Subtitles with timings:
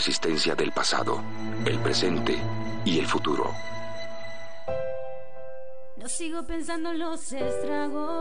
[0.00, 1.22] resistencia del pasado,
[1.66, 2.38] el presente
[2.86, 3.54] y el futuro.
[5.98, 8.16] No sigo pensando en los estragos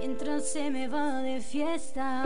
[0.00, 2.24] mientras se me va de fiesta.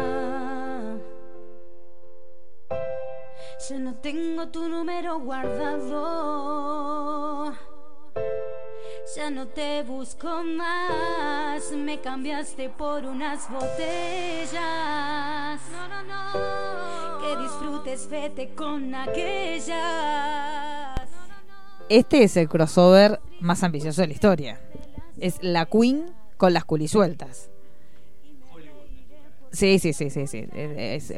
[3.69, 5.93] Ya no tengo tu número guardado.
[9.15, 11.73] Ya no te busco más.
[11.73, 14.51] Me cambiaste por unas botellas.
[15.73, 16.62] No, no, no.
[17.37, 19.81] Disfrutes, vete con aquellas.
[21.89, 24.61] Este es el crossover más ambicioso de la historia.
[25.19, 27.51] Es la Queen con las culisueltas.
[29.53, 30.47] Sí, sí, sí, sí, sí.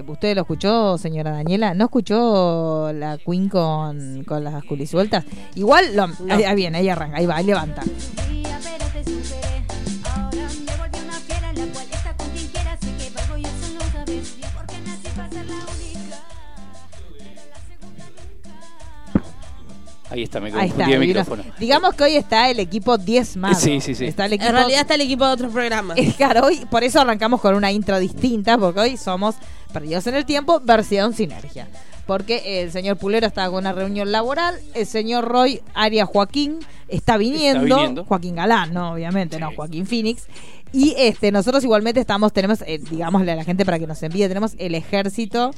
[0.06, 1.74] ¿Usted lo escuchó, señora Daniela?
[1.74, 5.24] ¿No escuchó la Queen con, con las culisueltas?
[5.54, 7.82] Igual, lo, ahí, ahí viene, ahí arranca, ahí va, ahí levanta.
[20.14, 20.84] Ahí está, me Ahí está.
[20.84, 21.20] confundí de divino.
[21.20, 21.44] micrófono.
[21.58, 23.54] Digamos que hoy está el equipo diezmado.
[23.54, 24.06] Sí, sí, sí.
[24.06, 25.98] Está el equipo, En realidad está el equipo de otros programas.
[26.16, 29.34] Claro, hoy, por eso arrancamos con una intro distinta, porque hoy somos
[29.72, 31.68] Perdidos en el Tiempo, versión Sinergia.
[32.06, 37.16] Porque el señor Pulero está con una reunión laboral, el señor Roy Arias Joaquín está
[37.16, 38.04] viniendo, viniendo.
[38.04, 40.26] Joaquín Galán, no, obviamente, no, Joaquín Phoenix.
[40.72, 44.28] Y este, nosotros igualmente estamos, tenemos, eh, digámosle a la gente para que nos envíe,
[44.28, 45.52] tenemos el ejército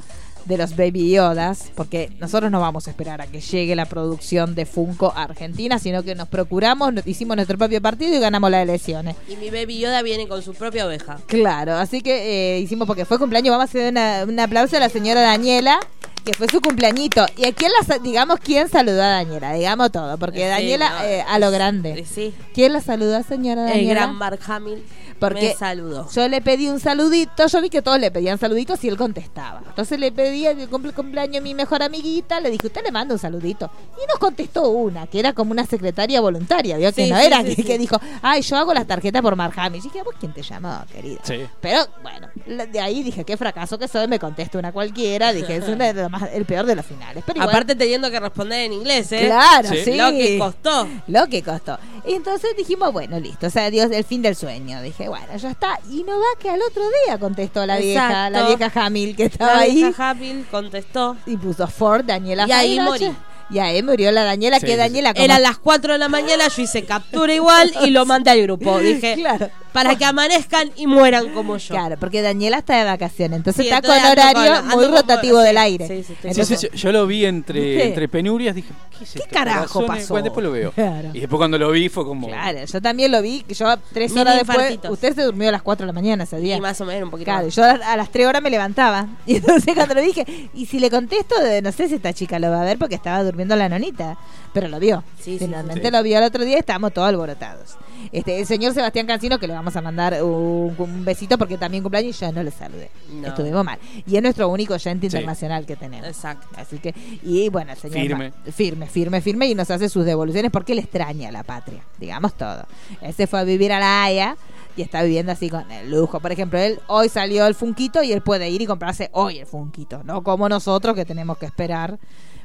[0.47, 4.55] de los Baby Yodas, porque nosotros no vamos a esperar a que llegue la producción
[4.55, 8.51] de Funko a Argentina, sino que nos procuramos, nos- hicimos nuestro propio partido y ganamos
[8.51, 9.17] las elecciones.
[9.29, 11.19] Y mi baby Yoda viene con su propia oveja.
[11.27, 14.81] Claro, así que eh, hicimos porque fue cumpleaños, vamos a hacer una- un aplauso a
[14.81, 15.79] la señora Daniela,
[16.25, 17.25] que fue su cumpleañito.
[17.37, 19.53] ¿Y a quién la, digamos, quién saludó a Daniela?
[19.53, 22.05] Digamos todo, porque Sí, Daniela no, eh, a lo grande.
[22.05, 22.35] Sí.
[22.53, 23.95] ¿Quién la saludó, señora El Daniela?
[24.01, 24.83] gran Mark Hamill
[25.19, 26.09] Porque me saludó.
[26.11, 29.63] Yo le pedí un saludito, yo vi que todos le pedían saluditos y él contestaba.
[29.67, 33.15] Entonces le pedí el cumple cumpleaños a mi mejor amiguita, le dije, usted le manda
[33.15, 33.71] un saludito.
[34.03, 37.39] Y nos contestó una, que era como una secretaria voluntaria, vio que no sí, era,
[37.43, 37.65] sí, que, sí.
[37.65, 39.79] que dijo, ay, yo hago las tarjetas por Marjami.
[39.79, 41.21] Y dije, ¿vos quién te llamó, querida?
[41.25, 41.47] Sí.
[41.61, 42.29] Pero bueno,
[42.71, 46.09] de ahí dije, qué fracaso que soy, me contesta una cualquiera, dije, es una de
[46.09, 47.25] más- el peor de los finales.
[47.27, 49.27] Pero igual- Aparte teniendo que responder en inglés, ¿eh?
[49.27, 49.95] Claro, sí.
[49.97, 50.89] Lo que costó.
[51.07, 51.79] Lo que costó.
[52.07, 54.81] Y entonces dijimos, bueno, listo, o sea, Dios, el fin del sueño.
[54.83, 55.79] Dije, bueno, ya está.
[55.91, 58.39] Y no va que al otro día contestó la vieja, Exacto.
[58.39, 59.75] la vieja Hamil que estaba La ahí.
[59.75, 61.17] vieja Hamill contestó.
[61.27, 63.13] Y puso Ford, Daniela Y ahí morí.
[63.49, 66.49] Y ahí murió la Daniela, Sí, que Daniela como- Eran las 4 de la mañana,
[66.49, 68.79] yo hice captura igual y lo mandé al grupo.
[68.81, 69.51] Dije, Claro.
[69.77, 71.75] Para que amanezcan y mueran como yo.
[71.75, 74.95] Claro, porque Daniela está de vacaciones, entonces Sí, está entonces con horario con- muy con-
[74.97, 75.87] rotativo sí, del aire.
[75.87, 79.29] sí, Entonces- sí, sí, yo lo vi entre, entre penurias, dije, ¿qué es esto?
[79.31, 80.03] carajo Corazones?
[80.03, 80.15] pasó?
[80.15, 80.73] Bueno, después lo veo.
[80.73, 81.11] Claro.
[81.13, 82.27] Y después cuando lo vi fue como...
[82.27, 84.91] Claro, yo también lo vi, que yo tres Mini horas después, infartitos.
[84.91, 86.57] usted se durmió a las 4 de la mañana ese día.
[86.57, 87.55] Y más o menos, un poquito Claro, más.
[87.55, 89.07] yo a a las 3 horas me levantaba.
[89.27, 92.39] Y entonces cuando lo dije, y si le contesto, de- no sé si esta chica
[92.39, 94.17] lo va a ver porque estaba durmiendo la nonita.
[94.53, 95.05] Pero lo vio.
[95.19, 95.91] Sí, sí, Finalmente sí.
[95.91, 97.77] lo vio el otro día y estábamos todos alborotados.
[98.13, 101.83] Este, el señor Sebastián Cancino, que le vamos a mandar un, un besito porque también
[101.83, 102.91] cumpleaños y yo no le saludé.
[103.11, 103.29] No.
[103.29, 103.79] Estuvimos mal.
[104.07, 105.17] Y es nuestro único oyente Sí.
[105.17, 106.07] internacional que tenemos.
[106.07, 106.47] Exacto.
[106.57, 107.99] Así que, y bueno, el señor.
[107.99, 108.31] Firme.
[108.45, 109.47] ma- Firme, firme, firme.
[109.49, 111.83] Y nos hace sus devoluciones porque él extraña a la patria.
[111.99, 112.67] Digamos todo.
[113.01, 114.37] Él se fue a vivir a La Haya
[114.77, 116.21] y está viviendo así con el lujo.
[116.21, 119.47] Por ejemplo, él hoy salió el Funquito y él puede ir y comprarse hoy el
[119.47, 120.03] Funquito.
[120.05, 121.99] No como nosotros que tenemos que esperar.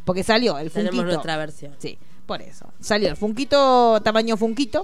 [0.06, 0.92] Porque salió el Funquito.
[0.92, 1.76] Tenemos nuestra versión.
[1.78, 2.66] Sí, por eso.
[2.80, 4.84] Salió el Funquito, tamaño Funquito.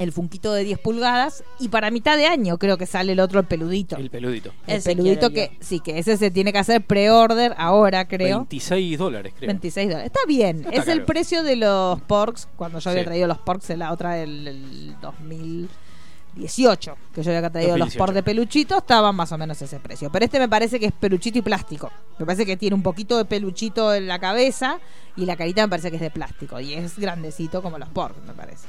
[0.00, 1.44] El Funquito de 10 pulgadas.
[1.60, 3.96] Y para mitad de año creo que sale el otro, el peludito.
[3.96, 4.50] El peludito.
[4.66, 8.38] El Ese peludito que, sí, que ese se tiene que hacer pre-order ahora, creo.
[8.38, 9.46] 26 dólares, creo.
[9.48, 10.06] 26 dólares.
[10.06, 10.62] Está bien.
[10.62, 12.48] No está es el precio de los porks.
[12.56, 13.06] Cuando yo había Sí.
[13.08, 17.98] traído los porks en la otra del, del 2018, que yo había traído los 2018.
[17.98, 20.10] porks de peluchito, estaban más o menos ese precio.
[20.10, 21.90] Pero este me parece que es peluchito y plástico.
[22.18, 24.78] Me parece que tiene un poquito de peluchito en la cabeza
[25.16, 26.58] y la carita me parece que es de plástico.
[26.58, 28.66] Y es grandecito como los porks, me parece.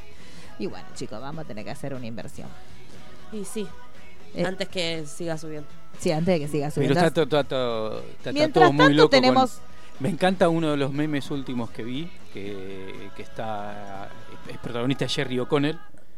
[0.62, 2.48] Y bueno, chicos, vamos a tener que hacer una inversión.
[3.34, 3.68] Y sí,
[4.36, 5.68] Eh, antes que siga subiendo.
[6.00, 7.00] Sí, antes de que siga Pero subiendo.
[7.00, 9.10] está, todo- todo- todo- está- está Mientras todo muy tanto, loco.
[9.10, 9.62] con- tenemos-
[10.00, 14.10] Me encanta uno de los memes últimos que vi, que, que está
[14.50, 15.78] es protagonista Jerry O'Connell,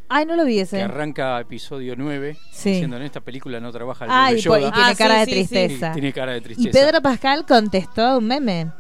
[0.10, 0.82] Ay, no lo vi que ese.
[0.82, 2.72] arranca episodio 9 Sí.
[2.72, 4.72] diciendo en esta película no trabaja el Ay, pues, y Yoda.
[4.74, 5.54] tiene Ah, cara sí, de sí, sí.
[5.56, 5.88] tristeza.
[5.88, 6.80] Sí, tiene cara de Y tristeza.
[6.80, 8.72] Pedro Pascal contestó a un meme.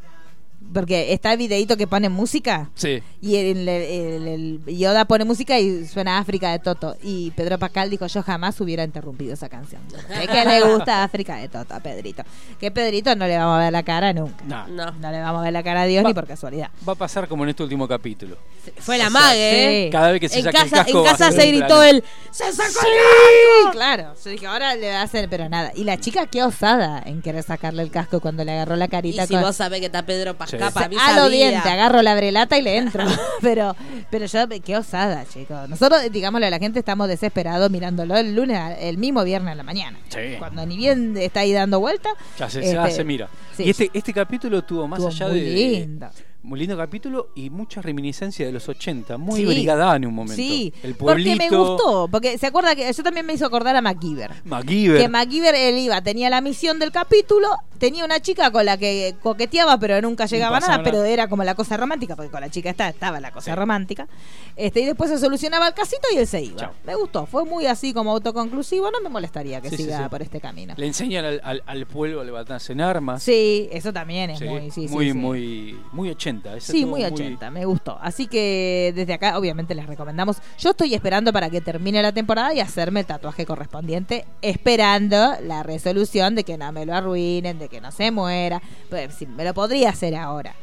[0.74, 2.70] Porque está el videito que pone música.
[2.75, 3.02] Sí.
[3.22, 6.96] Y el, el- el- el Yoda pone música y suena África de Toto.
[7.04, 9.81] Y Pedro Pascal dijo, yo jamás hubiera interrumpido esa canción.
[10.22, 12.24] Es que le gusta África de Toto a Pedrito.
[12.60, 14.44] Que Pedrito no le vamos a ver la cara nunca.
[14.46, 14.68] No.
[14.68, 14.92] No.
[14.92, 16.70] No le vamos a ver la cara a Dios Va- ni por casualidad.
[16.88, 18.38] Va a pasar como en este último capítulo.
[18.80, 19.86] Fue la O sea, mague, ¿eh?
[19.86, 19.92] sí.
[19.92, 22.80] Cada vez que se En casa, el casco en casa se gritó el ¡Se sacó
[22.86, 24.14] el Sí, claro.
[24.24, 25.72] Yo dije, ahora le va a hacer, pero nada.
[25.75, 28.90] Y la chica, qué osada en querer sacarle el casco cuando le agarró la Y
[28.90, 29.28] carita.
[29.28, 32.57] si con- vos sabés que está Pedro Pascal, Mí a lo diente, agarro la brelata
[32.57, 33.04] y le entro.
[33.42, 33.75] pero,
[34.10, 35.69] pero yo, qué osada, chicos.
[35.69, 39.63] Nosotros, digámosle a la gente, estamos desesperados mirándolo el lunes, el mismo viernes a la
[39.63, 39.98] mañana.
[40.10, 40.36] Sí.
[40.39, 42.10] Cuando ni bien está ahí dando vuelta.
[42.38, 43.30] Ya se, ya este, se mira.
[43.56, 43.63] sí.
[43.63, 45.50] Y este, este capítulo tuvo más Estuvo allá muy de.
[45.51, 46.10] lindo.
[46.44, 49.18] Muy lindo capítulo y mucha reminiscencia de los 80.
[49.18, 49.66] Muy Sí.
[49.69, 50.36] en un momento.
[50.36, 51.38] Sí, El porque pueblito.
[51.38, 52.07] me gustó.
[52.12, 54.31] Porque se acuerda que yo también me hizo acordar a MacGyver.
[54.44, 55.01] MacGyver.
[55.01, 57.48] Que MacGyver él iba, tenía la misión del capítulo,
[57.78, 61.10] tenía una chica con la que coqueteaba, pero nunca llegaba a pasaba nada, pero nada.
[61.10, 63.56] era como la cosa romántica, porque con la chica esta estaba la cosa Sí.
[63.56, 64.10] romántica.
[64.57, 66.57] Este, y después se solucionaba el casito y él se iba.
[66.57, 66.72] Chao.
[66.86, 70.42] Me gustó, fue muy así como autoconclusivo, no me molestaría que Sí, siga por este
[70.42, 70.74] camino.
[70.75, 73.24] Le enseñan al, al, al pueblo a levantarse en armas.
[73.24, 76.32] Sí, eso también es muy, muy, muy, muy 80.
[76.59, 77.97] Sí, muy 80, me gustó.
[78.01, 80.38] Así que desde acá, obviamente, les recomendamos.
[80.57, 85.63] Yo estoy esperando para que termine la temporada y hacerme el tatuaje correspondiente, esperando la
[85.63, 88.62] resolución de que no me lo arruinen, de que no se muera.
[88.89, 90.56] Pues sí, me lo podría hacer ahora.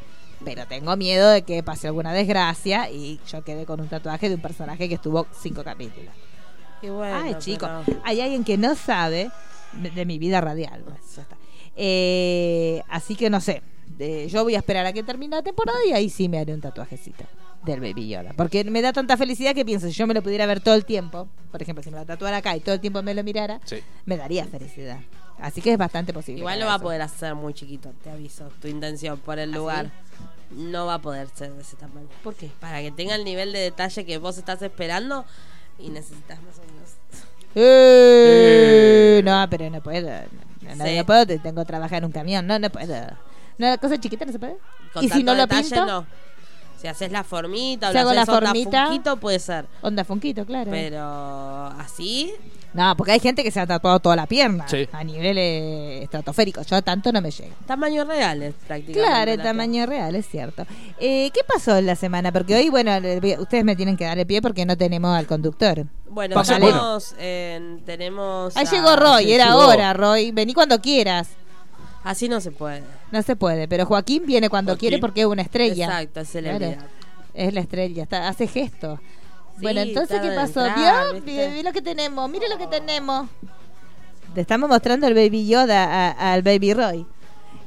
[0.44, 4.36] Pero tengo miedo de que pase alguna desgracia y yo quede con un tatuaje de
[4.36, 6.14] un personaje que estuvo cinco capítulos.
[6.82, 9.30] Y bueno, Ay, chicos, pero- hay alguien que no sabe
[9.74, 10.80] de, de mi vida radial.
[10.82, 11.36] pues, ya está.
[11.76, 13.62] Eh, así que no sé.
[13.98, 16.54] Eh, yo voy a esperar a que termine la temporada y ahí sí me haré
[16.54, 17.24] un tatuajecito
[17.64, 18.32] del Baby Yoda.
[18.36, 20.84] Porque me da tanta felicidad que pienso, si yo me lo pudiera ver todo el
[20.86, 23.60] tiempo, por ejemplo, si me lo tatuara acá y todo el tiempo me lo mirara,
[23.64, 23.76] Sí.
[24.06, 24.98] me daría felicidad.
[25.38, 26.40] Así que es bastante posible.
[26.40, 28.48] Igual que lo va a poder hacer muy chiquito, te aviso.
[28.60, 29.90] Tu intención por el ¿Ah, lugar.
[30.50, 32.08] No va a poder ser de ese tamaño.
[32.24, 32.50] ¿Por qué?
[32.60, 35.24] Para que tenga el nivel de detalle que vos estás esperando
[35.78, 36.90] y necesitas más o menos.
[37.54, 40.08] Eh, No, pero no puedo.
[40.62, 40.96] No, no, Sí.
[40.96, 42.46] no puedo, te- tengo que trabajar en un camión.
[42.46, 42.94] No, no puedo.
[43.60, 44.56] ¿No, cosa chiquita no se puede?
[44.92, 45.86] Con ¿Y si tanto no lo detalle, pinto?
[45.86, 46.06] no.
[46.80, 48.86] Si haces la formita o Si lo hago la haces onda formita.
[48.86, 49.66] funquito, puede ser.
[49.82, 50.70] Onda Funquito, claro.
[50.70, 52.32] Pero así,
[52.72, 54.88] No, porque hay gente que se ha tatuado toda la pierna Sí.
[54.92, 56.62] a nivel eh, estratosférico.
[56.62, 57.54] Yo tanto no me llega.
[57.66, 59.00] tamaños reales prácticamente.
[59.00, 60.64] Claro, el la tamaño real, es cierto.
[60.98, 62.32] Eh, ¿Qué pasó en la semana?
[62.32, 64.76] Porque hoy, bueno, le voy a- ustedes me tienen que dar el pie porque no
[64.78, 65.84] tenemos al conductor.
[66.08, 69.66] Bueno, Pasó, tenemos, eh, tenemos Ahí a- llegó Roy, sí, era llegó.
[69.66, 70.30] hora, Roy.
[70.30, 71.28] Vení cuando quieras.
[72.04, 72.82] Así no se puede.
[73.12, 74.88] No se puede, pero Joaquín viene cuando Joaquín.
[74.88, 75.86] quiere porque es una estrella.
[75.86, 76.74] Exacto, es celebridad.
[76.74, 76.88] Claro.
[77.34, 78.98] Es la estrella, está, hace gestos.
[79.56, 80.64] Sí, bueno, entonces, ¿qué pasó?
[80.66, 81.50] entrar, ¿Vio?
[81.52, 83.28] vi lo que tenemos, mire lo que tenemos.
[84.34, 87.06] Te estamos mostrando el Baby Yoda a- al Baby Roy.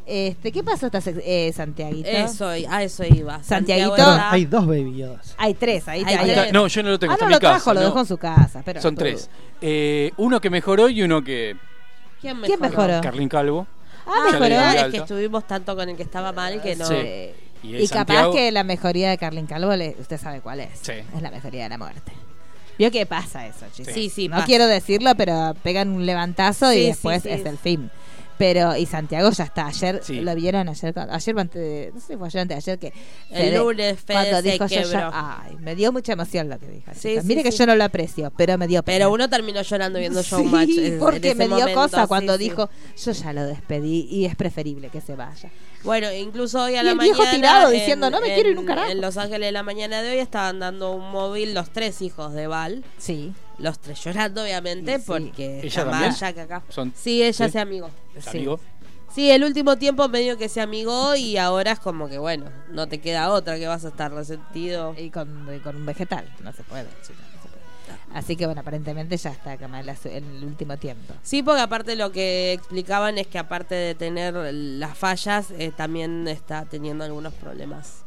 [0.06, 2.10] Este, ¿Qué pasó esta eh, Santiaguito?
[2.10, 3.42] Eso, a eso iba.
[3.44, 3.95] Santiaguito.
[3.95, 5.36] Santiago hay dos Baby Yodas.
[5.38, 6.51] Hay tres, ahí, Hay tres.
[6.54, 7.54] No, yo no lo tengo, Ah, está no en lo mi casa.
[7.56, 7.85] trajo, lo no.
[7.88, 8.62] dejó en su casa.
[8.66, 9.30] Pero Son tres.
[9.62, 11.56] Eh, uno que mejoró y uno que.
[12.19, 13.00] ¿Quién ¿Quién mejoró?
[13.02, 13.68] Carlín Calvo.
[14.06, 14.56] Ah, mejoró.
[14.56, 16.86] es que estuvimos tanto con el que estaba mal que no.
[16.86, 16.94] Sí.
[16.98, 20.69] Eh, Y, capaz que la mejoría de Carlin Calvo, le- usted sabe cuál es.
[20.81, 20.92] Sí.
[21.16, 22.12] Es la mejoría de la muerte.
[22.78, 23.94] ¿Vio qué pasa eso, chicos?
[23.94, 24.45] Sí, sí, No pasa.
[24.48, 27.36] quiero decirlo, pero pegan un levantazo y después sí, sí.
[27.36, 27.90] es el fin.
[28.37, 29.68] Pero, y Santiago ya está.
[29.68, 30.21] Ayer, Sí.
[30.21, 30.94] ¿lo vieron ayer?
[31.09, 32.87] Ayer, antes, no sé si fue ayer antes de ayer que.
[33.30, 35.09] El Fede- lunes Fede cuando se dijo yo ya- quebró.
[35.13, 36.92] Ay, me dio mucha emoción lo que dijo.
[36.95, 38.97] Sí, sí, Mire que yo no lo aprecio, pero me dio pena.
[38.97, 40.69] Pero uno terminó llorando viendo Showmatch.
[40.78, 42.44] en- en porque ese me dio momento, cosa cuando sí.
[42.45, 42.69] dijo,
[43.04, 45.49] yo ya lo despedí y es preferible que se vaya.
[45.83, 47.35] Bueno, incluso hoy a Y la el viejo mañana.
[47.35, 48.90] tirado diciendo, "No me quiero ir un en- carajo".
[48.92, 52.33] En Los Ángeles de la mañana de hoy estaban dando un móvil los tres hijos
[52.33, 52.83] de Val.
[52.97, 53.33] Sí.
[53.60, 55.04] Los tres llorando, obviamente, sí.
[55.06, 56.10] porque ¿Ella está también?
[56.12, 56.64] mal ya que acá.
[56.69, 57.52] Son- Sí, ella ¿Sí?
[57.52, 57.90] se amigó.
[58.16, 58.38] ¿Es Sí.
[58.38, 58.60] amigo?
[59.14, 62.88] Sí, el último tiempo medio que se amigó y ahora es como que, bueno, no
[62.88, 64.95] te queda otra que vas a estar resentido.
[64.98, 66.88] Y con, y con un vegetal, no se puede.
[67.06, 68.18] chicos, no se puede.
[68.18, 71.14] Así que bueno, aparentemente ya está como en, la su- en el último tiempo.
[71.22, 76.28] Sí, porque aparte lo que explicaban es que aparte de tener las fallas, eh, también
[76.28, 78.03] está teniendo algunos problemas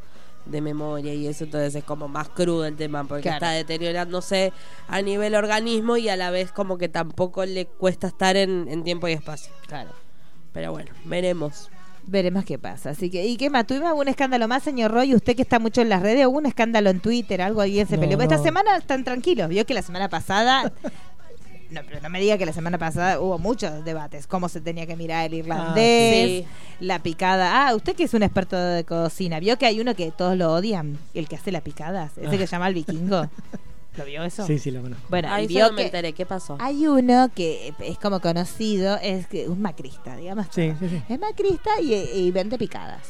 [0.47, 3.37] de memoria y eso, entonces es como más crudo el tema, porque Claro.
[3.37, 4.53] está deteriorándose
[4.89, 8.85] a nivel organismo y a la vez como que tampoco le cuesta estar en, en
[8.85, 9.53] tiempo y espacio.
[9.67, 9.91] Claro.
[10.53, 11.69] Pero bueno, veremos.
[12.09, 12.91] Veremos qué pasa.
[12.91, 13.67] Así que, ¿y qué más?
[13.67, 15.13] ¿Tuvimos algún escándalo más, señor Roy?
[15.15, 17.43] Usted que está mucho en las redes, ¿hubo un escándalo en Twitter?
[17.43, 18.21] ¿Algo alguien se No, peleó?
[18.23, 18.43] Esta no.
[18.45, 19.49] semana están tranquilos.
[19.49, 20.73] Vio que la semana pasada
[21.71, 24.27] no, pero no me diga que la semana pasada hubo muchos debates.
[24.27, 26.47] Cómo se tenía que mirar el irlandés, sí.
[26.81, 27.69] la picada.
[27.69, 30.53] Ah, usted que es un experto de cocina, ¿vio que hay uno que todos lo
[30.53, 30.99] odian?
[31.15, 33.29] El que hace las picadas, ese que se llama el vikingo.
[33.97, 34.47] ¿Lo vio eso?
[34.47, 35.07] Sí, sí, lo conozco.
[35.09, 36.13] Bueno, Ahí vio donde me que enteré.
[36.13, 36.59] ¿Qué pasó?
[36.61, 40.47] hay uno que es como conocido, es que un macrista, digamos.
[40.51, 41.03] Sí, sí, sí.
[41.09, 43.03] Es macrista y, y vende picadas.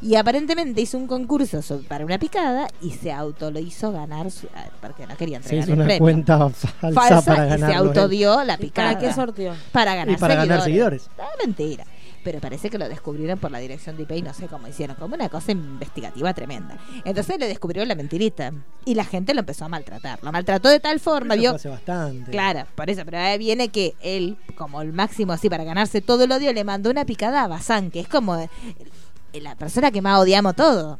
[0.00, 4.30] Y aparentemente hizo un concurso so- para una picada y se auto lo hizo ganar
[4.30, 6.00] su- ah, porque no quería Se entregar hizo el una premio.
[6.00, 7.70] cuenta falsa, Falsa para y ganar.
[7.70, 8.92] se autodió la picada.
[8.94, 9.54] ¿Para qué sorteó?
[9.72, 11.02] Para ganar Y para ganar seguidores.
[11.02, 11.26] seguidores.
[11.32, 11.84] Ah, mentira.
[12.24, 14.96] Pero parece que lo descubrieron por la dirección de IP y no sé cómo hicieron,
[14.96, 16.76] como una cosa investigativa tremenda.
[17.04, 18.52] Entonces le descubrieron la mentirita
[18.84, 20.18] y la gente lo empezó a maltratar.
[20.22, 22.30] Lo maltrató de tal forma, vio, hace bastante.
[22.30, 26.24] Claro, por eso, pero ahí viene que él, como el máximo así para ganarse todo
[26.24, 28.50] el odio, le mandó una picada a Bazán, que es como eh,
[29.32, 30.98] la persona que más odiamos todo.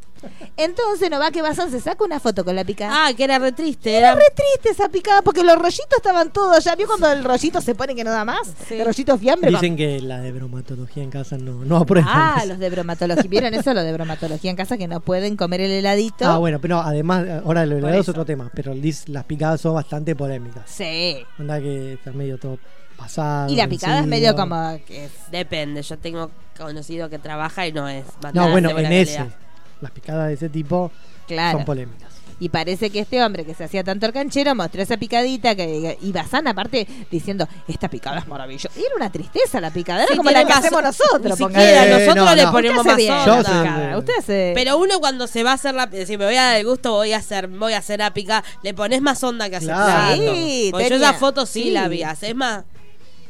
[0.57, 3.07] Entonces no va que Bazán se saca una foto con la picada.
[3.07, 3.97] Ah, que era re triste.
[3.97, 6.65] Era Era re triste esa picada porque los rollitos estaban todos.
[6.65, 8.53] ¿Ya vio cuando el rollito se pone que no da más?
[8.67, 8.75] Sí.
[8.75, 9.51] El rollito fiambre.
[9.51, 12.11] Dicen que la de bromatología en casa no, no aprueban.
[12.13, 12.49] Ah, eso.
[12.49, 13.25] los de bromatología.
[13.29, 13.73] ¿Vieron eso?
[13.75, 16.27] Los de bromatología en casa que no pueden comer el heladito.
[16.27, 20.17] Ah, bueno, pero además, ahora Por helado es otro tema, pero las picadas son bastante
[20.17, 20.65] polémicas.
[20.67, 21.19] Sí.
[21.39, 22.59] Onda que está medio todo
[22.99, 23.51] pasado.
[23.51, 27.73] Y la picada es medio como que es Depende, yo tengo conocido que trabaja y
[27.73, 28.05] no es.
[28.35, 29.25] No, bueno, en ese.
[29.81, 30.91] Las picadas de ese tipo
[31.27, 31.59] claro.
[31.59, 32.09] son polémicas.
[32.41, 35.99] Y parece que este hombre que se hacía tanto el canchero mostró esa picadita que
[36.01, 38.71] y Bazán aparte diciendo, esta picada es maravillosa.
[38.79, 41.39] Y era una tristeza la picada, era Sí, como la que hacemos nosotros.
[41.41, 42.53] Ni siquiera, Eh, nosotros no, le no.
[42.53, 44.03] ponemos Usted más onda.
[44.19, 44.53] Hace...
[44.55, 46.93] Pero uno cuando se va a hacer la, si me voy a dar el gusto,
[46.93, 50.15] voy a hacer, voy a hacer la picada, le pones más onda que hacer Claro.
[50.15, 51.71] Sí, Porque yo esa foto sí, sí.
[51.73, 52.03] la vi.
[52.03, 52.65] Es más,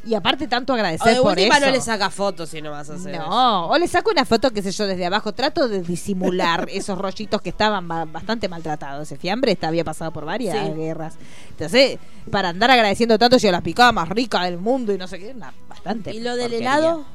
[0.05, 1.59] Y aparte tanto o agradecer de por eso.
[1.59, 3.27] no le saca fotos si no vas a hacer eso.
[3.27, 5.33] No, o le saco una foto, qué sé yo, desde abajo.
[5.33, 9.03] Trato de disimular esos rollitos que estaban ba- bastante maltratados.
[9.03, 10.73] Ese fiambre está- había pasado por varias Sí.
[10.73, 11.15] guerras.
[11.49, 11.99] Entonces,
[12.31, 15.31] para andar agradeciendo tanto, yo las picaba más ricas del mundo y no sé qué,
[15.35, 16.13] una, bastante.
[16.13, 16.77] ¿Y lo del porquería.
[16.77, 17.05] helado?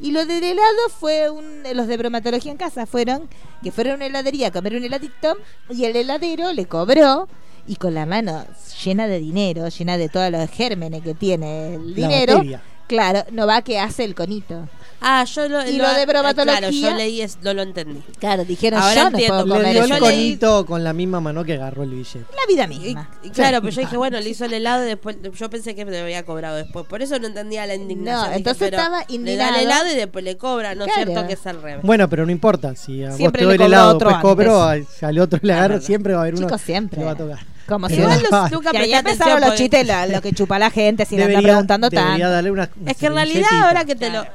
[0.00, 1.62] Y lo del helado fue un.
[1.72, 3.28] Los de bromatología en casa fueron
[3.62, 5.36] que fueron a una heladería a comer un heladito
[5.70, 7.28] y el heladero le cobró.
[7.66, 8.44] Y con la mano
[8.84, 12.42] llena de dinero, llena de todos los gérmenes que tiene el dinero,
[12.86, 14.68] claro, no va que hace el conito.
[15.06, 16.60] Ah, yo lo, Y lo de bromatología.
[16.60, 18.00] Claro, yo leí, es- no lo entendí.
[18.18, 19.34] Claro, dijeron Ahora yo no entiendo.
[19.34, 22.24] puedo Le comer Le dio el conito con la misma mano que agarró el billete.
[22.34, 23.10] La vida Y, misma.
[23.22, 25.84] y claro, pero yo dije, bueno, le hizo el helado y después yo pensé que
[25.84, 26.86] me había cobrado después.
[26.86, 28.14] Por eso no entendía la indignación.
[28.16, 29.54] No, Dije, entonces pero estaba Le da indignado.
[29.56, 31.10] el helado y después le cobra, ¿no es Claro.
[31.12, 31.82] cierto que es al revés?
[31.84, 32.74] Bueno, pero no importa.
[32.74, 35.52] Si a Siempre vos te le doy el helado, otro después cobro, al otro le
[35.52, 36.96] agarro, siempre va a haber uno Chicos, siempre.
[36.96, 37.38] que le va a tocar.
[37.66, 41.06] Como si Igual no, los, Que ahí empezaron los chistes, lo que chupa la gente
[41.06, 42.30] sin andar debería, preguntando debería tanto.
[42.30, 44.26] darle una, una Es que en realidad ahora que te lo...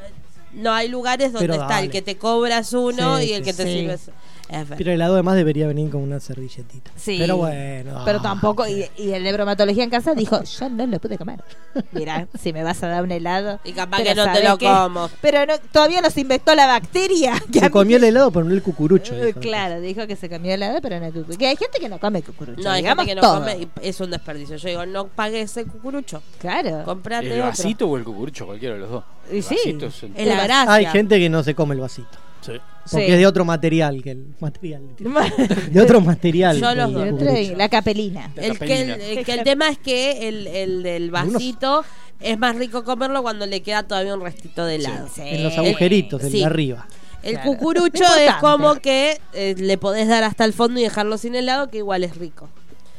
[0.53, 3.53] No, hay lugares donde Pero está el que te cobras uno Sí, y el que
[3.53, 4.11] te sí.
[4.49, 4.67] Es-.
[4.77, 6.91] Pero el helado además debería venir con una servilletita.
[6.95, 7.17] Sí.
[7.19, 8.01] Pero bueno.
[8.05, 11.17] Pero ah, tampoco, y, y el de bromatología en casa dijo, yo no lo pude
[11.17, 11.43] comer.
[11.91, 13.59] Mira, si me vas a dar un helado.
[13.63, 14.65] Y capaz que no te ¿sabés lo qué?
[14.65, 15.09] como.
[15.21, 17.33] Pero no, todavía no se inventó la bacteria.
[17.51, 19.13] que Se mí- comió el helado, pero no el cucurucho.
[19.15, 19.39] Eh, dijo.
[19.39, 21.37] Claro, dijo que se comió helado, pero no cucurucho.
[21.37, 22.61] Que hay gente que no come cucurucho.
[22.61, 23.39] No, hay gente que no todo.
[23.39, 24.55] come y es un desperdicio.
[24.57, 26.21] Yo digo, no pagues ese cucurucho.
[26.39, 26.83] Claro.
[26.85, 27.45] Comprate ¿El otro.
[27.45, 28.45] vasito o el cucurucho?
[28.45, 29.03] Cualquiera de los dos.
[29.31, 29.55] Y El sí.
[29.55, 30.51] vasito es el- El-.
[30.51, 32.17] Hay gente que no se come el vasito.
[32.41, 32.53] Sí.
[32.91, 33.11] Porque Sí.
[33.11, 34.81] es de otro material que el material.
[35.71, 36.59] De otro material.
[36.59, 37.07] Yo los dos.
[37.55, 38.31] La capelina.
[38.35, 38.95] La El que, el, capelina.
[39.19, 41.83] el que el tema es que el, el del vasito
[42.19, 45.07] es más rico comerlo cuando le queda todavía un restito de helado.
[45.13, 45.21] Sí.
[45.23, 46.39] En los agujeritos, el Sí.
[46.39, 46.87] de arriba.
[47.21, 47.51] El Claro.
[47.51, 51.69] cucurucho es como que eh, le podés dar hasta el fondo y dejarlo sin helado,
[51.69, 52.49] que igual es rico.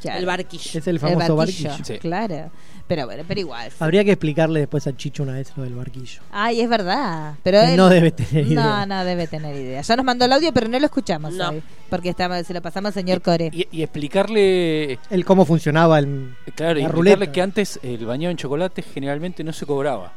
[0.01, 0.19] Claro.
[0.19, 0.79] El barquillo.
[0.79, 1.69] Es el El famoso barquillo.
[1.69, 1.85] barquillo.
[1.95, 1.99] Sí.
[1.99, 2.51] Claro.
[2.91, 3.71] Pero bueno, pero igual.
[3.79, 6.21] Habría que explicarle después a Chicho una vez lo del barquillo.
[6.29, 7.35] Ay, es verdad.
[7.41, 8.85] Pero él- no debe tener No, idea.
[8.85, 9.79] no debe tener idea.
[9.81, 11.51] Ya nos mandó el audio, pero no lo escuchamos No.
[11.51, 11.63] hoy.
[11.89, 13.49] Porque estamos, se lo pasamos al señor Core.
[13.53, 16.35] Y, y explicarle, El cómo funcionaba el.
[16.53, 17.31] claro, y explicarle ruleta.
[17.31, 20.11] que antes el bañado en chocolate generalmente no se cobraba.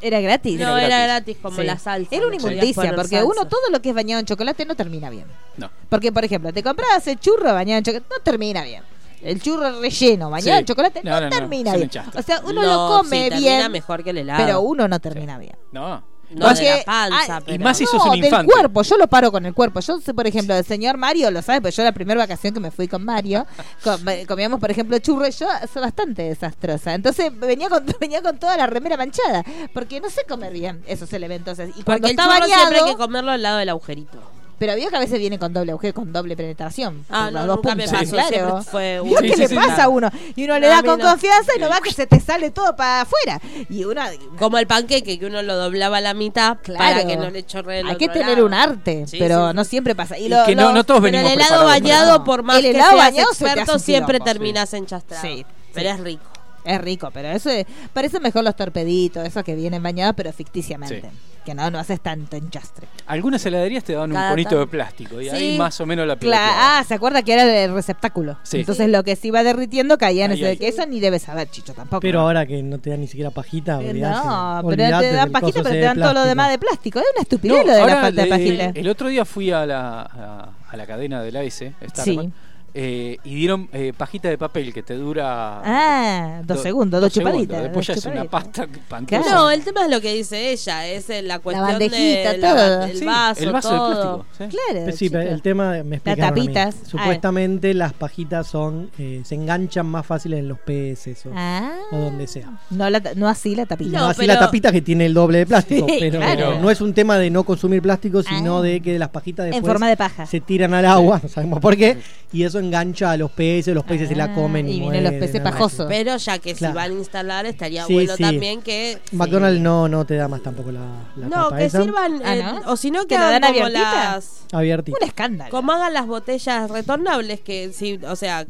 [0.00, 0.58] Era gratis.
[0.58, 1.06] No, Era era gratis.
[1.06, 1.64] gratis como Sí.
[1.66, 2.14] la salsa.
[2.16, 3.24] Era una inmundicia, porque salsa.
[3.26, 5.24] uno todo lo que es bañado en chocolate no termina bien.
[5.58, 5.70] No.
[5.90, 8.82] Porque, por ejemplo, te comprabas el churro bañado en chocolate, no termina bien.
[9.24, 10.58] El churro relleno, bañado Sí.
[10.60, 11.90] en chocolate, no, No, no, no, termina bien.
[12.16, 14.44] O sea, uno No, lo come sí, termina bien, mejor que el helado.
[14.44, 15.56] pero uno no termina bien.
[15.72, 16.02] No.
[16.30, 17.54] No de Porque- la panza, ah, y pero...
[17.54, 18.52] y más si sos No, un del infante.
[18.52, 19.78] cuerpo, yo lo paro con el cuerpo.
[19.80, 22.60] Yo sé, por ejemplo, el señor Mario lo sabe, pues yo la primera vacación que
[22.60, 23.46] me fui con Mario,
[23.84, 26.94] com- comíamos, por ejemplo, churro y yo soy bastante desastrosa.
[26.94, 31.12] Entonces venía con, venía con toda la remera manchada, porque no sé comer bien esos
[31.12, 31.58] elementos.
[31.58, 34.18] Y cuando Porque el churro bañado, siempre hay que comerlo al lado del agujerito.
[34.64, 37.04] Pero vio que a veces viene con doble agujero, con doble penetración.
[37.10, 38.62] Ah, no, dos nunca me puntas, pasó, claro.
[38.62, 39.84] fue un- ¿Vio Sí, qué sí, le sí, pasa nada.
[39.84, 40.10] a uno?
[40.34, 41.08] Y uno le No, da con no.
[41.10, 43.40] confianza y no va que se te sale todo para afuera.
[43.68, 44.00] Y uno,
[44.38, 46.78] Como el panqueque, que uno lo doblaba a la mitad Claro.
[46.82, 48.46] para que no le chorre el hay que tener lado.
[48.46, 50.16] un arte, Sí, pero no siempre pasa.
[50.18, 52.72] Y, Y lo- que no, lo- no todos Pero el helado bañado, por más El
[52.72, 55.20] que seas experto, siempre terminas en chastra.
[55.20, 55.44] Sí.
[55.74, 56.22] Pero es rico.
[56.64, 61.02] Es rico, pero eso es- parece mejor los torpeditos, esos que vienen bañados, pero ficticiamente.
[61.02, 61.16] Sí.
[61.44, 62.86] Que no, no haces tanto enchastre.
[63.06, 64.60] Algunas heladerías te dan un conito tanto.
[64.60, 65.36] de plástico y Sí.
[65.36, 66.78] ahí más o menos la piloteaba.
[66.78, 68.38] ah, se acuerda que era el receptáculo.
[68.44, 68.60] Sí.
[68.60, 70.56] Entonces lo que se iba derritiendo caía en Ahí, ese ahí.
[70.56, 72.00] queso, ni debes saber, Chicho, tampoco.
[72.00, 75.02] Pero ahora que no te dan ni siquiera pajita, Eh, olvidate, no, pero te dan
[75.02, 76.98] del pajita, pero te dan todo lo demás de plástico.
[77.00, 78.64] Es una estupidez No, lo de la falta de pajita.
[78.74, 82.32] El otro día fui a la, a, a la cadena de la S, Starbucks, Sí.
[82.76, 87.12] Eh, y dieron eh, pajita de papel que te dura Ah, dos do- segundos, dos
[87.12, 87.32] segundos.
[87.40, 87.62] chupaditas.
[87.62, 89.22] Después ya dos es una pasta espantosa.
[89.22, 89.36] Claro.
[89.44, 92.82] No, el tema es lo que dice ella, es eh, la cuestión bandejita, de todo.
[92.84, 93.88] el Sí, vaso, el vaso todo.
[93.88, 94.26] de plástico.
[94.32, 94.56] sí.
[94.68, 94.84] Claro.
[94.84, 95.18] Pues sí, chico.
[95.18, 96.40] el tema me explicaron a mí.
[96.42, 96.74] tapitas.
[96.86, 101.76] Supuestamente las pajitas son eh, se enganchan más fáciles en los peces o, Ah.
[101.92, 102.58] o donde sea.
[102.70, 103.98] No, la no así la tapita.
[103.98, 106.58] No, No, así pero- la tapita que tiene el doble de plástico, Sí, pero claro.
[106.60, 108.62] no es un tema de no consumir plástico, sino Ah.
[108.62, 110.26] de que las pajitas después en forma de paja.
[110.26, 111.98] se tiran al agua, no sabemos por qué,
[112.32, 115.04] y eso engancha a los peces, los peces se la Ah, comen y, y vienen
[115.04, 115.86] los peces pajosos.
[115.88, 116.72] Pero ya que Claro.
[116.72, 118.22] si van a instalar estaría Sí, bueno sí.
[118.22, 120.80] también que McDonald's no, no te da más tampoco la,
[121.16, 121.82] la no tapa que esa.
[121.82, 122.72] sirvan Ah, eh, ¿no?
[122.72, 124.98] o si no que ¿Te lo hagan dan como las abiertita.
[125.00, 125.50] Un escándalo.
[125.50, 128.46] como hagan las botellas retornables que si o sea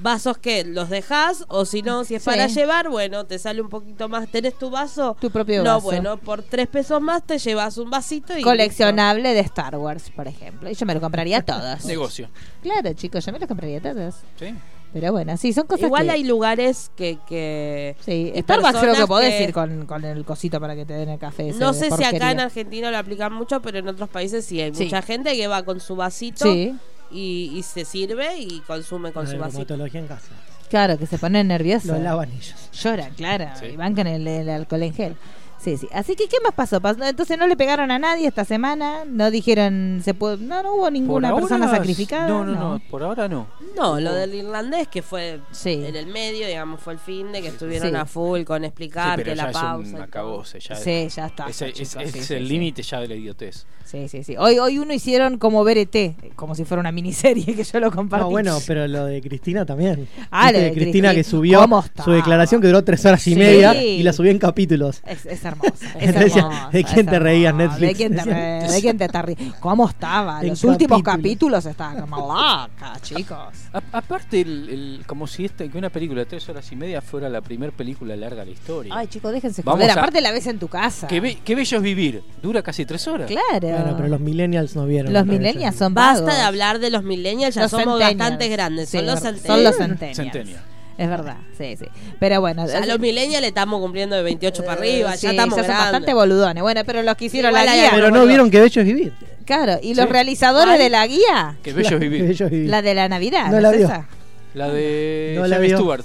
[0.00, 2.30] vasos que los dejas o si no si es Sí.
[2.30, 5.80] para llevar bueno te sale un poquito más tenés tu vaso Tu propio no vaso.
[5.86, 10.26] bueno por tres pesos más te llevas un vasito y Coleccionable de Star Wars, por
[10.28, 10.70] ejemplo.
[10.70, 11.84] Y yo me lo compraría todos.
[11.86, 12.28] Negocio.
[12.62, 14.14] claro, chicos, yo me lo compraría todos.
[14.38, 14.54] ¿sí?
[14.92, 16.10] Pero bueno, sí, son cosas igual que...
[16.10, 20.58] hay lugares que que Sí, Starbucks creo que podés que- ir con, con el cosito
[20.60, 21.52] para que te den el café.
[21.52, 24.74] no sé si acá en Argentina lo aplican mucho, pero en otros países sí hay
[24.74, 24.84] Sí.
[24.84, 26.74] mucha gente que va con su vasito Sí,
[27.10, 29.74] y, y se sirve y consume con La su vasito.
[29.74, 30.28] en casa.
[30.68, 31.86] claro, que se ponen nerviosos.
[31.90, 32.54] Lo lavan ellos.
[32.72, 33.66] Lloran, claro, Sí.
[33.66, 35.16] y van con el, el alcohol en gel.
[35.62, 35.88] Sí, sí.
[35.92, 36.80] Así que, ¿qué más pasó?
[36.80, 40.74] Pasó- Entonces no le pegaron a nadie esta semana, no dijeron, se puede, no, no
[40.74, 42.26] hubo ninguna ahora, persona sacrificada.
[42.28, 43.46] No, no, no, por ahora no.
[43.76, 45.82] No, lo del irlandés que fue Sí.
[45.84, 47.94] en el medio, digamos, fue el fin de que estuvieron Sí.
[47.96, 49.96] a full con explicar Sí, pero que ya la es pausa.
[49.96, 51.46] un acabose, ya Sí, ya está.
[51.48, 52.48] Es, es- chicos, es sí, sí, el sí.
[52.52, 53.66] límite ya de la idiotez.
[53.84, 54.36] Sí, sí, sí.
[54.38, 58.24] Hoy, hoy uno hicieron como BRT, como si fuera una miniserie que yo lo compartí.
[58.24, 60.08] No, bueno, pero lo de Cristina también.
[60.30, 61.68] Ah, lo de Cristina Cristi- que subió
[62.04, 63.36] su declaración que duró tres horas y Sí.
[63.38, 65.02] media y la subió en capítulos.
[65.04, 65.26] Es,
[66.00, 67.54] Es hermosa, ¿de quién te reías.
[67.54, 67.80] Netflix?
[67.80, 70.40] ¿De quién te, re- de quién te está ri- ¿Cómo estaba?
[70.42, 71.16] En Los últimos capítulos.
[71.62, 73.38] capítulos estaban como loca, chicos.
[73.72, 77.00] A- aparte, el, el- como si este, que una película de tres horas y media
[77.00, 78.94] fuera la primera película larga de la historia.
[78.96, 79.90] Ay, chicos, déjense Vamos joder.
[79.96, 81.06] a- Aparte la ves en tu casa.
[81.06, 82.22] qué, be- qué bello es vivir.
[82.42, 83.28] Dura casi tres horas.
[83.30, 83.68] Claro.
[83.76, 85.12] Bueno, pero los millennials no vieron.
[85.12, 86.36] Los millennials son Basta vagos.
[86.36, 89.20] de hablar de los millennials, ya Los somos bastante grandes, Sí, son los.
[89.20, 90.16] Son los centennials.
[90.16, 90.60] Centennial.
[91.00, 91.86] Es verdad, sí, sí.
[92.18, 92.66] Pero bueno.
[92.66, 95.54] Ya es- los millennials le estamos cumpliendo de 28 para arriba, Eh, sí, ya estamos
[95.56, 95.84] son grandes.
[95.84, 96.62] bastante boludones.
[96.62, 97.90] Bueno, pero los que hicieron Igual la guía.
[97.94, 99.12] Pero no vieron que bello es vivir.
[99.46, 102.22] Claro, y los realizadores de la guía, Qué bello es vivir.
[102.24, 102.68] bello es vivir.
[102.70, 103.86] la de la Navidad, No ¿no, la es vio.
[103.86, 104.08] esa?
[104.54, 105.56] La de No la.
[105.56, 106.04] Stewart.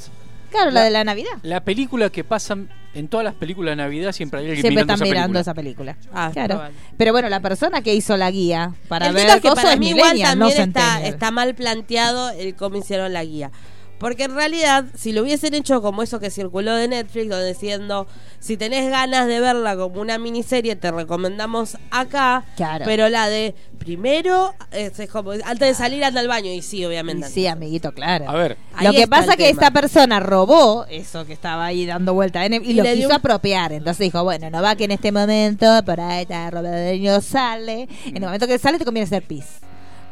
[0.51, 1.31] Claro, la de la Navidad.
[1.43, 4.93] La película que pasan en todas las películas de Navidad siempre hay alguien Siempre mirando
[4.93, 5.41] están esa mirando película.
[5.41, 5.97] esa película.
[6.13, 6.61] Ah, claro.
[6.97, 9.73] Pero bueno, la persona que hizo la guía para el ver es que cosas para
[9.73, 13.51] es mí igual no también está, está mal planteado el cómo hicieron la guía.
[13.97, 18.07] Porque en realidad, si lo hubiesen hecho como eso que circuló de Netflix, donde diciendo,
[18.39, 22.43] si tenés ganas de verla como una miniserie, te recomendamos acá.
[22.57, 22.83] Claro.
[22.85, 26.51] Pero la de primero, es, es como, antes de salir anda al baño.
[26.51, 27.29] Y sí, Y obviamente.
[27.29, 28.29] sí, amiguito, claro.
[28.29, 29.61] A ver, Ahí Lo que pasa el que tema.
[29.61, 33.13] esta persona robó eso que estaba ahí dando vuelta en y, Y lo quiso un-
[33.13, 33.71] apropiar.
[33.71, 37.87] Entonces dijo, bueno, no va que en este momento por ahí está Robert sale.
[38.07, 39.45] En el momento que sale te conviene hacer pis.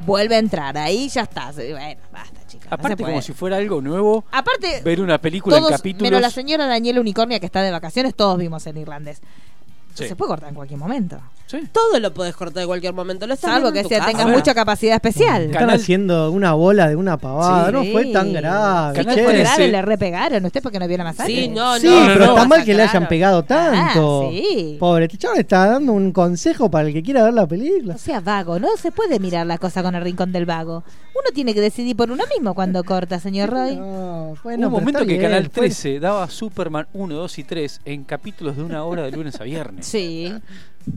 [0.06, 1.52] Vuelve a entrar, ahí ya está.
[1.52, 5.78] Bueno, basta, no aparte como si fuera algo nuevo, Aparte, ver una película todos, en
[5.78, 6.04] capítulos.
[6.10, 9.22] menos la señora Daniela Unicornia que está de vacaciones, todos vimos en irlandés.
[9.94, 10.08] Sí.
[10.08, 11.20] Se puede cortar en cualquier momento.
[11.46, 11.60] Sí.
[11.72, 13.28] Todo lo podés cortar en cualquier momento.
[13.28, 15.44] Lo estás Salvo que sea, tengas Ahora- mucha capacidad especial.
[15.44, 17.68] Están Canal- haciendo una bola de una pavada.
[17.68, 17.72] Sí.
[17.74, 18.96] no fue tan grave.
[18.96, 19.22] Canal che.
[19.40, 20.46] Grave, le repegaron.
[20.46, 21.34] ¿Usted porque no vio la masacre?
[21.36, 22.08] Sí, no, Sí, no.
[22.08, 24.28] pero no, está no, mal que le hayan pegado tanto.
[24.28, 24.78] Ah, sí.
[24.80, 27.94] Pobre, este chaval está dando un consejo para el que quiera ver la película.
[27.94, 30.84] No sea vago, no se puede mirar la cosa con el rincón del vago.
[31.14, 33.76] Uno tiene que decidir por uno mismo cuando corta, señor Roy.
[33.76, 37.14] No, bueno, Hubo pero un momento está que bien, Canal fue- 13 daba Superman 1,
[37.16, 39.86] 2 y 3 en capítulos de una hora de lunes a viernes.
[39.86, 40.34] Sí.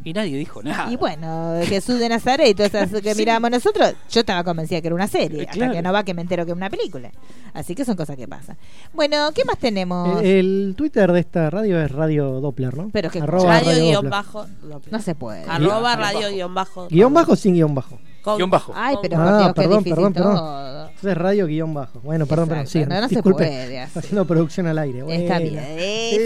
[0.04, 0.90] Y nadie dijo nada.
[0.90, 3.18] Y bueno, Jesús de Nazaret y todas esas que Sí.
[3.20, 5.72] mirábamos nosotros, yo estaba convencida que era una serie, hasta Claro.
[5.72, 7.10] que no va que me entero que es una película.
[7.54, 8.56] Así que son cosas que pasan.
[8.92, 10.22] Bueno, ¿qué más tenemos?
[10.22, 12.90] Eh, El Twitter de esta radio es Radio Doppler, ¿no?
[12.92, 14.10] Pero que- Arroba Radio guion Doppler.
[14.10, 14.46] bajo.
[14.90, 15.44] no se puede.
[15.48, 16.32] Arroba Guión radio bajo.
[16.34, 16.88] guion bajo.
[16.88, 17.98] ¿Guión bajo o sin guion bajo?
[18.26, 18.72] Con- Guión bajo.
[18.74, 20.34] Ay, pero Ah, Dios, qué perdón, difícil perdón, perdón.
[20.36, 20.86] todo.
[20.88, 22.00] Entonces radio guion bajo.
[22.00, 22.88] Bueno, perdón, perdón, Exacto, sigan.
[22.88, 23.44] no, no se Disculpe.
[23.46, 23.98] puede así.
[23.98, 24.98] Haciendo producción al aire.
[25.00, 25.50] Está Bueno.
[25.50, 25.64] bien.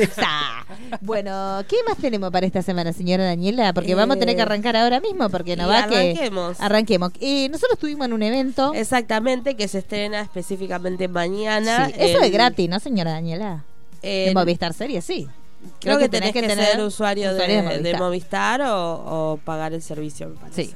[0.02, 0.28] Esa.
[1.00, 3.72] Bueno, ¿qué más tenemos para esta semana, señora Daniela?
[3.72, 5.94] Porque vamos a tener que Eh, arrancar ahora mismo, porque no y va que...
[5.96, 6.60] arranquemos.
[6.60, 7.12] Arranquemos.
[7.20, 8.72] Eh, nosotros estuvimos en un evento.
[8.74, 11.86] Exactamente, que se estrena específicamente mañana.
[11.88, 13.64] Sí, Eso es gratis, ¿no, señora Daniela?
[14.02, 15.28] En Movistar Series, sí.
[15.80, 19.82] Creo, que, tenés que, tener ser usuario, de, usuario de Movistar, o, o pagar el
[19.82, 20.64] servicio, me parece.
[20.66, 20.74] Sí.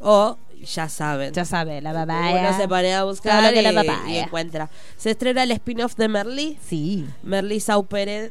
[0.00, 1.32] O ya saben.
[1.32, 2.48] Ya sabe, la babaya.
[2.48, 4.08] Uno se pone a buscar que y, la papaya.
[4.08, 4.70] y encuentra.
[4.96, 6.58] Se estrena el spin-off de Merlí.
[6.68, 7.06] Sí.
[7.22, 8.30] Merlí Saupere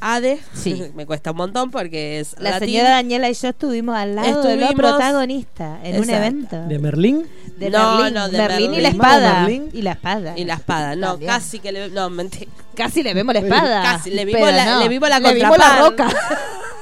[0.00, 0.38] Ade.
[0.52, 0.90] Sí.
[0.94, 2.68] Me cuesta un montón porque es La latín.
[2.68, 6.62] señora Daniela y yo estuvimos al lado de los Estuvimos- protagonistas en un evento.
[6.66, 7.26] ¿De Merlín?
[7.56, 9.50] De No, Merlín, no, de Merlín y la ¿El mago espada.
[9.72, 10.32] Y la espada.
[10.36, 10.96] Y la espada.
[10.96, 11.30] No, También.
[11.30, 11.88] casi que le.
[11.90, 12.50] No, mentira.
[12.74, 13.82] Casi le vemos la espada.
[13.82, 14.80] Casi, le vimos pero la- no.
[14.80, 16.08] le vimos la Le vimos la contrapán.
[16.08, 16.08] roca.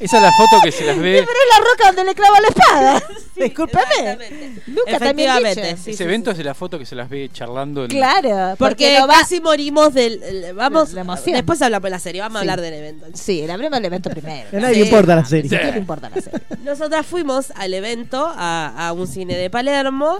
[0.00, 1.24] Esa es la foto que se las ve.
[1.26, 3.02] Pero es la roca donde le clava la espada.
[3.36, 3.84] Discúlpame.
[3.98, 4.62] Exactamente.
[4.68, 5.54] Nunca también dicho.
[5.54, 6.32] sí, Ese sí, evento sí.
[6.32, 7.90] es de la foto que se las ve charlando en.
[7.90, 8.54] Claro.
[8.58, 10.22] Porque va- casi morimos del.
[10.22, 10.92] el- Vamos.
[10.92, 11.34] La emoción.
[11.34, 12.20] Después hablamos de la serie.
[12.20, 12.48] Vamos Sí.
[12.48, 13.06] a hablar del evento.
[13.14, 14.48] Sí, el abrimos el evento primero.
[14.52, 14.80] A nadie Sí.
[14.80, 15.50] le importa la serie.
[15.58, 16.40] ¿Qué le importa la serie?
[16.64, 20.18] Nosotras fuimos al evento, a, a un cine de Palermo.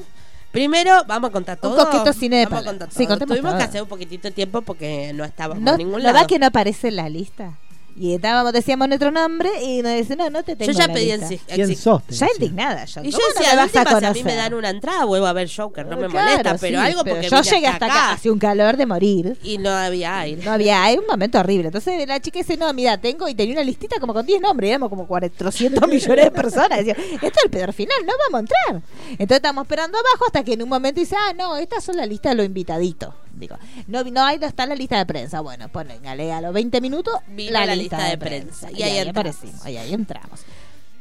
[0.51, 1.77] Primero, vamos a contar todo.
[1.77, 2.79] coqueto cine de Vamos a Palermo.
[2.81, 3.09] contar Sí, todo.
[3.09, 3.59] contemos Tuvimos todo.
[3.59, 6.15] que hacer un poquitito de tiempo porque no estábamos No, en ningún ¿no lado.
[6.19, 7.53] va que no aparece en la lista?
[7.99, 10.95] Y estábamos, decíamos nuestro nombre y nos dicen, no, no te tengo Yo ya la
[10.95, 11.35] pedí lista.
[11.49, 12.03] el ¿Quién sos?
[12.05, 12.45] te Ya decía.
[12.47, 12.85] indignada.
[12.85, 13.57] Yo, Y yo ¿cómo no decía, me
[13.95, 16.57] vas a mí me dan una entrada, vuelvo a ver Joker, no me Claro, molesta,
[16.59, 19.39] pero sí, algo pero porque yo vine llegué hasta acá, hacía un calor de morir.
[19.43, 20.43] y no había aire.
[20.45, 21.67] No había, hay un momento horrible.
[21.69, 24.69] Entonces la chica dice, no, mira, tengo, y tenía una listita como con 10 nombres,
[24.69, 26.79] y éramos como 400 millones de personas.
[26.79, 28.83] Decía, esto es el peor final, no vamos a entrar.
[29.13, 32.07] Entonces estamos esperando abajo hasta que en un momento dice, ah, no, estas son la
[32.07, 33.13] lista de los invitaditos.
[33.39, 35.41] Digo, no, no, ahí no está la lista de prensa.
[35.41, 38.67] Bueno, póngale a los 20 minutos Vino la, la lista, lista de, prensa.
[38.67, 38.71] prensa.
[38.73, 40.41] Y, Y ahí, ahí aparecimos, ahí, ahí entramos.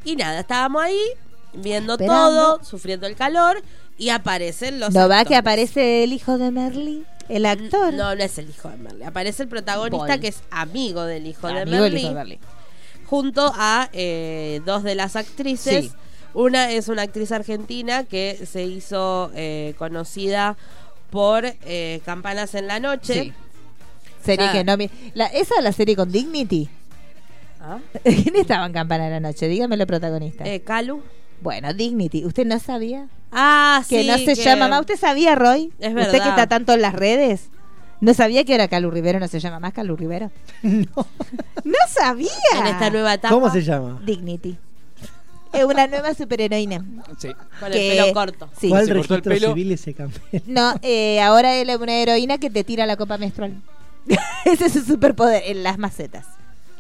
[0.04, 1.00] Y nada, estábamos ahí
[1.54, 2.56] viendo Esperando.
[2.58, 3.62] todo, sufriendo el calor
[3.98, 7.04] y aparecen los ¿No va que aparece el hijo de Merly?
[7.30, 7.94] El actor.
[7.94, 9.06] No, no es el hijo de Merle.
[9.06, 10.20] Aparece el protagonista Boy.
[10.20, 12.40] que es amigo del hijo de Amigo hijo de Merly.
[13.06, 15.86] junto a eh, dos de las actrices.
[15.86, 15.92] Sí.
[16.34, 20.56] Una es una actriz argentina que se hizo eh, conocida
[21.10, 23.14] por eh, Campanas en la Noche.
[23.24, 23.34] Sí.
[24.24, 24.52] Serie Ah.
[24.52, 24.76] que no
[25.14, 26.70] la, ¿Esa es la serie con Dignity?
[27.62, 27.80] ¿Ah?
[28.04, 29.48] ¿Quién estaba en Campana de la Noche?
[29.48, 30.44] Dígame el protagonista.
[30.46, 31.02] Eh, Calu.
[31.42, 32.26] Bueno, Dignity.
[32.26, 33.08] ¿Usted no sabía?
[33.32, 34.08] Ah, Que sí.
[34.08, 34.82] no se que- llama más.
[34.82, 35.72] ¿Usted sabía, Roy?
[35.80, 36.30] Es ¿Usted que verdad.
[36.30, 37.50] está tanto en las redes?
[38.00, 40.32] ¿No sabía que ahora Calu Rivero no se llama más Calu Rivero?
[40.62, 40.86] No.
[41.64, 42.30] ¡No sabía!
[42.60, 43.34] En esta nueva etapa.
[43.34, 44.00] ¿Cómo se llama?
[44.06, 44.58] Dignity.
[45.54, 46.84] Es una nueva superheroína.
[47.18, 47.30] Sí.
[47.60, 48.50] Con que- el pelo corto.
[48.60, 48.70] Sí.
[48.70, 49.48] ¿Cuál Se cortó el registro pelo.
[49.50, 50.44] civil ese campeón?
[50.48, 53.54] No, eh, ahora él es una heroína que te tira la copa menstrual.
[54.46, 56.26] Ese es su superpoder en las macetas.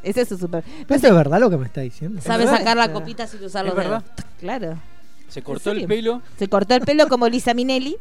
[0.03, 0.63] Ese es su super.
[0.88, 2.21] ¿Eso es verdad lo que me está diciendo?
[2.21, 2.60] Sabe verdad?
[2.60, 4.03] sacar la copita sin usar los verdad.
[4.15, 4.25] dedos.
[4.39, 4.80] Claro.
[5.27, 6.21] Se cortó el pelo.
[6.39, 7.97] Se cortó el pelo como Lisa Minelli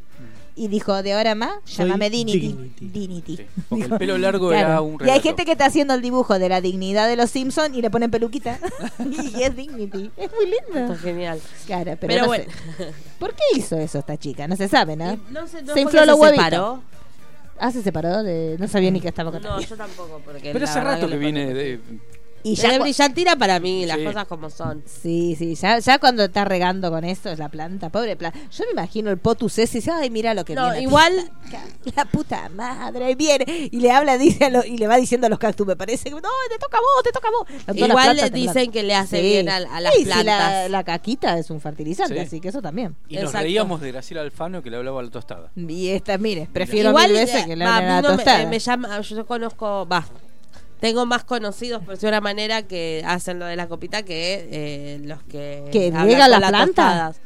[0.57, 2.41] y dijo, de ahora más, llámame Dignity.
[2.49, 2.89] Dignity.
[2.89, 3.37] Dignity.
[3.37, 4.69] Sí, porque el Dijo, pelo largo claro.
[4.69, 7.31] era un Y hay gente que está haciendo el dibujo de la dignidad de los
[7.31, 8.59] Simpsons y le ponen peluquita.
[8.99, 10.11] y es Dignity.
[10.17, 10.95] Es muy lindo.
[10.95, 11.41] Está genial.
[11.67, 12.45] Claro, pero, Pero no bueno.
[12.79, 12.93] sé.
[13.19, 14.49] ¿Por qué hizo eso esta chica?
[14.49, 15.19] No se sabe, ¿no?
[15.31, 16.81] No sé, no Se infló los se huevitos.
[17.59, 18.57] Ah, se separó de...
[18.59, 20.23] No sabía ni que estaba con No, yo tampoco.
[20.25, 21.81] Porque Pero hace rato que viene de.
[22.47, 24.05] Y Ya ya de brillantina para mí, las Sí.
[24.05, 24.83] cosas como son.
[24.87, 28.39] Sí, sí, ya, ya cuando está regando con eso es la planta, pobre planta.
[28.51, 30.83] Yo me imagino el potus ese y dice, ay, mira lo que No, viene.
[30.83, 31.13] igual
[31.97, 35.31] La puta madre, viene y le habla, dice a lo- y le va diciendo a
[35.31, 37.77] los cactus, me parece que no, te toca a vos, te toca a vos.
[37.77, 40.71] Igual plantas le dicen que le hace bien a- a las Sí, sí, la, plantas.
[40.71, 42.21] la caquita es un fertilizante, Sí.
[42.21, 42.97] así que eso también.
[43.09, 43.43] Y nos Exacto.
[43.45, 45.51] reíamos de Graciela Alfano que le hablaba a la tostada.
[45.57, 48.43] Y esta, mire, prefiero Igual mil veces eh, que le a la me, tostada.
[48.43, 50.07] eh, me llama, yo conozco, va,
[50.81, 55.23] tengo más conocidos por una manera que hacen lo de la copita que eh, los
[55.25, 56.67] que ¿Que riega la las planta?
[56.67, 57.17] tostadas.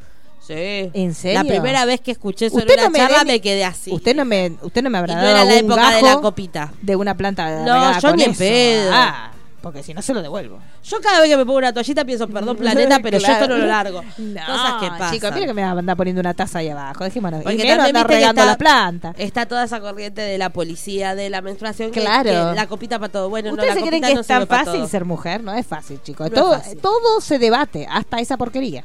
[0.41, 0.91] Sí.
[0.95, 1.43] ¿En serio?
[1.43, 3.93] La primera vez que escuché eso en una no me charla me, quedé así.
[3.93, 6.09] Usted no me, usted no me y habrá no dado era la época de la
[6.09, 6.73] gajo copita.
[6.83, 8.91] de una planta No, yo con ni en pedo.
[8.93, 10.59] Ah, porque si no se lo devuelvo.
[10.85, 13.57] Yo cada vez que me pongo una toallita pienso, perdón planeta, pero yo esto no
[13.57, 14.03] lo largo.
[14.19, 15.13] No, Cosas que pasan.
[15.13, 17.05] Chicos, mira que me va a andar poniendo una taza ahí abajo.
[17.05, 17.43] Dejémonos.
[17.43, 19.15] Porque y menos andar regando está- la planta.
[19.19, 22.25] Está toda esa corriente de la policía, de la menstruación, Claro.
[22.25, 23.29] que la copita para todo.
[23.29, 25.43] Bueno, no, ¿Usted la se cree copita que no es tan fácil ser mujer?
[25.43, 26.31] No es fácil, chicos.
[26.31, 26.79] No todo, fácil.
[26.81, 28.85] todo se debate, hasta esa porquería.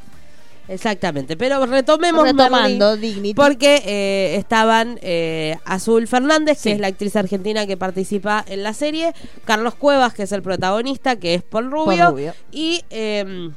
[0.67, 3.33] Exactamente, pero retomemos Retomando, Merlí, Dignity.
[3.35, 6.69] porque eh, estaban eh, Azul Fernández, Sí.
[6.69, 9.13] que es la actriz argentina que participa en la serie,
[9.45, 12.33] Carlos Cuevas, que es el protagonista, que es Paul Rubio, Rubio.
[12.51, 13.49] y eh,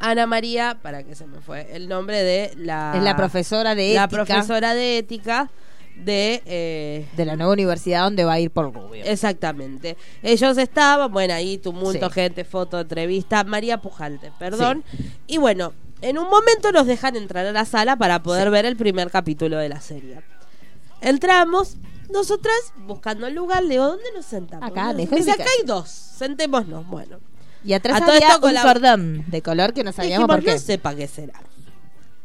[0.00, 3.94] Ana María, para que se me fue el nombre de la, Es la profesora de
[3.94, 5.50] la ética profesora de ética
[5.96, 9.04] de eh, de la nueva universidad donde va a ir por Rubio.
[9.04, 9.96] Exactamente.
[10.24, 12.14] Ellos estaban, bueno, ahí tumulto, Sí.
[12.14, 14.82] gente, foto, entrevista, María Pujalte, perdón.
[15.28, 15.72] Y bueno,
[16.08, 19.56] en un momento nos dejan entrar a la sala para poder ver el primer capítulo
[19.58, 20.20] de la serie.
[21.00, 21.76] Entramos,
[22.10, 22.54] nosotras
[22.86, 24.68] buscando el lugar, le digo, ¿dónde nos sentamos?
[24.68, 26.86] Acá, Nos dice, acá hay dos, sentémonos.
[26.88, 27.18] Bueno,
[27.64, 30.28] Y atrás A todo había esto con un la- cordón de color que no sabíamos
[30.28, 30.52] dijimos, por qué.
[30.52, 31.40] no sepa qué será.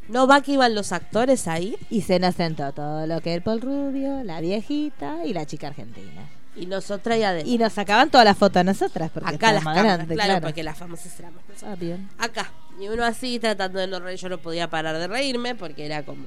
[0.09, 1.77] ¿No va que iban los actores ahí?
[1.89, 5.67] Y se nos sentó todo lo que el Paul Rubio, la viejita y la chica
[5.67, 6.27] argentina.
[6.55, 7.51] Y nosotras y adentro.
[7.53, 9.11] Y nos sacaban todas las fotos a nosotras.
[9.13, 10.41] Porque Acá las cámaras, adelante, claro, claro.
[10.41, 11.71] porque las famosas éramos nosotras.
[11.71, 12.09] Ah, bien.
[12.17, 12.51] Acá.
[12.79, 16.03] Y uno así, tratando de no reír, yo no podía parar de reírme porque era
[16.03, 16.25] como...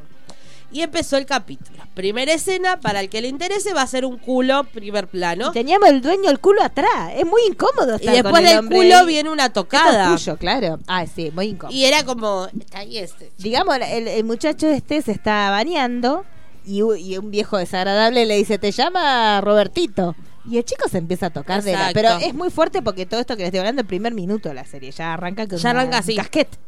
[0.70, 1.82] Y empezó el capítulo.
[1.94, 5.50] Primera escena, para el que le interese, va a ser un culo primer plano.
[5.50, 7.12] Y teníamos el dueño el culo atrás.
[7.14, 10.14] Es muy incómodo Y estar después con el del hombre culo viene una tocada.
[10.14, 10.78] es tuyo, claro.
[10.86, 11.76] Ah, sí, muy incómodo.
[11.76, 13.30] Y era como, está ahí este.
[13.36, 16.24] Digamos, el, el muchacho este se está bañando
[16.64, 20.14] y, un viejo desagradable le dice, te llama Robertito.
[20.48, 21.90] Y el chico se empieza a tocar de la...
[21.94, 24.56] Pero es muy fuerte porque todo esto que le estoy hablando, el primer minuto de
[24.56, 26.16] la serie, ya arranca con Ya una- arranca un así.
[26.16, 26.58] casquete.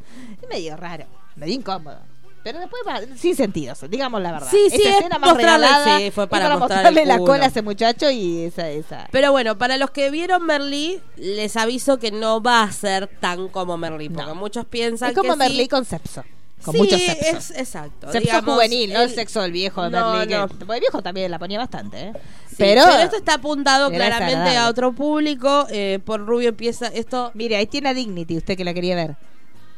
[0.40, 1.98] Es medio raro, medio incómodo.
[2.44, 4.48] Pero después va, sin sentido, digamos la verdad.
[4.50, 7.18] Sí, sí, Esa es escena más mostrarle- regalada sí, fue es para mostrarle el la
[7.18, 8.68] cola a ese muchacho y esa...
[8.70, 9.08] esa.
[9.10, 13.48] Pero bueno, para los que vieron Merlí, les aviso que no va a ser tan
[13.48, 14.34] como Merlí, porque No.
[14.34, 15.68] muchos piensan Es como que Merlí sí.
[15.68, 16.22] con sexo.
[16.64, 17.36] Con Sí, mucho sexo.
[17.36, 18.06] es exacto.
[18.10, 20.32] Sexo digamos, juvenil, no el sexo del viejo de No, Merlí.
[20.34, 20.74] no.
[20.74, 22.12] el viejo también la ponía bastante, ¿eh?
[22.48, 25.66] Sí, pero, esto está apuntado claramente a otro público.
[25.70, 27.30] eh, por Rubio empieza esto.
[27.34, 29.16] Mire, ahí tiene a Dignity, usted que la quería ver.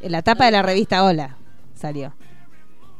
[0.01, 1.37] En la tapa de la revista Hola
[1.75, 2.15] salió.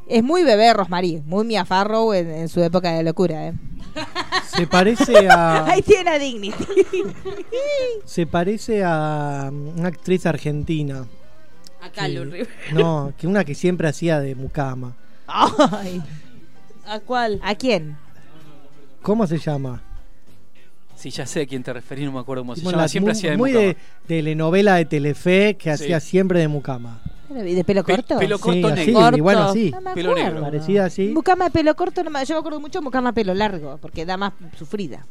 [0.09, 3.53] Es muy bebé Rosmarie, muy Mia Farrow en, en su época de locura, ¿eh?
[4.55, 5.65] Se parece a.
[5.71, 6.65] Ahí tiene a Dignity.
[8.05, 11.05] Se parece a una actriz argentina.
[11.81, 12.47] Acá, Rivera.
[12.73, 14.95] No, que una que siempre hacía de mucama.
[15.27, 16.01] Ay,
[16.85, 17.39] ¿A cuál?
[17.43, 17.97] ¿A quién?
[19.01, 19.81] ¿Cómo se llama?
[20.95, 22.83] Sí, ya sé a quién te referís, no me acuerdo cómo se Tipo llama.
[22.83, 23.67] la- Siempre hacía de muy mucama.
[23.67, 25.83] de telenovela de Telefe que Sí.
[25.83, 27.01] hacía siempre de mucama.
[27.29, 28.17] ¿De pelo Pe- corto?
[28.17, 29.17] pelo Sí, corto así, negro.
[29.17, 29.69] y bueno, sí.
[29.71, 30.29] No me Pelo acuerdo.
[30.29, 30.41] negro.
[30.45, 31.09] Parecida así.
[31.09, 33.77] Mucama de pelo corto, no me- yo me acuerdo mucho de mucama de pelo largo,
[33.81, 35.05] porque da más sufrida.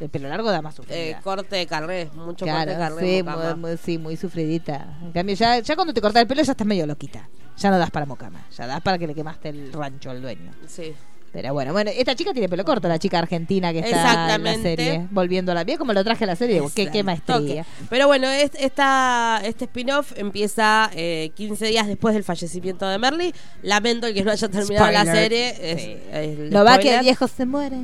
[0.00, 0.96] El pelo largo da más sufrida.
[0.98, 3.16] Eh, corte de carré, mucho corte de Claro, carré.
[3.18, 4.98] sí, muy, muy- sí, muy sufridita.
[5.02, 7.28] En cambio, ya, ya cuando te cortas el pelo ya estás medio loquita.
[7.58, 10.50] Ya no das para mucama, ya das para que le quemaste el rancho al dueño.
[10.66, 10.92] Sí.
[11.32, 14.54] Pero bueno, bueno, esta chica tiene pelo corto, la chica argentina que está en la
[14.56, 17.64] serie, volviendo a la bien como lo traje a la serie, qué, qué maestría.
[17.88, 23.34] Pero bueno, es- esta, este spin-off empieza eh, 15 días después del fallecimiento de Merly.
[23.62, 25.54] Lamento el que no haya terminado la serie.
[25.72, 25.96] es- Sí.
[26.12, 27.78] es va que el viejo se muere.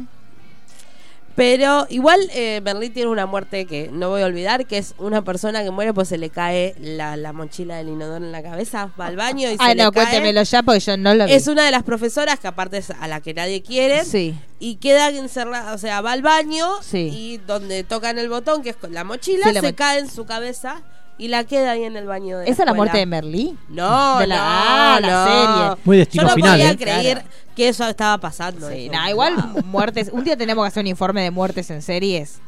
[1.38, 5.22] Pero igual eh, Merlí tiene una muerte que no voy a olvidar, que es una
[5.22, 8.90] persona que muere pues se le cae la, la mochila del inodoro en la cabeza,
[9.00, 10.02] va al baño y Ay, se le no, cae.
[10.06, 11.32] cuéntemelo ya porque yo no lo vi.
[11.34, 14.34] Es una de las profesoras que aparte es a la que nadie quiere Sí.
[14.58, 17.08] y queda encerrada, o sea, va al baño Sí.
[17.12, 20.10] y donde tocan el botón, que es con la mochila, Sí, la se cae en
[20.10, 20.82] su cabeza
[21.18, 23.56] y la queda ahí en el baño de ¿Esa es la muerte de Merlí?
[23.68, 25.26] No, De la- no, ah, la no.
[25.74, 25.82] serie.
[25.84, 26.76] Muy destino Yo no final, podía ¿eh?
[26.76, 27.28] creer Claro.
[27.56, 28.68] que eso estaba pasando.
[28.70, 28.92] Sí, eso.
[28.92, 29.62] nada, igual Wow.
[29.64, 30.10] muertes.
[30.12, 32.40] Un día tenemos que hacer un informe de muertes en series.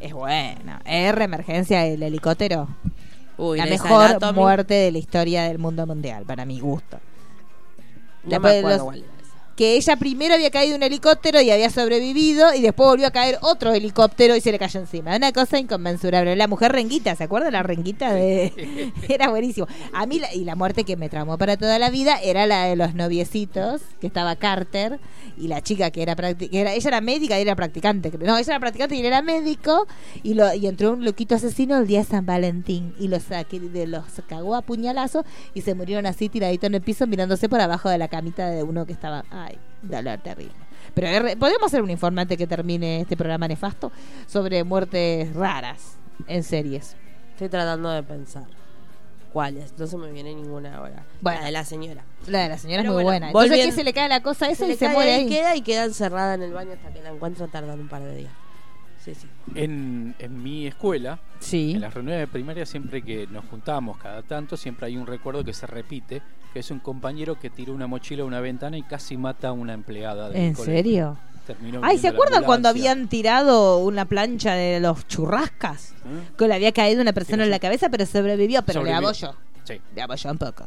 [0.00, 0.78] Es bueno.
[0.84, 2.68] R, emergencia del helicóptero.
[3.38, 4.38] Uy, la mejor Anatomy.
[4.38, 6.98] muerte de la historia del mundo mundial, para mi gusto.
[8.24, 9.04] No Después me acuerdo los- esa.
[9.60, 13.36] Que ella primero había caído un helicóptero y había sobrevivido y después volvió a caer
[13.42, 15.14] otro helicóptero y se le cayó encima.
[15.14, 16.34] Una cosa inconmensurable.
[16.34, 18.14] La mujer renguita, ¿se acuerda la renguita?
[18.14, 18.54] de
[19.10, 19.66] Era buenísimo.
[19.92, 22.64] A mí, la- y la muerte que me traumó para toda la vida era la
[22.64, 24.98] de los noviecitos, que estaba Carter
[25.36, 26.14] y la chica que era,
[26.72, 28.10] ella era médica y era practicante.
[28.18, 29.86] No, ella era practicante y él era médico
[30.22, 33.86] y, lo, y entró un loquito asesino el día de San Valentín y los, de,
[33.86, 37.90] los cagó a puñalazo y se murieron así tiraditos en el piso mirándose por abajo
[37.90, 39.22] de la camita de uno que estaba...
[39.82, 40.54] dolor terrible.
[40.94, 43.92] Pero podemos hacer un informante que termine este programa nefasto
[44.26, 46.96] sobre muertes raras en series.
[47.32, 48.44] Estoy tratando de pensar.
[49.32, 49.72] ¿Cuáles?
[49.78, 51.04] No se me viene ninguna ahora.
[51.20, 51.38] Bueno.
[51.40, 52.04] La de la señora.
[52.26, 53.26] La de la señora Pero es muy bueno, buena.
[53.28, 55.54] Entonces, volviendo- ¿qué se le cae la cosa esa Se y se muere ahí, queda
[55.54, 57.48] y queda encerrada en el baño hasta que la encuentran.
[57.48, 58.32] Tardan un par de días.
[59.04, 59.26] Sí, sí.
[59.54, 61.72] En, en mi escuela, Sí.
[61.72, 65.42] en las reuniones de primaria, siempre que nos juntábamos cada tanto, siempre hay un recuerdo
[65.44, 66.20] que se repite,
[66.52, 69.52] que es un compañero que tiró una mochila a una ventana y casi mata a
[69.52, 70.74] una empleada del ¿En colegio.
[70.76, 71.18] serio?
[71.46, 75.92] Terminó Ay, ¿se acuerdan cuando habían tirado una plancha de los churrascas?
[76.04, 76.34] ¿Eh?
[76.36, 79.34] Que le había caído una persona en la cabeza, pero sobrevivió, pero le abolló.
[79.70, 79.80] Sí.
[79.94, 80.64] Le abolló un poco.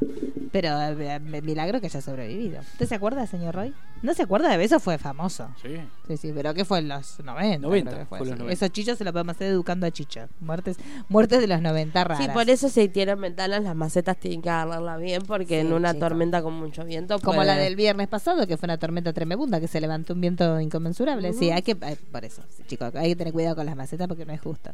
[0.51, 2.59] Pero eh, me- milagro que haya sobrevivido.
[2.61, 3.73] ¿Usted se acuerda, señor Roy?
[4.03, 4.79] ¿No se acuerda de eso?
[4.79, 5.49] Fue famoso.
[5.61, 5.77] Sí.
[6.07, 7.57] Sí, sí, pero ¿qué fue en los 90?
[7.59, 8.33] 90, creo que fue, los sí.
[8.35, 8.53] 90.
[8.53, 10.29] Esos chichos se los podemos hacer educando a chichos.
[10.41, 10.77] Muertes,
[11.09, 12.23] muertes de los 90 raras.
[12.23, 15.73] Sí, por eso si tienen ventanas, las macetas tienen que agarrarla bien, porque Sí, en
[15.73, 16.05] una chico.
[16.07, 17.17] tormenta con mucho viento.
[17.19, 20.21] Como puede- la del viernes pasado, que fue una tormenta tremenda, que se levantó un
[20.21, 21.33] viento inconmensurable.
[21.33, 21.75] Sí, hay que.
[21.81, 24.41] ay, por eso, sí, chicos, hay que tener cuidado con las macetas porque no es
[24.41, 24.71] justo.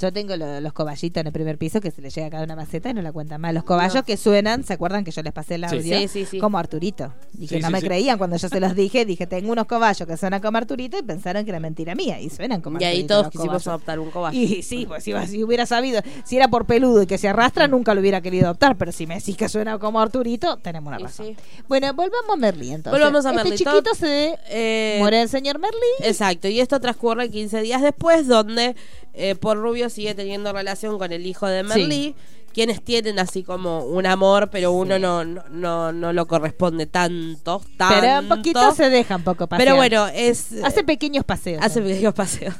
[0.00, 2.44] Yo tengo lo- los coballitos en el primer piso que se le llega a cada
[2.44, 3.52] una maceta y no la cuentan más.
[3.54, 5.98] Los cobayos que suenan, ¿se acuerdan que yo les pasé el audio?
[5.98, 6.38] Sí, sí, sí.
[6.38, 7.12] Como Arturito.
[7.38, 9.04] Y que no me creían cuando yo se los dije.
[9.04, 12.20] Dije, tengo unos cobayos que suenan como Arturito y pensaron que era mentira mía.
[12.20, 13.66] Y suenan como Y ahí Arturito todos los quisimos cobayos.
[13.68, 14.38] adoptar un cobayo.
[14.38, 17.66] Y sí, pues si, si hubiera sabido, si era por peludo y que se arrastra,
[17.68, 18.76] nunca lo hubiera querido adoptar.
[18.76, 21.36] Pero si me decís que suena como Arturito, tenemos una Y razón.
[21.68, 22.92] Bueno, volvamos a Merlí entonces.
[23.00, 23.58] Volvamos a este Merlí.
[23.58, 25.78] chiquito Todo- se Eh, muere el señor Merlí.
[26.02, 28.76] Exacto, y esto transcurre 15 días después, donde
[29.18, 32.14] eh, Paul Rubio sigue teniendo relación con el hijo de Merlí,
[32.52, 37.60] quienes tienen así como un amor, pero uno no, no, no, no lo corresponde tanto,
[37.76, 38.00] tanto.
[38.00, 39.66] Pero un poquito se deja un poco pasear.
[39.66, 40.52] Pero bueno, es...
[40.64, 41.62] Hace pequeños paseos.
[41.62, 42.54] hace pequeños paseos.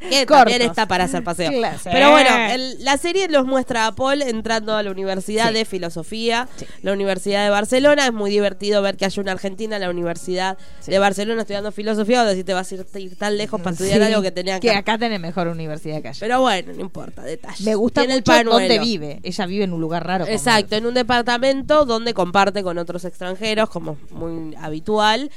[0.00, 0.44] Que Cortos.
[0.52, 1.50] también está para hacer paseo.
[1.52, 1.78] Claro.
[1.84, 5.54] Pero bueno, el- la serie nos muestra a Paul entrando a la Universidad Sí.
[5.54, 6.64] de Filosofía, Sí.
[6.82, 8.06] la Universidad de Barcelona.
[8.06, 12.22] Es muy divertido ver que hay una argentina en la Universidad de Barcelona estudiando filosofía,
[12.22, 14.68] o si te vas a ir, ir tan lejos para estudiar algo que tenía que
[14.68, 14.74] que...
[14.74, 16.18] acá tenés mejor universidad que allá.
[16.20, 17.60] Pero bueno, no importa, detalles.
[17.60, 18.52] Me gusta Tiene el mucho panuelo.
[18.58, 19.20] dónde vive.
[19.22, 20.26] Ella vive en un lugar raro.
[20.26, 25.30] Exacto, en un departamento donde comparte con otros extranjeros, como muy habitual.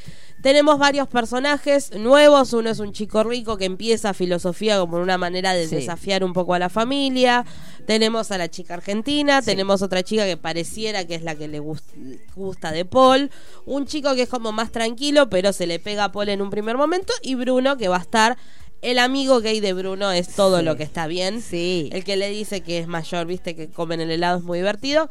[0.44, 2.52] Tenemos varios personajes nuevos.
[2.52, 5.76] Uno es un chico rico que empieza filosofía como una manera de Sí.
[5.78, 7.46] desafiar un poco a la familia.
[7.88, 9.42] Tenemos a la chica argentina.
[9.42, 13.32] Tenemos otra chica que pareciera que es la que le gust- gusta de Paul.
[13.66, 16.50] Un chico que es como más tranquilo, pero se le pega a Paul en un
[16.50, 17.14] primer momento.
[17.22, 18.38] Y Bruno, que va a estar.
[18.84, 20.66] El amigo gay de Bruno es todo Sí.
[20.66, 21.42] lo que está bien.
[21.42, 21.90] Sí.
[21.94, 25.10] El que le dice que es mayor, viste, que comen el helado es muy divertido.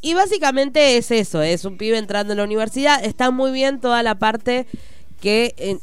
[0.00, 3.04] Y básicamente es eso, es un pibe entrando en la universidad.
[3.04, 4.66] Está muy bien toda la parte
[5.20, 5.76] que eh,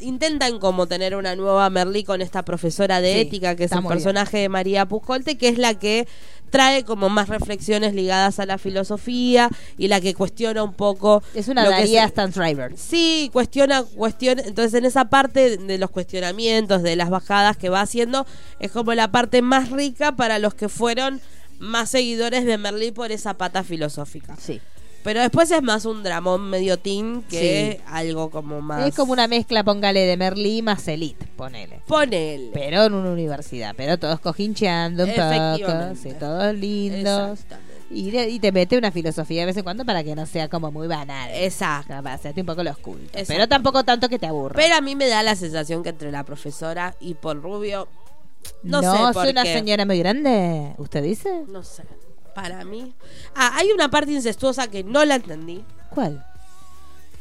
[0.00, 3.78] intentan como tener una nueva Merlí con esta profesora de Sí, ética, que es el
[3.80, 3.88] bien.
[3.88, 6.06] personaje de María Puscolte, que es la que
[6.52, 11.48] trae como más reflexiones ligadas a la filosofía y la que cuestiona un poco Es
[11.48, 12.76] una Daría Stan Driver.
[12.76, 14.42] Sí, cuestiona, cuestiona.
[14.42, 18.26] Entonces, en esa parte de los cuestionamientos, de las bajadas que va haciendo,
[18.60, 21.22] es como la parte más rica para los que fueron
[21.58, 24.36] más seguidores de Merlí por esa pata filosófica.
[24.36, 24.60] Sí.
[25.02, 27.82] Pero después es más un dramón medio teen que Sí.
[27.88, 28.86] algo como más.
[28.86, 31.80] Es como una mezcla, póngale, de Merlí más Elite, ponele.
[31.86, 32.50] Ponele.
[32.54, 37.40] Pero en una universidad, pero todos cojincheando un poco, sí, todos lindos.
[37.94, 40.48] Y, de- y te mete una filosofía de vez en cuando para que no sea
[40.48, 41.30] como muy banal.
[41.34, 41.92] Exacto.
[42.02, 43.22] Para hacerte un poco los cultos.
[43.26, 44.54] Pero tampoco tanto que te aburra.
[44.56, 47.88] Pero a mí me da la sensación que entre la profesora y Paul Rubio.
[48.62, 49.52] No, no, sé por una qué.
[49.52, 50.72] señora muy grande.
[50.78, 51.42] ¿Usted dice?
[51.48, 51.82] No sé.
[52.34, 52.92] Para mí.
[53.34, 55.62] Ah, hay una parte incestuosa que no la entendí.
[55.90, 56.24] ¿Cuál?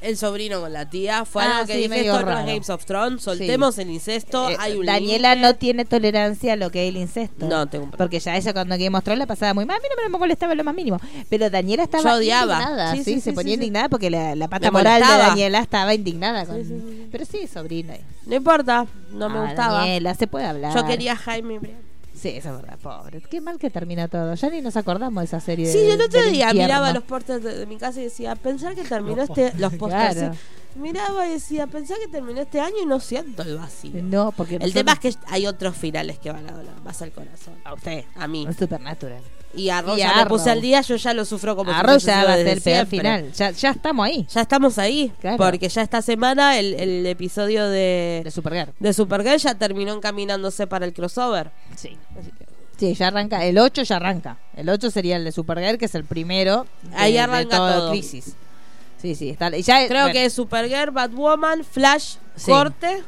[0.01, 1.25] El sobrino con la tía.
[1.25, 2.25] Fue Ah, algo que sí, dije, esto.
[2.25, 3.21] Games of Thrones.
[3.21, 4.49] Soltemos el incesto.
[4.49, 7.45] Eh, hay un Daniela no tiene tolerancia a lo que es el incesto.
[7.47, 7.97] No, tengo un problema.
[7.97, 9.77] Porque ya ella cuando Game of Thrones la pasaba muy mal.
[9.77, 10.99] A mí no me molestaba lo más mínimo.
[11.29, 12.55] Pero Daniela estaba Yo odiaba.
[12.55, 12.95] indignada.
[12.95, 15.07] Sí, se ponía indignada porque la, la pata Me moral de.
[15.07, 16.47] Daniela estaba indignada.
[16.47, 17.07] Con...
[17.11, 17.93] Pero sí, sobrina.
[18.25, 18.87] No importa.
[19.11, 19.77] No me Ah, gustaba.
[19.81, 20.73] Daniela, se puede hablar.
[20.73, 21.90] Yo quería a Jaime Brian.
[22.21, 23.19] Sí, eso es verdad, pobre.
[23.21, 24.35] Qué mal que termina todo.
[24.35, 25.65] Ya ni nos acordamos de esa serie.
[25.71, 26.61] Sí, yo el otro día infierno.
[26.61, 29.51] miraba los pósters de, de mi casa y decía, pensar que terminó este.
[29.57, 30.13] Los pósters.
[30.15, 30.33] Claro.
[30.33, 30.39] sí.
[30.79, 33.91] Miraba y decía, pensar que terminó este año y no siento el vacío.
[34.03, 37.11] No, porque El tema es que hay otros finales que van a doler más al
[37.11, 37.55] corazón.
[37.65, 38.45] a usted, A mí.
[38.49, 39.21] es Supernatural.
[39.55, 40.37] Y a Arrow Y ya a me Arrow.
[40.37, 42.45] puse al día, yo ya lo sufro como si Arrow fuese ya va a ser
[42.45, 43.31] desde el peor final.
[43.33, 44.27] Ya, ya estamos ahí.
[44.33, 45.11] Ya estamos ahí.
[45.19, 45.37] Claro.
[45.37, 48.71] Porque ya esta semana el, el episodio de, De Supergirl.
[48.79, 51.51] de Supergirl ya terminó encaminándose para el crossover.
[51.75, 51.97] Sí.
[52.19, 52.45] Así que-
[52.77, 53.45] Sí, ya arranca.
[53.45, 54.37] El 8 ya arranca.
[54.55, 56.65] El 8 sería el de Supergirl, que es el primero.
[56.81, 57.91] de- Ahí de arranca toda todo.
[57.91, 58.33] Crisis.
[58.99, 59.29] Sí, sí.
[59.29, 62.49] Está, ya, Creo bueno, que es Supergirl, Batwoman, Flash, Sí.
[62.51, 63.03] Corte,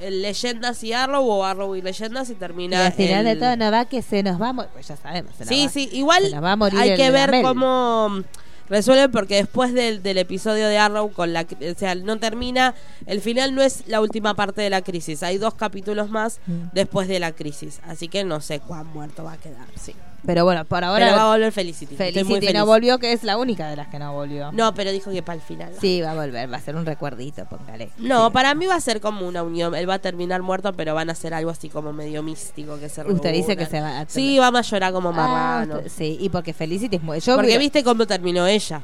[0.00, 2.86] Leyendas y Arrow o Arrow y Leyendas y y termina.
[2.86, 4.70] al final el- de todo no va que se nos va a morir.
[4.72, 5.34] Pues ya sabemos.
[5.36, 5.70] se nos Sí, va.
[5.70, 8.22] sí, igual se nos va a morir hay que ver cómo mm,
[8.68, 12.74] resuelven porque después del, del episodio de Arrow con la o sea, no termina,
[13.06, 16.68] el final no es la última parte de la crisis, hay dos capítulos más Mm.
[16.72, 19.66] después de la crisis, así que no sé cuán muerto va a quedar.
[19.80, 19.94] Sí.
[20.28, 21.06] Pero bueno, por ahora.
[21.06, 21.94] Pero va a volver Felicity.
[21.94, 22.54] estoy muy Felicity feliz.
[22.60, 24.52] no volvió, que es la única de las que no volvió.
[24.52, 25.72] No, pero dijo que para el final.
[25.74, 25.80] va.
[25.80, 26.52] Sí, va a volver.
[26.52, 27.88] Va a ser un recuerdito, póngale.
[27.96, 28.32] No, Sí.
[28.34, 29.74] para mí va a ser como una unión.
[29.74, 32.90] Él va a terminar muerto, pero van a hacer algo así como medio místico que
[32.90, 34.04] se Usted dice que se va a.
[34.06, 35.76] Sí, vamos a llorar como Ah, marrano.
[35.78, 37.20] usted- sí, y porque Felicity es muy.
[37.20, 38.82] Yo Porque veo- viste cómo terminó ella.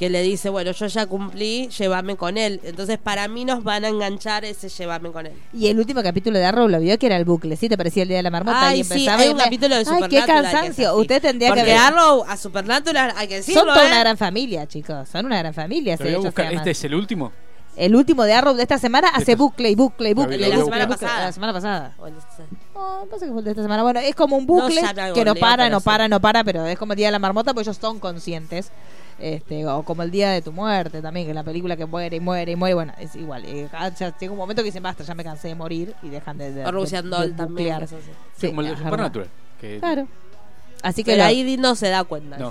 [0.00, 2.58] Que le dice, bueno, yo ya cumplí, llévame con él.
[2.64, 5.34] Entonces, para mí nos van a enganchar ese llévame con él.
[5.52, 7.68] Y el último capítulo de Arrow lo vio que era el bucle, ¿sí?
[7.68, 9.44] Te parecía el día de la marmota Ay, y sí, empezaba hay y un me-
[9.44, 10.08] capítulo de Ay, Supernatural.
[10.08, 10.96] qué que es cansancio.
[10.96, 11.78] Usted tendría Porque que ver.
[11.78, 13.88] Arrow a Supernatural, hay que decirlo, Son toda ¿eh?
[13.88, 15.06] una gran familia, chicos.
[15.06, 15.98] Son una gran familia.
[15.98, 16.04] Sí.
[16.08, 17.30] ¿Este es el último?
[17.76, 20.38] El último de Arrow de esta semana hace Esta- bucle y bucle y bucle.
[20.38, 20.86] La semana bucle.
[21.06, 21.24] pasada.
[21.26, 21.94] La semana pasada.
[22.74, 23.82] No, qué fue de esta semana.
[23.82, 24.80] Bueno, es como un bucle
[25.14, 27.52] que no para, no para, no para, pero es como el día de la marmota,
[27.52, 28.70] pues ellos son conscientes.
[29.20, 32.16] Este, o como el día de tu muerte también, que es la película que muere
[32.16, 33.44] y muere y muere, bueno, es igual.
[33.46, 33.68] eh,
[33.98, 36.52] ya llega un momento que dicen basta, ya me cansé de morir y dejan de,
[36.52, 36.64] de,
[37.20, 37.68] de- también.
[37.80, 37.86] que.
[38.36, 38.76] Sí, como el de.
[38.90, 39.28] Supernatural.
[39.60, 40.08] Que Claro.
[40.82, 42.50] Así que Pero ahí no se da cuenta No.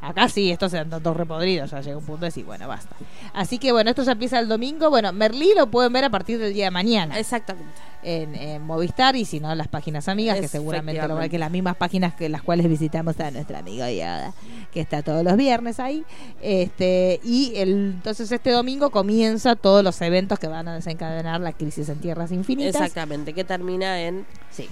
[0.00, 2.94] Acá sí, estos se dan todos repodridos, ya llega un punto de decir, bueno, basta.
[3.34, 4.90] Así que bueno, esto ya empieza el domingo.
[4.90, 7.72] Bueno, Merlí lo pueden ver a partir del día de mañana Exactamente.
[8.04, 11.30] en, en Movistar y si no, las páginas amigas, que seguramente lo Efectivamente.
[11.30, 14.32] que las mismas páginas que las cuales visitamos a nuestra amiga Yoda,
[14.72, 16.04] que está todos los viernes ahí.
[16.40, 21.52] Este Y el, entonces este domingo comienza todos los eventos que van a desencadenar la
[21.52, 22.76] crisis en tierras infinitas.
[22.76, 23.32] Exactamente.
[23.34, 24.68] Que termina en Sí.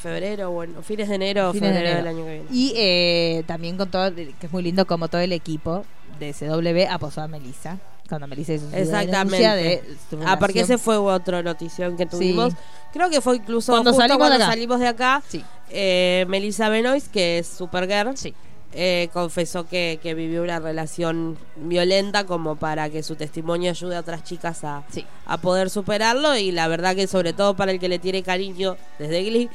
[0.00, 2.08] Febrero, bueno, fines de enero o Fines de febrero enero.
[2.08, 2.46] del año que viene.
[2.50, 5.84] Y eh, también con todo, que es muy lindo como todo el equipo
[6.18, 7.78] de CW aposó a Melissa.
[8.08, 9.46] Cuando Melissa hizo su Exactamente.
[9.48, 12.52] de su Ah, porque ese fue otro notición que tuvimos.
[12.52, 12.58] Sí.
[12.92, 14.52] Creo que fue incluso Cuando justo salimos de cuando acá.
[14.52, 15.22] salimos de acá.
[15.28, 15.44] Sí.
[15.70, 18.34] eh, Melissa Benoist, que es Supergirl, Sí.
[18.72, 24.00] eh, confesó que, que vivió una relación violenta como para que su testimonio ayude a
[24.00, 25.06] otras chicas a, Sí.
[25.26, 28.76] a poder superarlo y la verdad que sobre todo para el que le tiene cariño
[28.98, 29.48] desde Glee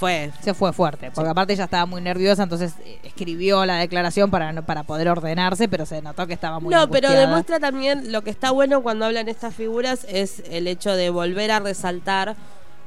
[0.00, 4.30] fue Se fue fuerte, porque aparte ella estaba muy nerviosa, entonces eh, escribió la declaración
[4.30, 8.22] para, para poder ordenarse, pero se notó que estaba muy No, pero demuestra también lo
[8.22, 12.34] que está bueno cuando hablan estas figuras es el hecho de volver a resaltar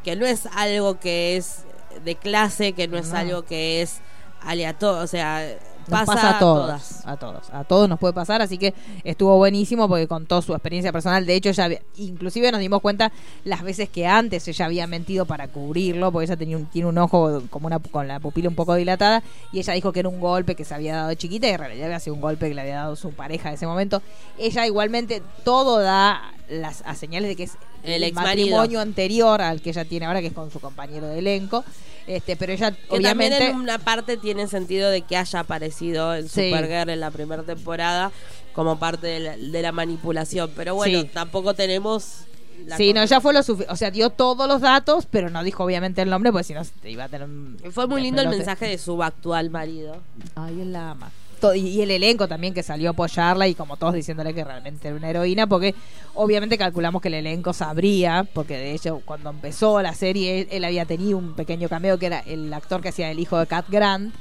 [0.03, 1.59] que no es algo que es
[2.03, 3.17] de clase, que no es No.
[3.19, 3.99] algo que es
[4.41, 5.41] aleatorio, o sea,
[5.87, 7.01] Nos pasa, pasa a todos, todas.
[7.07, 8.73] a todos, a todos nos puede pasar, así que
[9.03, 11.25] estuvo buenísimo porque contó su experiencia personal.
[11.25, 13.11] De hecho, había- inclusive nos dimos cuenta
[13.43, 16.97] las veces que antes ella había mentido para cubrirlo, porque ella tenía un, tiene un
[16.97, 20.19] ojo como una con la pupila un poco dilatada y ella dijo que era un
[20.19, 22.61] golpe que se había dado chiquita y en realidad había sido un golpe que le
[22.61, 24.01] había dado su pareja en ese momento.
[24.37, 29.69] Ella igualmente todo da las a señales de que es El matrimonio anterior al que
[29.71, 31.63] ella tiene ahora, que es con su compañero de elenco.
[32.07, 36.13] Este, pero ella Que obviamente también en una parte tiene sentido de que haya aparecido
[36.15, 36.49] en Sí.
[36.49, 38.11] Supergirl en la primera temporada
[38.53, 40.51] como parte de la, de la manipulación.
[40.55, 41.09] Pero bueno, Sí.
[41.13, 42.25] tampoco tenemos...
[42.65, 43.73] la Sí, no, ya fue lo suficiente.
[43.73, 46.61] O sea, dio todos los datos, pero no dijo obviamente el nombre, porque si no
[46.83, 47.57] iba a tener un.
[47.71, 49.97] Fue muy lindo el mensaje de su actual marido.
[50.35, 51.11] Ay, él la ama.
[51.53, 54.95] Y el elenco también que salió a apoyarla y como todos diciéndole que realmente era
[54.95, 55.75] una heroína, porque
[56.13, 60.63] obviamente calculamos que el elenco sabría, porque de hecho cuando empezó la serie él, él
[60.63, 63.65] había tenido un pequeño cameo que era el actor que hacía el hijo de Cat
[63.69, 64.13] Grant,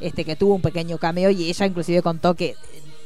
[0.00, 2.56] este que tuvo un pequeño cameo y ella inclusive contó que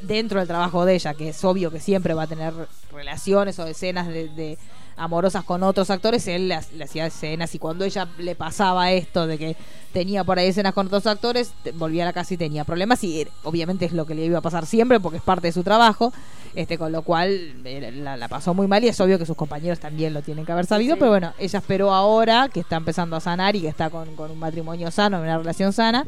[0.02, 2.52] dentro del trabajo de ella, que es obvio que siempre va a tener
[2.92, 4.58] relaciones o escenas de, de
[4.96, 8.90] amorosas con otros actores, él le, ha- le hacía escenas y cuando ella le pasaba
[8.92, 9.56] esto de que
[9.92, 13.22] tenía por ahí escenas con otros actores, volvía a la casa y tenía problemas y
[13.22, 15.62] eh, obviamente es lo que le iba a pasar siempre porque es parte de su
[15.62, 16.12] trabajo,
[16.54, 17.30] este con lo cual
[17.64, 20.44] eh, la, la pasó muy mal y es obvio que sus compañeros también lo tienen
[20.46, 20.98] que haber sabido, Sí.
[21.00, 24.30] pero bueno, ella esperó ahora que está empezando a sanar y que está con, con
[24.30, 26.06] un matrimonio sano, una relación sana.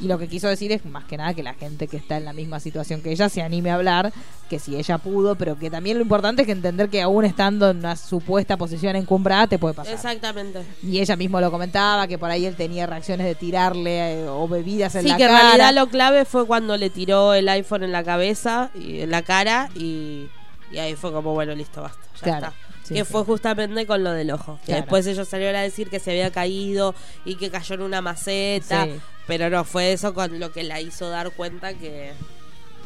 [0.00, 2.24] Y lo que quiso decir es más que nada que la gente que está en
[2.24, 4.12] la misma situación que ella se anime a hablar,
[4.48, 7.68] que si ella pudo, pero que también lo importante es que entender que aún estando
[7.70, 9.92] en una supuesta posición encumbrada te puede pasar.
[9.92, 10.62] Exactamente.
[10.82, 14.48] Y ella mismo lo comentaba, que por ahí él tenía reacciones de tirarle eh, o
[14.48, 15.42] bebidas en Sí, la que en cara.
[15.56, 19.20] realidad lo clave fue cuando le tiró el iPhone en la cabeza y en la
[19.22, 20.28] cara y,
[20.72, 22.00] y ahí fue como, bueno, listo, basta.
[22.16, 22.69] Ya Claro, está.
[22.90, 23.12] Sí, que sí.
[23.12, 24.58] fue justamente con lo del ojo.
[24.64, 24.82] Claro.
[24.82, 28.86] después ellos salieron a decir que se había caído y que cayó en una maceta.
[29.26, 32.12] Pero no, fue eso con lo que la hizo dar cuenta que...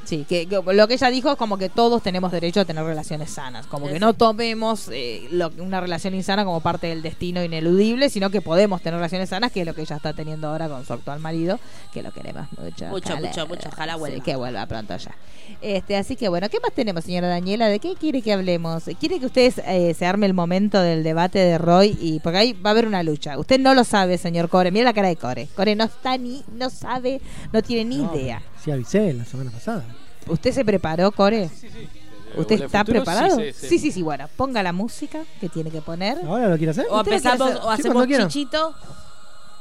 [0.05, 2.85] Sí, que, que lo que ella dijo es como que todos tenemos derecho a tener
[2.85, 7.43] relaciones sanas, como que no tomemos eh, lo- una relación insana como parte del destino
[7.43, 10.69] ineludible, sino que podemos tener relaciones sanas, que es lo que ella está teniendo ahora
[10.69, 11.59] con su actual marido,
[11.93, 12.87] que lo queremos mucho.
[12.87, 14.25] Mucho, mucho, mucho, ojalá Sí, vuelva.
[14.25, 15.15] que vuelva pronto ya.
[15.61, 17.69] Este, así que bueno, ¿qué más tenemos, señora Daniela?
[17.69, 18.85] ¿De qué quiere que hablemos?
[18.99, 21.97] ¿Quiere que ustedes eh, se arme el momento del debate de Roy?
[22.01, 23.39] y Porque ahí va a haber una lucha.
[23.39, 24.71] Usted no lo sabe, señor Core.
[24.71, 25.49] Mira la cara de Core.
[25.55, 27.21] Core no está ni, no sabe,
[27.53, 28.43] no tiene ni No, idea.
[28.65, 29.85] Sí, avisé la semana pasada.
[30.27, 31.51] ¿Usted se preparó, Core?
[32.37, 33.03] ¿Usted ¿El está futuro?
[33.05, 33.37] preparado?
[33.37, 33.67] Sí, sí, sí.
[33.69, 36.19] sí, sí, sí, Bueno, ponga la música que tiene que poner.
[36.25, 36.87] ¿Ahora lo quiere hacer?
[36.91, 37.63] O ¿Usted lo quiere empezamos hacer?
[37.65, 38.75] o hacemos chichito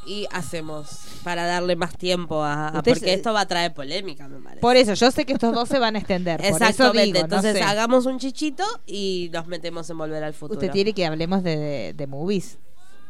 [0.05, 0.87] y hacemos
[1.23, 2.69] para darle más tiempo a...
[2.69, 4.61] a- porque se- esto va a traer polémica, me parece.
[4.61, 6.37] Por eso, yo sé que estos dos se van a extender.
[6.37, 7.61] Por eso Exactamente, no entonces sé.
[7.63, 10.59] hagamos un chichito y nos metemos en volver al futuro.
[10.59, 12.57] Usted quiere que hablemos de, de, de movies.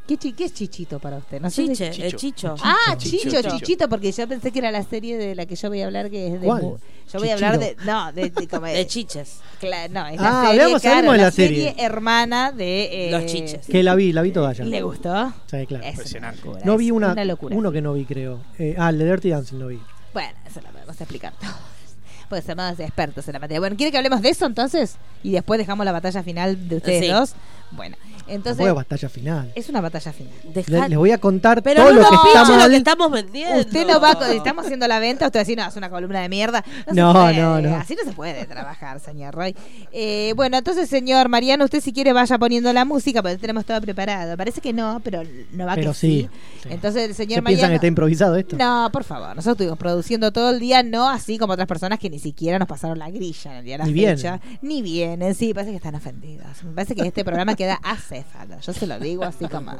[0.07, 1.39] ¿Qué, chi- qué es chichito para usted?
[1.39, 2.03] No Chiche, Chicho.
[2.05, 2.55] el chicho.
[2.61, 3.57] Ah, Chicho, Chicho, Chicho.
[3.59, 6.09] Chichito, porque yo pensé que era la serie de la que yo voy a hablar
[6.09, 6.61] que es de ¿Cuál?
[6.61, 9.37] Yo voy a hablar de no, de, de, como- De chiches.
[9.61, 11.75] Cla- no, es Ah, la serie, hablamos- claro, de la la serie.
[11.77, 13.65] hermana de eh, Los chiches.
[13.65, 14.65] Que la vi, la vi toda ya.
[14.65, 15.31] ¿Le gustó?
[15.49, 15.85] Sí, claro.
[15.85, 17.55] Es una locura, No vi una, una locura.
[17.55, 18.41] uno que no vi, creo.
[18.59, 19.79] Eh, ah, el de Dirty Dancing no vi.
[20.13, 21.53] Bueno, eso lo podemos explicar todos.
[22.29, 23.59] Porque somos expertos en la materia.
[23.59, 24.97] Bueno, ¿quiere que hablemos de eso entonces?
[25.23, 27.11] Y después dejamos la batalla final de ustedes Sí.
[27.11, 27.33] dos.
[27.75, 27.95] Bueno,
[28.27, 29.51] No entonces fue batalla final.
[29.55, 30.33] es una batalla final.
[30.43, 32.15] Le- Dejá- les voy a contar Pero todo no lo que
[32.63, 33.59] lo que estamos vendiendo.
[33.59, 36.21] Usted no va, estamos haciendo la venta, usted va a decir, no, es una columna
[36.21, 36.63] de mierda.
[36.91, 37.75] No, No, puede, no, no.
[37.77, 39.55] Así no se puede trabajar, señor Roy.
[39.91, 43.81] Eh, bueno, entonces, señor Mariano, usted si quiere vaya poniendo la música, porque tenemos todo
[43.81, 44.37] preparado.
[44.37, 46.29] Parece que no, pero no va Pero que sí.
[46.61, 46.69] sí.
[46.69, 47.75] Entonces, el señor ¿Se piensan que Mariano...
[47.75, 48.55] está improvisado esto?
[48.57, 52.09] No, por favor, nosotros estuvimos produciendo todo el día, no así como otras personas que
[52.09, 54.39] ni siquiera nos pasaron la grilla en el día de la Ni fecha.
[54.39, 54.59] vienen.
[54.61, 56.63] Ni vienen, sí, parece que están ofendidos.
[56.63, 59.71] Me parece que este programa queda acéfalo, yo se lo digo así como.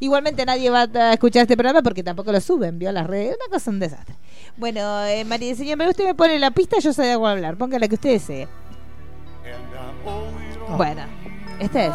[0.00, 3.52] Igualmente nadie va a escuchar este programa porque tampoco lo suben, vio las redes, una
[3.56, 4.14] cosa un desastre.
[4.56, 7.56] Bueno, eh, María, señor, pero usted me pone la pista, yo sé de algo hablar,
[7.56, 8.48] ponga la que usted desee.
[10.76, 11.02] Bueno,
[11.58, 11.92] esta es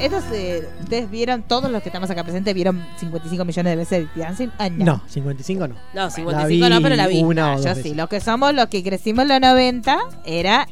[0.00, 4.08] estos, eh, ustedes vieron, todos los que estamos acá presentes, vieron 55 millones de veces
[4.16, 4.48] Dancing.
[4.58, 5.74] Ah, No, 55 no.
[5.74, 7.22] No, La 55 no, pero la vi.
[7.22, 7.82] Una o Ah, dos yo veces.
[7.84, 10.66] sí, los que somos los que crecimos en los 90 era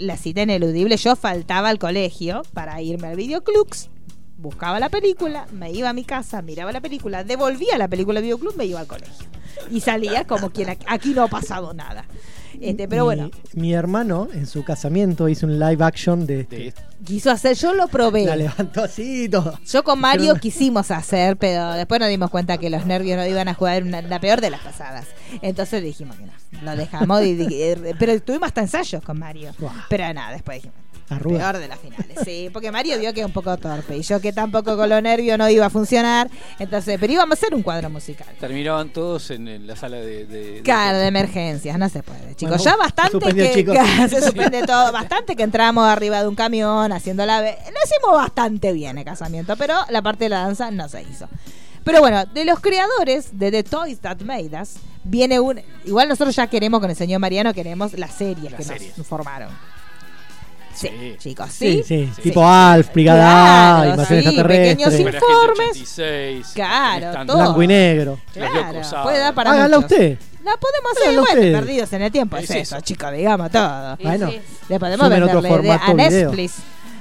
[0.00, 0.96] la cita ineludible.
[0.96, 3.90] Yo faltaba al colegio para irme al videoclubs,
[4.38, 8.24] buscaba la película, me iba a mi casa, miraba la película, devolvía la película al
[8.24, 9.26] videoclub, me iba al colegio.
[9.70, 12.06] Y salía como quien aquí- aquí no ha pasado nada.
[12.60, 16.74] Este, pero Mi- bueno, Mi hermano en su casamiento hizo un live action de este.
[17.04, 18.24] Quiso hacer, yo lo probé.
[18.26, 19.58] La levantó así y todo.
[19.66, 23.26] Yo con Mario Pero quisimos hacer, pero después nos dimos cuenta que los nervios no
[23.26, 25.06] iban a jugar una- la peor de las pasadas.
[25.42, 26.32] Entonces dijimos que no,
[26.62, 27.22] lo dejamos.
[27.24, 27.48] y
[27.98, 29.52] pero tuvimos hasta ensayos con Mario.
[29.88, 30.76] Pero nada, después dijimos.
[31.10, 31.38] Arruga.
[31.38, 34.20] Peor de las finales, sí, porque Mario vio que es un poco torpe y yo
[34.20, 37.62] que tampoco con los nervios no iba a funcionar, entonces, pero íbamos a hacer un
[37.62, 38.28] cuadro musical.
[38.38, 40.24] Terminaban todos en, en la sala de.
[40.26, 42.56] de- de- Claro, de emergencias, no se puede, chicos.
[42.58, 43.76] Bueno, ya se bastante que chicos.
[44.10, 48.16] se suspende todo, bastante que entramos arriba de un camión haciendo la ve- lo hicimos
[48.16, 51.28] bastante bien el casamiento, pero la parte de la danza no se hizo.
[51.82, 56.36] Pero bueno, de los creadores de The Toys That Made Us viene un igual nosotros
[56.36, 58.98] ya queremos con el señor Mariano queremos las series Las que series.
[58.98, 59.48] nos formaron.
[60.80, 61.16] Sí, Sí.
[61.18, 61.72] chicos, sí.
[61.76, 62.12] Sí, sí.
[62.16, 62.22] Sí.
[62.22, 64.70] Tipo Alf, Brigada A, Claro, Invasión sí, Extraterrestre.
[64.86, 65.70] pequeños informes.
[65.70, 67.36] 86, Claro, todo.
[67.36, 68.18] Blanco y negro.
[68.32, 70.18] Claro, puede dar para Hágala usted.
[70.42, 72.80] La podemos hacer, Hágalo bueno, perdidos en el tiempo, es, Es eso, eso.
[72.84, 73.96] chicos, digamos todo.
[74.02, 74.30] Bueno.
[74.30, 74.40] sí.
[74.70, 75.94] Le podemos Sumen otro venderle de- formato a.
[75.94, 76.54] Netflix.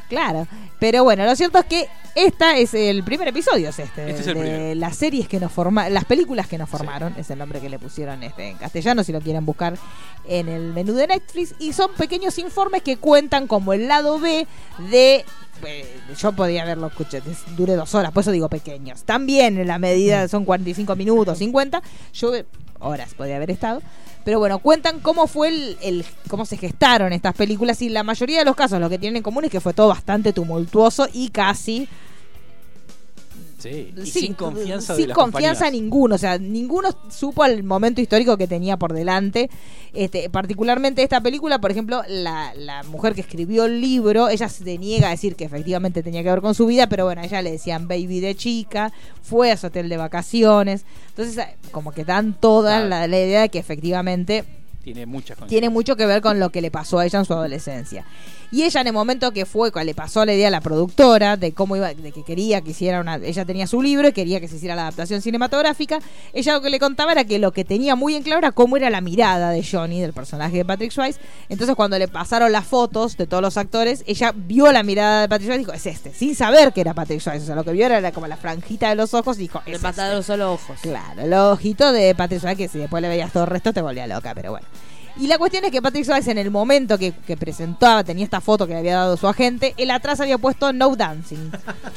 [0.10, 0.48] Claro.
[0.80, 4.28] Pero bueno, lo cierto es que esta es el primer episodio, es este, Este es
[4.28, 4.76] el de primero.
[4.76, 7.80] las series que nos formaron, las películas que nos formaron, es el nombre que le
[7.80, 9.78] pusieron este en castellano, si lo quieren buscar
[10.26, 14.48] en el menú de Netflix, y son pequeños informes que cuentan como el lado B
[14.90, 15.26] de
[15.66, 17.24] eh, yo podía haberlo escuchado,
[17.58, 19.04] dure dos horas, por eso digo pequeños.
[19.04, 21.82] También en la medida son 45 minutos, 50,
[22.14, 22.32] yo
[22.80, 23.82] horas podía haber estado.
[24.26, 28.40] Pero bueno, cuentan cómo fue el, el- cómo se gestaron estas películas y la mayoría
[28.40, 31.30] de los casos lo que tienen en común es que fue todo bastante tumultuoso y
[31.30, 31.88] casi
[33.60, 35.82] Sí, y sí, sin confianza sin de las confianza compañías.
[35.84, 39.50] ninguno, o sea, ninguno supo el momento histórico que tenía por delante.
[39.94, 44.78] Este, particularmente esta película, por ejemplo, la, la mujer que escribió el libro, ella se
[44.78, 47.42] niega a decir que efectivamente tenía que ver con su vida, pero bueno, a ella
[47.42, 52.06] le decían baby de chica, fue a su hotel de vacaciones, entonces eh, como que
[52.06, 52.90] dan toda Claro.
[52.90, 54.46] la, la idea de que efectivamente
[54.84, 57.34] Tiene muchas tiene mucho que ver con lo que le pasó a ella en su
[57.34, 58.06] adolescencia.
[58.52, 61.38] Y ella en el momento que fue, cuando le pasó la idea a la productora
[61.38, 64.40] de cómo iba, de que quería que hiciera una, ella tenía su libro y quería
[64.40, 66.00] que se hiciera la adaptación cinematográfica,
[66.34, 68.76] ella lo que le contaba era que lo que tenía muy en claro era cómo
[68.76, 71.20] era la mirada de Johnny, del personaje de Patrick Swayze.
[71.48, 75.30] Entonces cuando le pasaron las fotos de todos los actores, ella vio la mirada de
[75.30, 77.44] Patrick Swayze y dijo, es este, sin saber que era Patrick Swayze.
[77.44, 79.74] O sea, lo que vio era como la franjita de los ojos y dijo, Le
[79.76, 80.24] es este.
[80.24, 80.80] solo ojos.
[80.82, 83.82] Claro, el ojito de Patrick Swayze, que si después le veías todo el resto te
[83.82, 84.68] volvía loca, pero bueno.
[85.20, 88.40] Y la cuestión es que Patrick Swayze en el momento que, que presentaba, tenía esta
[88.40, 91.52] foto que le había dado su agente, él atrás había puesto no dancing.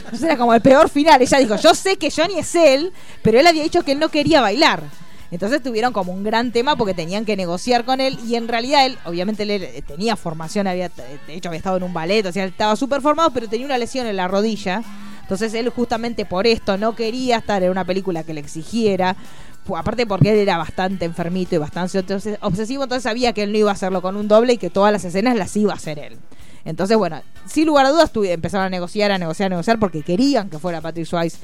[0.05, 1.23] Entonces era como el peor final.
[1.23, 2.93] Ella dijo, yo sé que Johnny es él,
[3.23, 4.83] pero él había dicho que él no quería bailar.
[5.31, 8.85] Entonces tuvieron como un gran tema porque tenían que negociar con él y en realidad
[8.85, 12.33] él, obviamente él eh, tenía formación, había, de hecho había estado en un ballet, o
[12.33, 14.83] sea, él estaba súper formado, pero tenía una lesión en la rodilla.
[15.23, 19.17] Entonces él justamente por esto no quería estar en una película que le exigiera.
[19.77, 21.99] Aparte porque él era bastante enfermito y bastante
[22.41, 24.93] obsesivo, entonces sabía que él no iba a hacerlo con un doble y que todas
[24.93, 26.19] las escenas las iba a hacer él.
[26.65, 30.51] Entonces, bueno, sin lugar a dudas empezaron a negociar, a negociar, a negociar porque querían
[30.51, 31.39] que fuera Patrick Swayze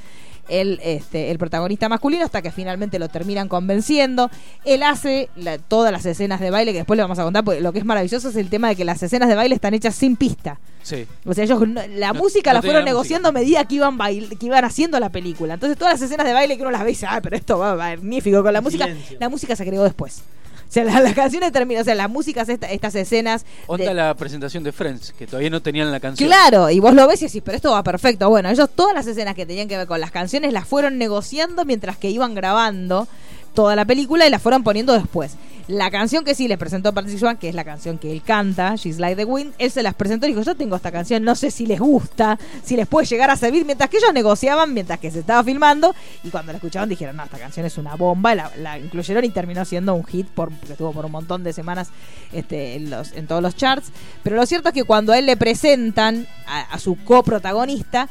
[0.49, 4.31] el, este, el protagonista masculino hasta que finalmente lo terminan convenciendo.
[4.65, 7.61] Él hace la- todas las escenas de baile que después le vamos a contar porque
[7.61, 9.95] lo que es maravilloso es el tema de que las escenas de baile están hechas
[9.95, 10.59] sin pista.
[10.83, 11.07] Sí.
[11.27, 13.99] O sea, ellos no- la No- música no la fueron negociando a medida que iban
[13.99, 15.55] bail- que iban haciendo la película.
[15.55, 17.59] Entonces todas las escenas de baile que uno las ve y dice, ah, pero esto
[17.59, 18.85] va magnífico con la música.
[18.87, 19.19] Silencio.
[19.21, 20.23] La música se agregó después.
[20.71, 23.47] O sea, la- las canciones terminan, o sea, las músicas, esta- estas escenas.
[23.67, 26.29] Onda de- la presentación de Friends, que todavía no tenían la canción.
[26.29, 28.29] Claro, y vos lo ves y decís, pero esto va perfecto.
[28.29, 31.65] Bueno, ellos todas las escenas que tenían que ver con las canciones las fueron negociando
[31.65, 33.09] mientras que iban grabando
[33.55, 35.33] toda la película y la fueron poniendo después.
[35.69, 38.75] La canción que sí les presentó Patrick Swayze, que es la canción que él canta,
[38.77, 41.35] She's Like the Wind, él se las presentó y dijo, yo tengo esta canción, no
[41.35, 44.99] sé si les gusta, si les puede llegar a servir, mientras que ellos negociaban, mientras
[44.99, 45.95] que se estaba filmando,
[46.25, 49.29] y cuando la escucharon dijeron, no, esta canción es una bomba, la, la incluyeron y
[49.29, 51.91] terminó siendo un hit por, porque estuvo por un montón de semanas
[52.33, 53.93] este, en todos los charts.
[54.23, 58.09] Pero lo cierto es que cuando a él le presentan a, a su coprotagonista,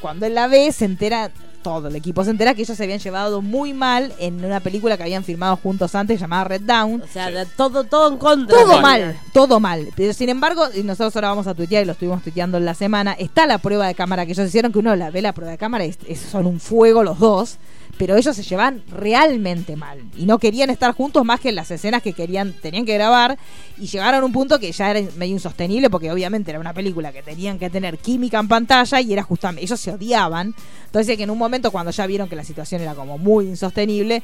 [0.00, 1.30] cuando él la ve, se entera,
[1.64, 4.96] todo el equipo se entera que ellos se habían llevado muy mal en una película
[4.96, 7.02] que habían filmado juntos antes llamada Red Down.
[7.02, 8.56] O sea, todo, todo en contra.
[8.56, 9.88] Todo mal, todo mal.
[9.96, 12.74] Pero sin embargo, y nosotros ahora vamos a tuitear y lo estuvimos tuiteando en la
[12.74, 15.50] semana, está la prueba de cámara que ellos hicieron, que uno la ve la prueba
[15.50, 17.56] de cámara y son un fuego los dos,
[17.98, 20.00] pero ellos se llevan realmente mal.
[20.16, 23.38] Y no querían estar juntos más que en las escenas que querían, tenían que grabar,
[23.78, 27.12] y llegaron a un punto que ya era medio insostenible, porque obviamente era una película
[27.12, 30.54] que tenían que tener química en pantalla y era justamente, ellos se odiaban.
[30.86, 34.22] Entonces que en un momento cuando ya vieron que la situación era como muy insostenible,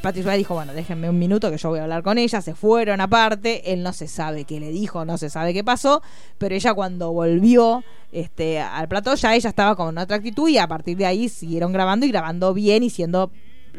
[0.00, 2.40] Patrick Swayze dijo, bueno, déjenme un minuto que yo voy a hablar con ella.
[2.40, 3.72] Se fueron aparte.
[3.72, 6.02] Él no se sabe qué le dijo, no se sabe qué pasó.
[6.38, 10.66] Pero ella cuando volvió este, al plató, ya ella estaba con otra actitud y a
[10.66, 13.30] partir de ahí siguieron grabando y grabando bien y siendo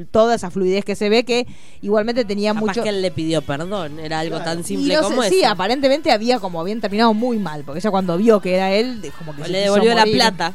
[0.09, 1.45] toda esa fluidez que se ve que
[1.81, 2.83] igualmente tenía Capaz mucho...
[2.83, 3.99] que él le pidió perdón.
[3.99, 5.37] Era algo tan Y simple no como sé, eso.
[5.37, 9.01] sí, aparentemente había como bien terminado muy mal, porque ella cuando vio que era él,
[9.17, 10.53] como que O se le devolvió la plata.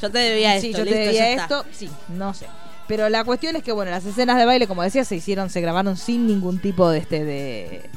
[0.00, 0.66] Yo te debía esto.
[0.66, 1.42] Sí, yo listo, te debía está.
[1.44, 2.46] esto, sí, no sé.
[2.92, 5.62] Pero la cuestión es que, bueno, las escenas de baile, como decía, se hicieron, se
[5.62, 7.88] grabaron sin ningún tipo de este de.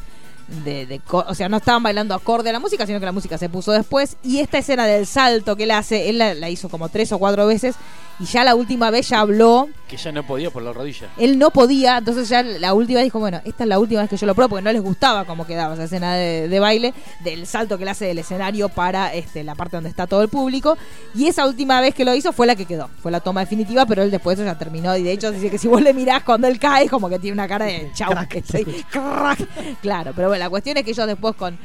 [0.63, 3.49] De, o sea, no estaban bailando acorde a la música, sino que la música se
[3.49, 4.15] puso después.
[4.23, 7.45] Y esta escena del salto que él hace, él la hizo como tres o cuatro
[7.45, 7.75] veces.
[8.19, 9.67] Y ya la última vez ya habló.
[9.89, 11.09] Que ya no podía por la rodilla.
[11.17, 14.09] Él no podía, entonces ya la última vez dijo, bueno, esta es la última vez
[14.09, 16.93] que yo lo pruebo, porque no les gustaba cómo quedaba esa escena de, de baile,
[17.25, 20.29] del salto que él hace del escenario para este, la parte donde está todo el
[20.29, 20.77] público.
[21.13, 23.85] Y esa última vez que lo hizo fue la que quedó, fue la toma definitiva,
[23.85, 24.95] pero él después ya terminó.
[24.95, 27.19] Y de hecho dice que si vos le mirás cuando él cae, es como que
[27.19, 28.11] tiene una cara de chau.
[28.11, 29.39] Crack, estoy- crack.
[29.81, 31.57] Claro, pero bueno, la cuestión es que ellos después con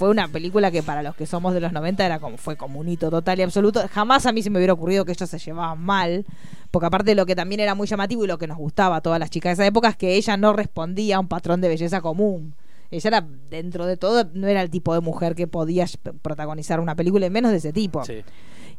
[0.00, 2.80] fue una película que para los que somos de los 90 era como fue como
[2.80, 3.86] un hito total y absoluto.
[3.92, 6.24] Jamás a mí se me hubiera ocurrido que ellos se llevaban mal,
[6.70, 9.20] porque aparte lo que también era muy llamativo y lo que nos gustaba a todas
[9.20, 12.00] las chicas de esa época es que ella no respondía a un patrón de belleza
[12.00, 12.54] común.
[12.90, 15.84] Ella era, dentro de todo, no era el tipo de mujer que podía
[16.22, 18.02] protagonizar una película, y menos de ese tipo.
[18.02, 18.24] Sí.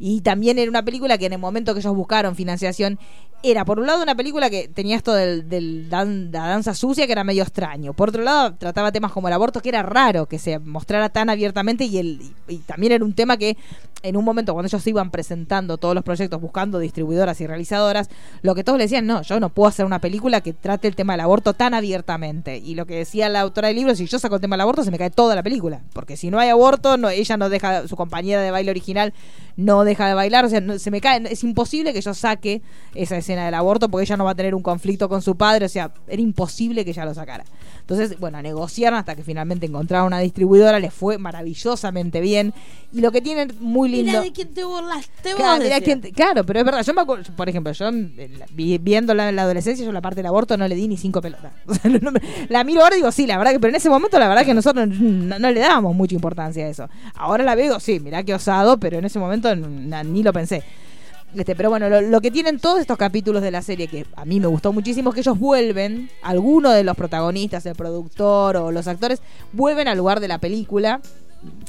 [0.03, 2.97] Y también era una película que en el momento que ellos buscaron financiación,
[3.43, 7.11] era por un lado una película que tenía esto del, dan- la danza sucia que
[7.11, 7.93] era medio extraño.
[7.93, 11.29] Por otro lado, trataba temas como el aborto, que era raro que se mostrara tan
[11.29, 11.85] abiertamente.
[11.85, 13.57] Y, el, y también era un tema que
[14.03, 18.09] en un momento cuando ellos iban presentando todos los proyectos, buscando distribuidoras y realizadoras,
[18.41, 20.95] lo que todos le decían, no, yo no puedo hacer una película que trate el
[20.95, 22.57] tema del aborto tan abiertamente.
[22.57, 24.83] Y lo que decía la autora del libro, si yo saco el tema del aborto,
[24.83, 25.81] se me cae toda la película.
[25.93, 29.13] Porque si no hay aborto, no, ella no deja, su compañera de baile original
[29.57, 32.61] no deja de bailar, o sea, no- se me cae, es imposible que yo saque
[32.95, 35.65] esa escena del aborto porque ella no va a tener un conflicto con su padre,
[35.65, 37.43] o sea, era imposible que ella lo sacara.
[37.81, 42.53] Entonces, bueno, negociaron hasta que finalmente encontraron una distribuidora, les fue maravillosamente bien.
[42.93, 44.11] Y lo que tienen muy lindo...
[44.11, 45.33] Mira de quién te burlaste.
[45.35, 46.83] Claro, quién te- claro, pero es verdad.
[46.83, 50.01] Yo me acuerdo, por ejemplo, yo eh, la- vi- viéndola en la adolescencia, yo la
[50.01, 51.51] parte del aborto no le di ni cinco pelotas.
[52.49, 54.45] La miro ahora y digo, sí, la verdad que, pero en ese momento la verdad
[54.45, 56.89] que nosotros no, no le dábamos mucha importancia a eso.
[57.15, 60.63] Ahora la veo, sí, mirá qué osado, pero en ese momento na- ni lo pensé.
[61.35, 64.39] Este, pero bueno, lo, que tienen todos estos capítulos de la serie, que a mí
[64.39, 68.87] me gustó muchísimo, es que ellos vuelven, alguno de los protagonistas, el productor o los
[68.87, 69.21] actores,
[69.53, 71.01] vuelven al lugar de la película.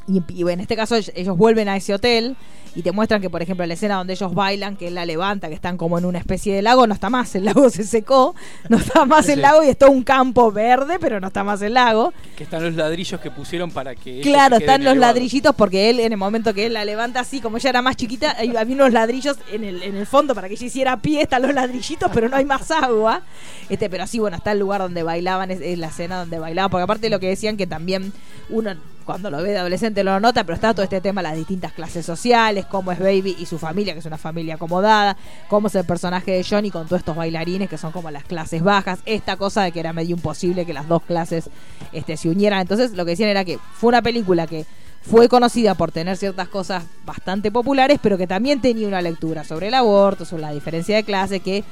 [0.09, 2.37] Y, y en este caso ellos vuelven a ese hotel
[2.75, 5.49] y te muestran que, por ejemplo, la escena donde ellos bailan, que él la levanta,
[5.49, 8.35] que están como en una especie de lago, no está más, el lago se secó,
[8.69, 11.75] no está más el lago y está un campo verde, pero no está más el
[11.75, 12.13] lago.
[12.37, 14.21] Que están los ladrillos que pusieron para que.
[14.21, 15.15] Claro, están los elevados.
[15.15, 17.97] ladrillitos porque él, en el momento que él la levanta así, como ella era más
[17.97, 21.43] chiquita, había unos ladrillos en el, en el fondo para que ella hiciera pie, están
[21.43, 23.23] los ladrillitos, pero no hay más agua.
[23.69, 26.71] Este, pero sí, bueno, está el lugar donde bailaban, es, es la escena donde bailaban,
[26.71, 28.13] porque aparte de lo que decían que también
[28.49, 31.73] uno cuando lo ve de adolescente lo nota, pero está todo este tema, las distintas
[31.73, 35.17] clases sociales, cómo es Baby y su familia, que es una familia acomodada,
[35.49, 38.63] cómo es el personaje de Johnny con todos estos bailarines que son como las clases
[38.63, 41.51] bajas, esta cosa de que era medio imposible que las dos clases
[41.93, 42.61] este, se unieran.
[42.61, 44.67] Entonces lo que decían era que fue una película que
[45.03, 49.69] fue conocida por tener ciertas cosas bastante populares, pero que también tenía una lectura sobre
[49.69, 51.65] el aborto, sobre la diferencia de clase, que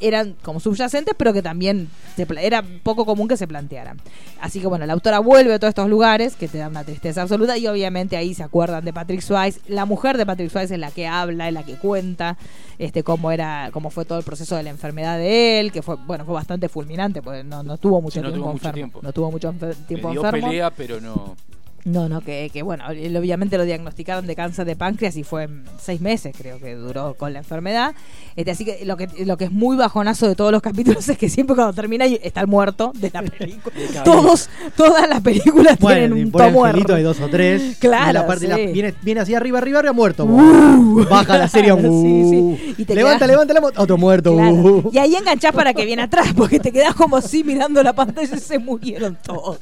[0.00, 3.98] eran como subyacentes, pero que también se era poco común que se plantearan.
[4.40, 7.22] Así que bueno, la autora vuelve a todos estos lugares que te dan una tristeza
[7.22, 9.60] absoluta y obviamente ahí se acuerdan de Patrick Swayze.
[9.68, 12.36] La mujer de Patrick Swayze es la que habla, es la que cuenta
[12.78, 15.96] este cómo era, cómo fue todo el proceso de la enfermedad de él, que fue
[16.06, 19.00] bueno fue bastante fulminante, porque no, no tuvo mucho Sí, no tiempo tuvo mucho tiempo.
[19.02, 20.48] no tuvo mucho enfer- Le tiempo dio enfermo.
[20.48, 21.36] pelea, pero no.
[21.84, 25.64] No, no, que, que bueno, obviamente lo diagnosticaron de cáncer de páncreas y fue en
[25.80, 27.94] seis meses, creo que duró con la enfermedad.
[28.36, 31.16] Este, así que lo que lo que es muy bajonazo de todos los capítulos es
[31.18, 33.74] que siempre cuando termina está el muerto de la película.
[34.04, 36.94] Todos, todas las películas tienen un angelito R.
[36.96, 37.76] hay dos o tres.
[37.80, 38.66] Claro, la parte, la- sí.
[38.66, 40.24] viene, viene así arriba, arriba, arriba, muerto.
[40.24, 41.06] Uh.
[41.08, 41.72] Baja la serie.
[41.72, 42.56] Sí, uh.
[42.58, 42.74] sí.
[42.78, 43.82] Y te levanta, quedás- levanta, levanta.
[43.82, 44.34] Otro muerto.
[44.34, 44.52] Claro.
[44.52, 44.90] uh.
[44.92, 48.36] Y ahí enganchás para que viene atrás, porque te quedás como así mirando la pantalla
[48.36, 49.60] y se murieron todos.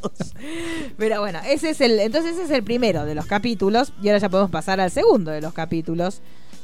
[0.96, 4.18] Pero bueno, ese es el, entonces ese es el primero de los capítulos, y ahora
[4.18, 6.20] ya podemos pasar al segundo de los capítulos,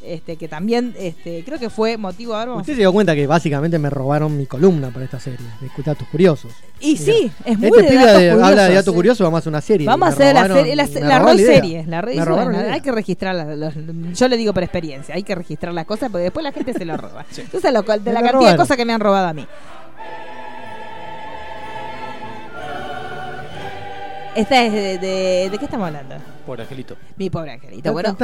[0.06, 3.26] este, que también este, creo que fue motivo, a ver, Usted se dio cuenta que
[3.26, 6.52] básicamente me robaron mi columna para esta serie, de datos curiosos.
[6.78, 8.96] Y sí, es muy Este de datos de- curiosos, habla de datos sí.
[8.96, 9.86] curiosos, vamos a hacer una serie.
[9.86, 11.54] Vamos a hacer la, robaron- serie, la, me la idea.
[11.54, 11.84] serie.
[11.86, 13.74] La la hay que registrar los-
[14.18, 16.84] yo le digo por experiencia, hay que registrar las cosas porque después la gente se
[16.84, 17.24] lo roba.
[17.38, 19.46] Entonces, lo, de Me la cantidad de cosas que me han robado a mí.
[24.34, 24.98] Esta es de,
[25.50, 26.16] de, qué estamos hablando?
[26.44, 26.96] Pobre angelito.
[27.16, 27.92] Mi pobre angelito.
[27.92, 28.16] Bueno,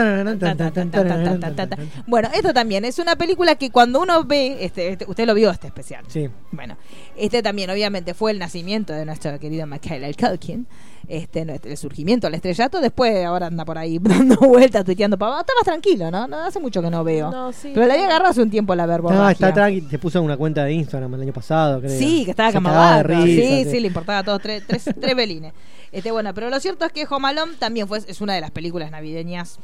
[2.06, 5.50] bueno, esto también es una película que cuando uno ve, este, este, usted lo vio
[5.50, 6.04] este especial.
[6.08, 6.28] Sí.
[6.50, 6.76] Bueno,
[7.16, 10.66] este también obviamente fue el nacimiento de nuestro querido Michael Culkin.
[11.08, 15.40] Este, el surgimiento al estrellato, después ahora anda por ahí dando vueltas, tuiteando para.
[15.40, 16.28] Está más tranquilo, ¿no?
[16.28, 17.52] No hace mucho que no veo.
[17.62, 19.11] Pero le había agarrado hace un tiempo la verbo.
[19.11, 19.82] Ah, está tranqui.
[19.82, 21.98] Te puso en una cuenta de Instagram el año pasado, creo.
[21.98, 23.02] Sí, que estaba camada.
[23.24, 25.52] Sí, sí, sí, le importaba a todos tres, tres, tres belines.
[25.93, 27.28] Este, bueno, pero lo cierto es que Home
[27.59, 29.59] también fue, es una de las películas navideñas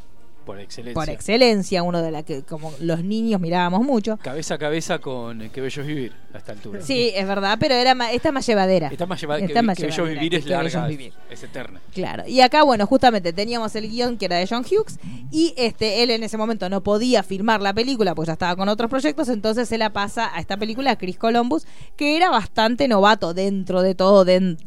[0.47, 0.95] Por excelencia.
[0.95, 4.17] por excelencia, uno de las que como los niños mirábamos mucho.
[4.19, 6.81] Cabeza a cabeza con eh, Qué Bello es Vivir a esta altura.
[6.81, 8.89] Sí, es verdad, pero era ma- esta es más llevadera.
[8.89, 11.13] Está más llevada que, más que Bello llevadera Vivir que es larga, Vivir.
[11.31, 11.81] es eterna.
[11.93, 12.23] Claro.
[12.27, 14.99] Y acá, bueno, justamente teníamos el guion que era de John Hughes
[15.33, 18.69] y este él en ese momento no podía filmar la película pues ya estaba con
[18.69, 21.67] otros proyectos, entonces se la pasa a esta película a Chris Columbus,
[21.97, 24.25] que era bastante novato dentro de todo,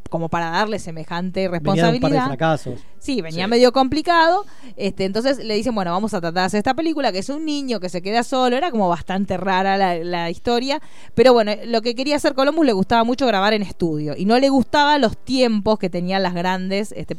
[0.09, 2.25] como para darle semejante Venía de un par de responsabilidad.
[2.27, 2.79] fracasos.
[2.99, 3.49] Sí, venía Sí.
[3.49, 4.45] medio complicado.
[4.75, 7.45] Este, entonces le dicen, bueno, vamos a tratar de hacer esta película, que es un
[7.45, 8.55] niño que se queda solo.
[8.57, 10.81] Era como bastante rara la, la historia.
[11.15, 14.15] Pero bueno, lo que quería hacer Columbus le gustaba mucho grabar en estudio.
[14.17, 17.15] Y no le gustaban los tiempos que tenían las grandes este,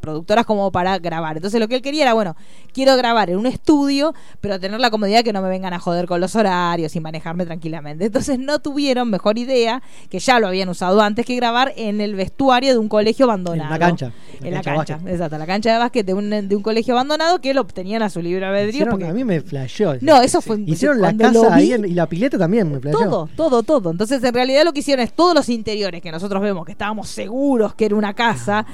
[0.00, 1.36] productoras como para grabar.
[1.36, 2.36] Entonces lo que él quería era, bueno,
[2.72, 6.06] quiero grabar en un estudio, pero tener la comodidad que no me vengan a joder
[6.06, 8.06] con los horarios y manejarme tranquilamente.
[8.06, 12.14] Entonces no tuvieron mejor idea, que ya lo habían usado antes, que grabar en el
[12.14, 13.74] vestuario de un colegio abandonado.
[13.74, 14.12] En la cancha.
[14.42, 14.64] En la de
[14.96, 18.02] cancha, exacto, la cancha de básquet de un, de un colegio abandonado que lo obtenían
[18.02, 18.70] a su libre albedrío.
[18.82, 19.94] Hicieron- Porque, A mí me flasheó.
[20.00, 22.98] no, eso fue Hicieron la casa vi, ahí en- y la pileta también me flasheó.
[23.00, 23.90] todo, todo, todo.
[23.90, 27.08] Entonces, en realidad lo que hicieron es todos los interiores que nosotros vemos, que estábamos
[27.08, 28.66] seguros que era una casa.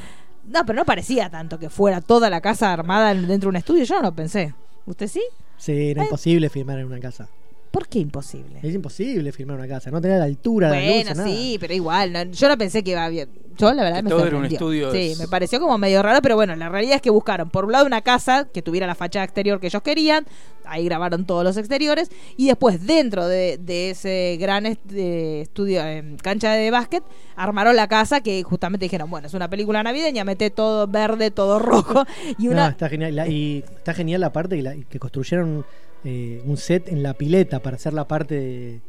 [0.49, 3.85] No, pero no parecía tanto que fuera toda la casa armada dentro de un estudio.
[3.85, 4.55] Yo no lo pensé.
[4.87, 5.23] ¿Usted sí?
[5.59, 6.07] Sí, era Ay.
[6.07, 7.29] imposible filmar en una casa.
[7.77, 8.59] ¿Por qué imposible?
[8.63, 9.91] Es imposible filmar en una casa.
[9.91, 11.29] No tenía la altura, la Bueno, luz, nada.
[11.29, 13.29] sí, pero igual, no- yo no pensé que iba bien.
[13.59, 16.03] Yo la verdad Que me todo era un estudio Sí, es- me pareció como medio
[16.03, 18.87] raro, pero bueno, la realidad es que buscaron por un lado una casa que tuviera
[18.87, 20.25] la fachada exterior que ellos querían,
[20.65, 25.87] ahí grabaron todos los exteriores y después dentro de, de ese gran est- de estudio
[25.87, 27.05] en cancha de básquet
[27.35, 31.59] armaron la casa que justamente dijeron, bueno, es una película navideña, mete todo verde, todo
[31.59, 32.05] rojo
[32.39, 33.15] y No, una está genial.
[33.17, 35.65] La- y está genial la parte que, la- que construyeron
[36.07, 38.81] eh, un set en la pileta para hacer la parte de-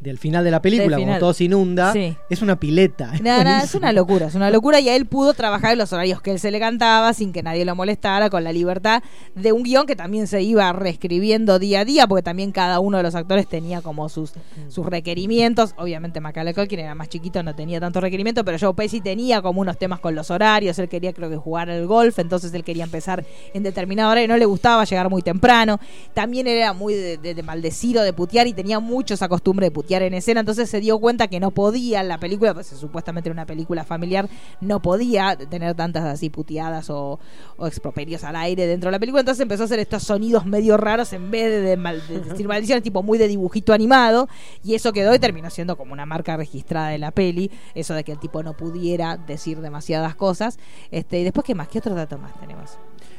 [0.00, 1.92] del final de la película, como todo se inunda.
[1.92, 2.16] Sí.
[2.30, 3.12] Es una pileta.
[3.14, 3.30] es no,
[3.64, 6.30] es una locura, es una locura y a él pudo trabajar en los horarios que
[6.30, 9.02] él se le cantaba sin que nadie lo molestara, con la libertad
[9.34, 12.98] de un guion que también se iba reescribiendo día a día, porque también cada uno
[12.98, 14.32] de los actores tenía como sus,
[14.68, 15.74] sus requerimientos.
[15.78, 19.60] Obviamente Macaulay Culkin era más chiquito, no tenía tanto requerimiento, pero Joe Pesci tenía como
[19.62, 22.84] unos temas con los horarios, él quería creo que jugar al golf, entonces él quería
[22.84, 23.24] empezar
[23.54, 25.80] en determinada hora y no le gustaba llegar muy temprano.
[26.12, 29.66] También era muy de, de- de maldecir o de putear y tenía mucho esa costumbre
[29.66, 33.28] de putear en escena, entonces se dio cuenta que no podía la película, pues supuestamente
[33.28, 34.28] era una película familiar,
[34.60, 37.18] no podía tener tantas así puteadas o,
[37.56, 40.76] o exproperios al aire dentro de la película, entonces empezó a hacer estos sonidos medio
[40.76, 44.28] raros en vez de, de mal- de decir maldiciones, tipo muy de dibujito animado,
[44.62, 48.04] y eso quedó y terminó siendo como una marca registrada de la peli, eso de
[48.04, 50.58] que el tipo no pudiera decir demasiadas cosas.
[50.90, 51.68] Este, y después, ¿qué más?
[51.68, 52.78] ¿Qué otro dato más tenemos?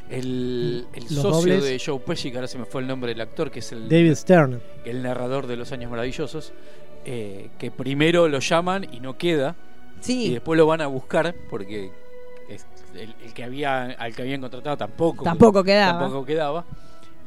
[0.09, 1.63] El, el socio dobles.
[1.63, 3.89] de Joe Pesci, que ahora se me fue el nombre del actor, que es el,
[3.89, 4.61] David Stern.
[4.85, 6.53] el narrador de Los Años Maravillosos,
[7.05, 9.55] eh, que primero lo llaman y no queda,
[9.99, 11.91] y Sí, después lo van a buscar porque
[12.49, 15.99] es el, el que había al que habían contratado tampoco Tampoco quedaba.
[15.99, 16.65] tampoco quedaba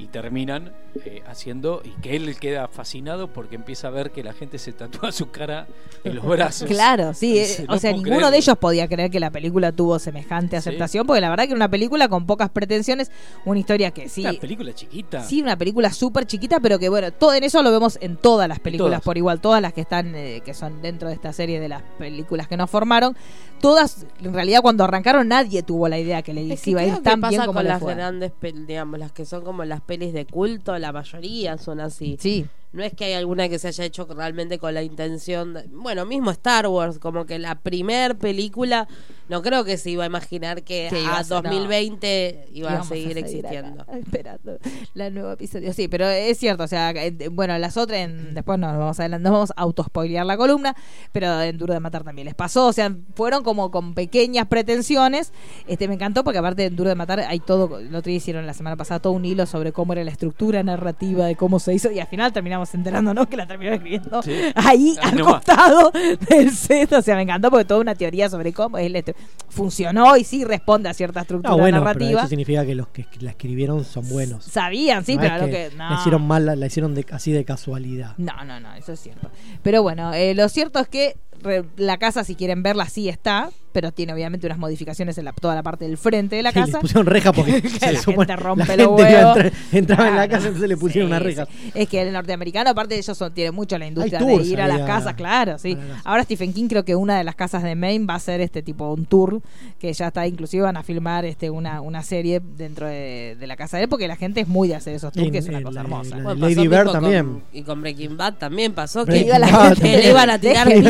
[0.00, 0.72] y terminan
[1.04, 4.72] eh, haciendo y que él queda fascinado porque empieza a ver que la gente se
[4.72, 5.66] tatúa su cara
[6.04, 6.68] en los brazos.
[6.68, 7.34] Claro, sí.
[7.34, 8.30] Dice, eh, "No o sea, ninguno creerlo".
[8.30, 10.68] de ellos podía creer que la película tuvo semejante Sí.
[10.68, 13.10] aceptación, porque la verdad que era una película con pocas pretensiones,
[13.44, 14.22] una historia que sí.
[14.22, 15.22] Una película chiquita.
[15.22, 18.48] Sí, una película súper chiquita, pero que bueno, todo en eso lo vemos en todas
[18.48, 21.60] las películas por igual, todas las que están, eh, que son dentro de esta serie
[21.60, 23.14] de las películas que nos formaron,
[23.60, 26.86] todas, en realidad cuando arrancaron nadie tuvo la idea que les Es que iba a
[26.86, 27.94] ir tan pasa bien como con las fue.
[27.94, 28.32] grandes,
[28.66, 32.16] digamos, las que son como las pelis de culto, la mayoría son así.
[32.20, 32.46] Sí.
[32.72, 35.54] No es que hay alguna que se haya hecho realmente con la intención.
[35.54, 38.86] de- bueno, mismo Star Wars, como que la primer película,
[39.28, 41.42] no creo que se iba a imaginar que, a a ser, no.
[41.42, 43.84] 2020 iba a seguir acá, existiendo.
[44.00, 44.58] esperando
[44.94, 45.72] la nuevo episodio.
[45.72, 49.08] Sí, pero es cierto, o sea, eh, bueno, las otras, en- después nos vamos a
[49.08, 50.76] nos vamos a autospoilear la columna,
[51.12, 55.32] pero en Duro de Matar también les pasó, o sea, fueron como con pequeñas pretensiones.
[55.66, 58.54] Este me encantó porque aparte en Duro de Matar hay todo, lo otro hicieron la
[58.54, 61.90] semana pasada todo un hilo sobre cómo era la estructura narrativa de cómo se hizo
[61.90, 64.32] y al final terminamos enterándonos que la terminaron escribiendo Sí.
[64.54, 65.34] ahí Ah, al no más.
[65.34, 65.90] costado
[66.28, 69.14] del set, o sea, me encantó porque toda una teoría sobre cómo es la estru-
[69.48, 72.20] funcionó y sí responde a cierta estructura Ah, bueno, pero narrativa.
[72.20, 74.44] eso significa que los que la escribieron son buenos.
[74.44, 75.76] Sabían, sí, No pero es lo que que.
[75.76, 75.90] No.
[75.90, 78.14] La hicieron mal, la, la hicieron de- así de casualidad.
[78.18, 79.30] No, no, no, eso es cierto.
[79.62, 83.50] Pero bueno, eh, lo cierto es que re- la casa, si quieren verla, sí está,
[83.72, 86.58] pero tiene obviamente unas modificaciones en la, toda la parte del frente de la Sí,
[86.58, 86.80] le casa.
[86.80, 89.52] pusieron reja porque Que se la supone- gente rompe la los gente huevos.
[89.72, 91.46] entraba en la casa, entonces le pusieron Sí, una reja.
[91.46, 91.70] sí.
[91.74, 94.46] Es que el norteamericano, aparte de ellos, son, tiene mucho la industria Hay de tours
[94.48, 95.76] ir a las casas, claro, sí.
[95.76, 96.00] casa.
[96.04, 98.62] Ahora Stephen King creo que una de las casas de Maine va a ser este
[98.62, 99.40] tipo un tour,
[99.78, 103.56] que ya está, inclusive van a filmar este una, una serie dentro de, de la
[103.56, 105.46] casa de él, porque la gente es muy de hacer esos tours, En- que es
[105.48, 106.16] una cosa la- hermosa.
[106.16, 107.42] la- Bueno, Lady Bird mismo con- también.
[107.52, 110.00] y con Breaking Bad también pasó que Breaking Bad también.
[110.00, 110.82] le iban a tirar Dejen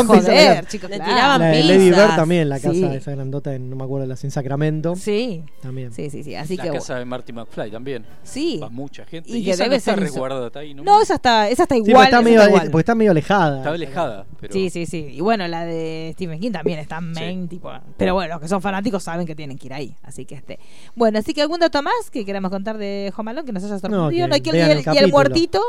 [0.00, 0.22] pizza, joder,
[0.52, 0.66] claro.
[0.68, 1.68] chicos, Le tiraban La de pizzas.
[1.76, 2.84] Lady Bird también, la casa Sí.
[2.84, 4.96] esa grandota en, no me acuerdo, las en Sacramento.
[4.96, 5.92] Sí, También.
[5.92, 6.34] sí, sí, sí.
[6.34, 8.04] Así la que casa de Marty McFly también.
[8.22, 8.58] sí.
[8.62, 9.30] Va mucha gente.
[9.30, 10.82] Y Y, que esa debe no ser resguardada está ahí, ¿no?
[10.82, 11.94] No, esa está, esa está Sí, igual.
[11.94, 12.70] porque, está medio, está igual.
[12.70, 13.58] porque está medio alejada.
[13.58, 14.26] Está alejada.
[14.40, 14.98] Pero Sí, sí, sí.
[15.12, 17.70] Y bueno, la de Stephen King también está en main, tipo.
[17.96, 19.94] Pero bueno, los que son fanáticos saben que tienen que ir ahí.
[20.02, 20.58] Así que este.
[20.94, 23.78] Bueno, así que algún dato más que queramos contar de Home Alone que nos haya
[23.78, 24.28] sorprendido.
[24.28, 25.08] No, y, que el, y el el- y el capítulo.
[25.10, 25.60] muertito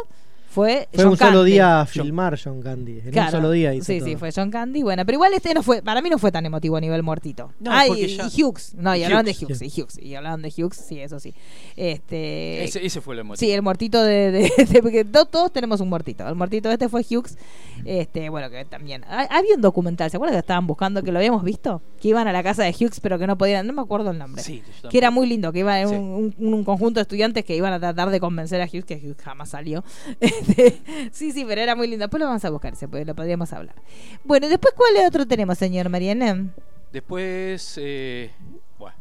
[0.54, 0.88] fue.
[0.94, 1.52] Fue John un solo Candy.
[1.52, 3.00] día a filmar John Candy.
[3.00, 3.28] En Claro.
[3.28, 4.08] un solo día hizo Sí, todo.
[4.10, 4.84] sí, fue John Candy.
[4.84, 7.52] Bueno, pero igual este no fue, para mí no fue tan emotivo a nivel muertito.
[7.60, 8.76] No, ah, y, porque ya- y Hughes.
[8.76, 9.66] No, y, y hablaban de Hughes, sí.
[9.76, 9.98] y Hughes.
[10.00, 11.34] Y hablaban de Hughes, sí, eso sí.
[11.76, 12.64] Este.
[12.64, 13.40] Ese, ese fue el motivo.
[13.40, 16.28] Sí, el muertito de, de- de- porque to- todos tenemos un muertito.
[16.28, 17.38] El muertito este fue Hughes.
[17.86, 19.04] Este, bueno, que también.
[19.06, 21.82] ha- Había un documental, ¿se acuerdan que estaban buscando que lo habíamos visto?
[22.00, 24.18] Que iban a la casa de Hughes, pero que no podían, no me acuerdo el
[24.18, 24.42] nombre.
[24.44, 25.94] Sí, yo que era muy lindo, que iba Sí.
[25.96, 28.96] un, un- un conjunto de estudiantes que iban a tratar de convencer a Hughes, que
[28.96, 29.84] Hughes jamás salió.
[30.48, 30.82] Este,
[31.12, 32.04] sí, sí, pero era muy lindo.
[32.04, 33.76] Después lo vamos a buscar, se puede, lo podríamos hablar.
[34.24, 36.48] Bueno, y después, ¿cuál otro tenemos, señor Mariana?
[36.92, 37.76] Después.
[37.82, 38.32] Eh,
[38.78, 38.96] bueno,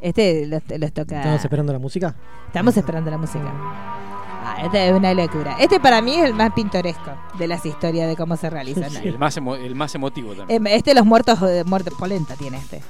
[0.00, 1.18] Este los, los toca.
[1.18, 2.14] Estamos esperando la música.
[2.46, 3.44] Estamos esperando la música.
[4.46, 5.56] Ah, esta es una locura.
[5.58, 8.90] Este para mí es el más pintoresco de las historias de cómo se realizan.
[8.90, 10.66] sí, el, más emo- el más emotivo también.
[10.66, 12.82] Em, Este los muertos de muerte polenta tiene este.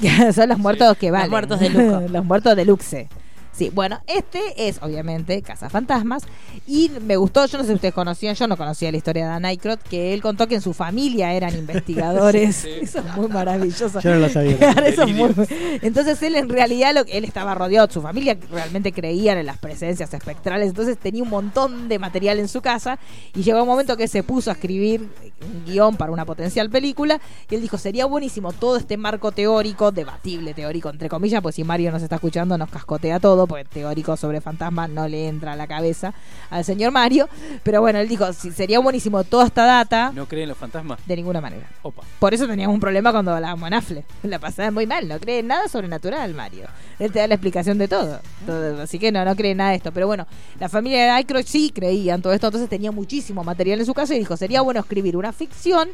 [0.32, 1.30] Son los muertos que valen.
[1.30, 2.00] muertos de lujo.
[2.08, 3.08] los muertos de luxe.
[3.54, 6.24] Sí, bueno, este es obviamente Casa Fantasmas
[6.66, 9.30] y me gustó, yo no sé si ustedes conocían, yo no conocía la historia de
[9.30, 12.54] Dan Aykroyd, que él contó que en su familia eran investigadores.
[12.64, 12.70] Sí.
[12.82, 14.00] Eso es muy maravilloso.
[14.00, 14.56] Yo no lo sabía.
[14.58, 15.34] Claro, eso es muy-.
[15.82, 19.58] Entonces él en realidad lo que él estaba rodeado, su familia realmente creían en las
[19.58, 22.98] presencias espectrales, entonces tenía un montón de material en su casa
[23.34, 25.08] y llegó un momento que se puso a escribir
[25.42, 29.92] un guion para una potencial película y él dijo, sería buenísimo todo este marco teórico,
[29.92, 34.16] debatible teórico entre comillas, pues si Mario nos está escuchando nos cascotea todo, porque teórico
[34.16, 36.14] sobre fantasmas no le entra a la cabeza
[36.50, 37.28] al señor Mario,
[37.62, 40.98] pero bueno, él dijo, "Sí, sería buenísimo toda esta data ¿No creen los fantasmas?
[41.06, 41.66] de ninguna manera.
[41.82, 42.02] Opa.
[42.18, 44.04] Por eso teníamos un problema cuando hablábamos en Affle.
[44.22, 46.66] La pasaba muy mal, no cree en nada sobrenatural, Mario.
[46.98, 48.20] Él te da la explicación de todo.
[48.46, 49.92] Todo, Así que no, no cree en nada de esto.
[49.92, 50.26] Pero bueno,
[50.58, 53.94] la familia de Aykroyd sí creía en todo esto, entonces tenía muchísimo material en su
[53.94, 55.88] casa y dijo, sería bueno escribir una ficción,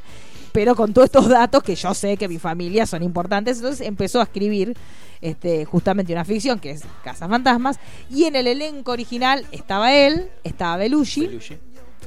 [0.53, 3.59] pero con todos estos datos que yo sé que mi familia son importantes.
[3.59, 4.77] Entonces empezó a escribir
[5.21, 7.79] este, justamente una ficción que es Casa Fantasmas.
[8.11, 11.27] Y en el elenco original estaba él, estaba Belushi.
[11.27, 11.55] Belushi.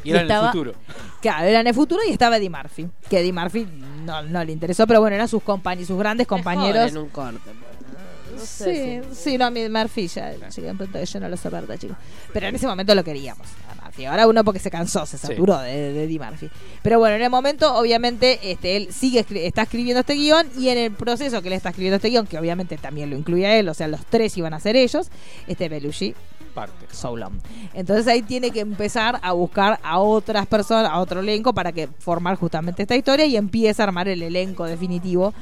[0.03, 0.73] Y Y era en estaba- el futuro.
[1.21, 2.87] Claro, era en el futuro y estaba Eddie Murphy.
[3.09, 3.65] Que Eddie Murphy
[4.03, 6.91] no, no le interesó, pero bueno, eran sus compañeros, sus grandes compañeros.
[6.91, 7.39] En un corte.
[7.45, 11.77] pero, No Sí, sé sí, no, a mí Murphy ya, que yo no lo soporto,
[11.77, 11.95] chicos.
[12.33, 13.47] Pero en ese momento lo queríamos
[13.93, 14.05] Murphy.
[14.05, 16.49] Ahora uno porque se cansó, se saturó de, de Eddie Murphy.
[16.81, 20.69] Pero bueno, en el momento, obviamente, este, él sigue escri- está escribiendo este guion y
[20.69, 23.57] en el proceso que él está escribiendo este guion, que obviamente también lo incluye a
[23.57, 25.09] él, o sea, los tres iban a ser ellos,
[25.47, 26.15] este Belushi
[26.53, 26.85] Parte.
[26.91, 27.41] Solon.
[27.73, 31.87] Entonces ahí tiene que empezar a buscar a otras personas, a otro elenco para que
[31.97, 35.33] formar justamente esta historia y empieza a armar el elenco definitivo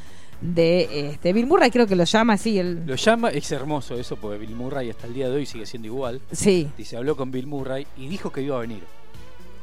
[0.42, 2.60] de este Bill Murray, creo que lo llama así.
[2.60, 5.66] El, Lo llama, es hermoso eso, porque Bill Murray hasta el día de hoy sigue
[5.66, 6.22] siendo igual.
[6.32, 8.84] sí, Dice, habló con Bill Murray y dijo que iba a venir.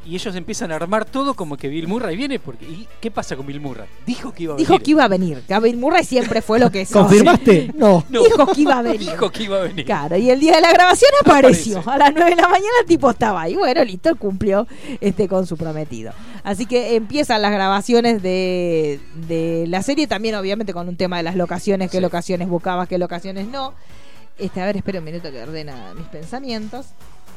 [0.08, 3.36] Y ellos empiezan a armar todo como que Bill Murray viene porque ¿y qué pasa
[3.36, 3.86] con Bill Murray?
[4.06, 4.82] Dijo que iba a dijo venir.
[4.82, 5.42] que iba a venir.
[5.46, 7.02] Que a Bill Murray siempre fue lo que sos.
[7.02, 7.72] ¿Confirmaste?
[7.76, 8.02] No.
[8.08, 9.00] No, Dijo que iba a venir.
[9.00, 9.84] Dijo que iba a venir.
[9.84, 11.80] Claro, y el día de la grabación apareció.
[11.80, 11.90] Aparece.
[11.90, 13.54] A las 9 de la mañana el tipo estaba ahí.
[13.54, 14.66] Bueno, listo, él cumplió
[15.02, 16.12] este con su prometido.
[16.42, 21.24] Así que empiezan las grabaciones de, de la serie, también obviamente con un tema de
[21.24, 22.02] las locaciones, qué Sí.
[22.02, 23.74] locaciones buscabas, qué locaciones no.
[24.38, 26.86] Este, a ver, espera un minuto que ordena mis pensamientos.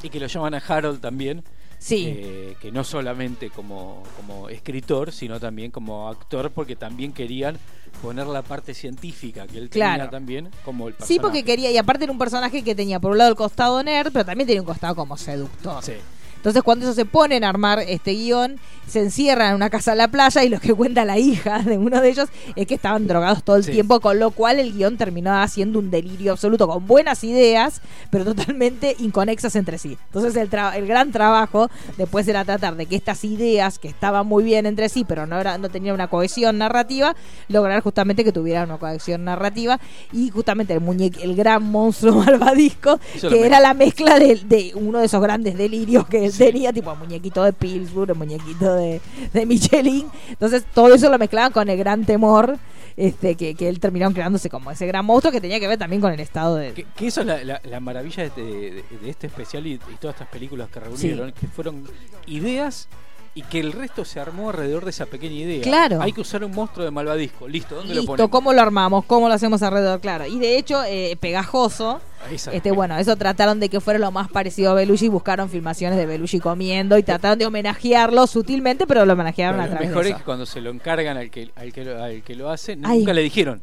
[0.03, 1.43] Y que lo llaman a Harold también.
[1.83, 2.05] Sí.
[2.15, 7.57] eh, que no solamente como, como escritor, sino también como actor, porque también querían
[8.03, 9.93] poner la parte científica que él Claro.
[10.03, 11.13] tenía también como el personaje.
[11.13, 13.81] Sí, porque quería, y aparte era un personaje que tenía por un lado el costado
[13.81, 15.83] nerd, pero también tenía un costado como seductor.
[15.83, 15.93] Sí.
[16.41, 19.99] Entonces cuando ellos se ponen a armar este guion, se encierran en una casa en
[19.99, 23.05] la playa y lo que cuenta la hija de uno de ellos es que estaban
[23.07, 23.71] drogados todo el Sí.
[23.71, 28.25] tiempo, con lo cual el guion terminó haciendo un delirio absoluto, con buenas ideas, pero
[28.25, 29.97] totalmente inconexas entre sí.
[30.07, 34.25] Entonces el, tra- el gran trabajo después era tratar de que estas ideas, que estaban
[34.27, 37.15] muy bien entre sí, pero no, era, no tenían una cohesión narrativa,
[37.49, 39.79] lograr justamente que tuvieran una cohesión narrativa
[40.11, 44.71] y justamente el muñeque, el gran monstruo malvadisco, Eso que era la mezcla de, de
[44.75, 48.73] uno de esos grandes delirios que él tenía, tipo el muñequito de Pillsbury, el muñequito
[48.75, 49.01] de,
[49.33, 50.07] de Michelin.
[50.29, 52.57] Entonces todo eso lo mezclaban con el gran temor
[52.97, 56.01] este que, que él terminaron creándose como ese gran monstruo que tenía que ver también
[56.01, 56.73] con el estado de...
[56.73, 59.95] Que, que eso es la, la- la maravilla de, de- de este especial y, y
[59.99, 61.83] todas estas películas que reunieron, que fueron
[62.27, 62.87] ideas
[63.33, 65.61] y que el resto se armó alrededor de esa pequeña idea.
[65.61, 66.01] Claro.
[66.01, 67.47] Hay que usar un monstruo de malvadisco.
[67.47, 68.31] Listo, ¿dónde lo Listo, ponemos?
[68.31, 69.05] ¿cómo lo armamos?
[69.05, 70.01] ¿Cómo lo hacemos alrededor?
[70.01, 70.25] Claro.
[70.25, 74.71] Y de hecho, eh, Pegajoso, este bueno, eso trataron de que fuera lo más parecido
[74.71, 79.61] a Belushi, buscaron filmaciones de Belushi comiendo y trataron de homenajearlo sutilmente, pero lo homenajearon
[79.61, 81.71] Pero a lo través mejor de es que cuando se lo encargan al que, al
[81.71, 82.99] que, lo, al que lo hace, Ay.
[82.99, 83.61] nunca le dijeron.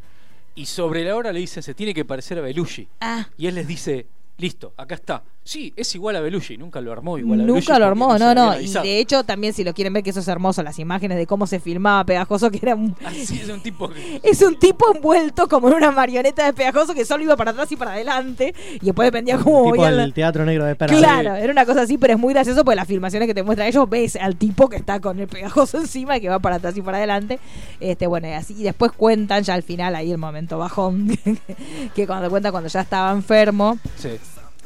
[0.54, 2.88] Y sobre la hora le dicen, se tiene que parecer a Belushi.
[3.00, 3.28] Ah.
[3.36, 4.06] Y él les dice,
[4.38, 5.22] listo, acá está.
[5.42, 6.58] Sí, es igual a Belushi.
[6.58, 7.60] Nunca lo armó igual a Belushi.
[7.66, 8.60] Nunca lo armó, no, no.
[8.60, 11.26] Y de hecho, también si lo quieren ver, que eso es hermoso, las imágenes de
[11.26, 14.20] cómo se filmaba Pegajoso, que era un, Así es un tipo que...
[14.22, 17.72] es un tipo envuelto como en una marioneta de Pegajoso que solo iba para atrás
[17.72, 20.94] y para adelante y después dependía cómo tipo la- el teatro negro de Perra.
[20.96, 23.68] Claro, era una cosa así, pero es muy gracioso porque las filmaciones que te muestran
[23.68, 26.76] ellos ves al tipo que está con el pegajoso encima y que va para atrás
[26.76, 27.38] y para adelante.
[27.80, 31.08] Este, bueno, y así y después cuentan ya al final ahí el momento bajón
[31.94, 34.10] que cuando cuenta cuando ya estaba enfermo, Sí.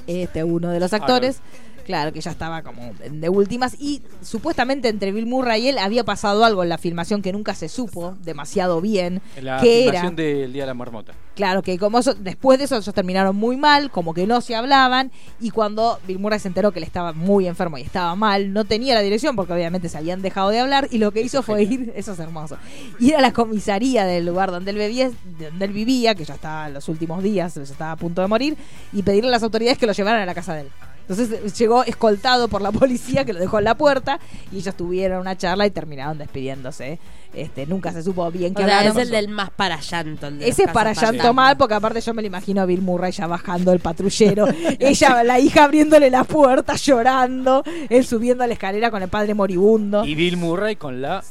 [0.07, 1.41] Este uno de los actores
[1.85, 3.77] Claro, que ya estaba como de últimas.
[3.81, 7.55] Y supuestamente entre Bill Murray y él había pasado algo en la filmación que nunca
[7.55, 9.21] se supo demasiado bien.
[9.37, 11.13] En la que era, filmación del Día de la Marmota.
[11.35, 14.55] Claro, que como eso- después de eso ellos terminaron muy mal, como que no se
[14.55, 15.11] hablaban,
[15.41, 18.65] y cuando Bill Murray se enteró que él estaba muy enfermo y estaba mal, no
[18.67, 21.63] tenía la dirección porque obviamente se habían dejado de hablar, y lo que hizo fue
[21.63, 22.59] ir, eso es hermoso,
[23.01, 26.69] ir a la comisaría del lugar donde él vivía, donde él vivía, que ya estaba
[26.69, 28.57] en los últimos días, ya estaba a punto de morir,
[28.93, 30.69] y pedirle a las autoridades que lo llevaran a la casa de él.
[31.09, 34.19] Entonces eh, llegó escoltado por la policía que lo dejó en la puerta
[34.51, 36.99] y ellos tuvieron una charla y terminaron despidiéndose.
[37.35, 40.27] Este, nunca se supo bien O qué sea, es el del más para llanto.
[40.27, 41.33] el de Ese es para llanto fantasma.
[41.33, 44.47] mal, porque aparte yo me lo imagino a Bill Murray ya bajando el patrullero,
[44.79, 49.33] ella, la hija abriéndole la puerta, llorando, él subiendo a la escalera con el padre
[49.33, 50.05] moribundo.
[50.05, 51.25] Y Bill Murray con la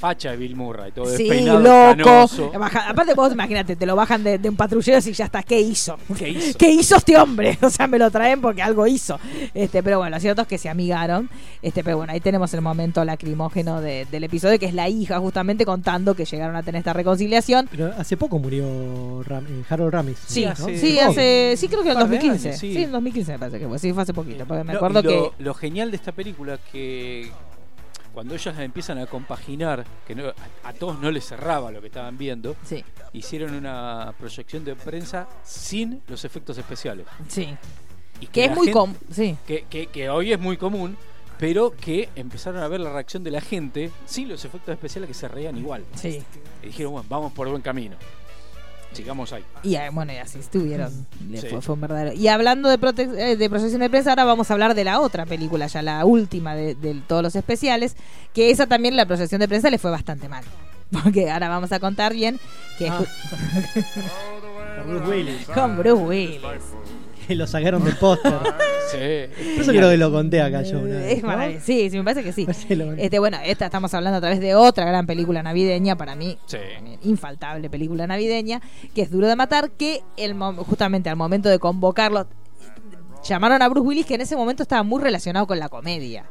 [0.00, 2.04] facha de Bill Murray, todo Sí, despeinado, loco.
[2.04, 2.50] canoso.
[2.58, 5.60] Baja- aparte vos imagínate, te lo bajan de, de un patrullero y ya está, ¿qué
[5.60, 5.98] hizo?
[6.18, 6.58] ¿Qué hizo?
[6.58, 7.58] ¿Qué hizo este hombre?
[7.62, 9.18] O sea, me lo traen porque algo hizo.
[9.54, 11.28] Este, pero bueno, lo cierto es que se amigaron.
[11.62, 15.18] Este, pero bueno, ahí tenemos el momento lacrimógeno de- del episodio, que es la hija
[15.20, 17.68] justamente contando que llegaron a tener esta reconciliación.
[17.70, 18.64] Pero hace poco murió
[19.24, 20.18] Ram- eh, Harold Ramis.
[20.26, 20.46] Sí,
[20.80, 22.48] Sí, hace, sí creo que en Un par de 2015.
[22.48, 22.72] años, sí.
[22.74, 22.82] sí.
[22.82, 23.78] en 2015 me parece que fue.
[23.78, 24.44] Sí, fue hace poquito.
[24.46, 25.42] Porque me No, acuerdo lo, que.
[25.44, 27.30] lo genial de esta película es que
[28.12, 31.86] cuando ellas empiezan a compaginar, que no- a, a todos no les cerraba lo que
[31.88, 37.06] estaban viendo, Sí, hicieron una proyección de prensa sin los efectos especiales.
[37.28, 37.56] sí.
[38.22, 39.34] Y Que es muy gente- com Sí.
[39.46, 40.94] que, que- que hoy es muy común,
[41.38, 45.14] pero que empezaron a ver la reacción de la gente sin los efectos especiales que
[45.14, 45.86] se reían igual.
[45.94, 46.22] Sí.
[46.62, 47.96] Y dijeron, bueno, vamos por buen camino.
[48.92, 49.44] Sigamos ahí.
[49.62, 51.06] Y eh, bueno, y así estuvieron.
[51.28, 51.46] Le Sí.
[51.48, 52.12] Fue, fue un verdadero.
[52.12, 55.26] Y hablando de, eh, de proyección de prensa, ahora vamos a hablar de la otra
[55.26, 57.96] película, ya la última de, de todos los especiales,
[58.34, 60.44] que esa también la proyección de prensa le fue bastante mal.
[60.90, 62.40] Porque ahora vamos a contar bien
[62.78, 63.00] que Ah.
[64.82, 65.46] Con Bruce Willis.
[65.46, 66.40] con Bruce Willis.
[67.30, 68.32] Que lo sacaron del póster.
[68.90, 68.96] Sí.
[68.98, 71.12] Eso creo que lo conté acá yo una vez.
[71.18, 71.28] Es ¿no?
[71.28, 71.64] maravilloso.
[71.64, 72.44] Sí, sí, me parece que sí.
[72.98, 76.56] Este, bueno, esta estamos hablando a través de otra gran película navideña, para mí, Sí.
[76.74, 78.60] también infaltable película navideña,
[78.92, 82.26] que es Duro de Matar, que el, mo- justamente al momento de convocarlo,
[83.22, 86.24] llamaron a Bruce Willis, que en ese momento estaba muy relacionado con la comedia.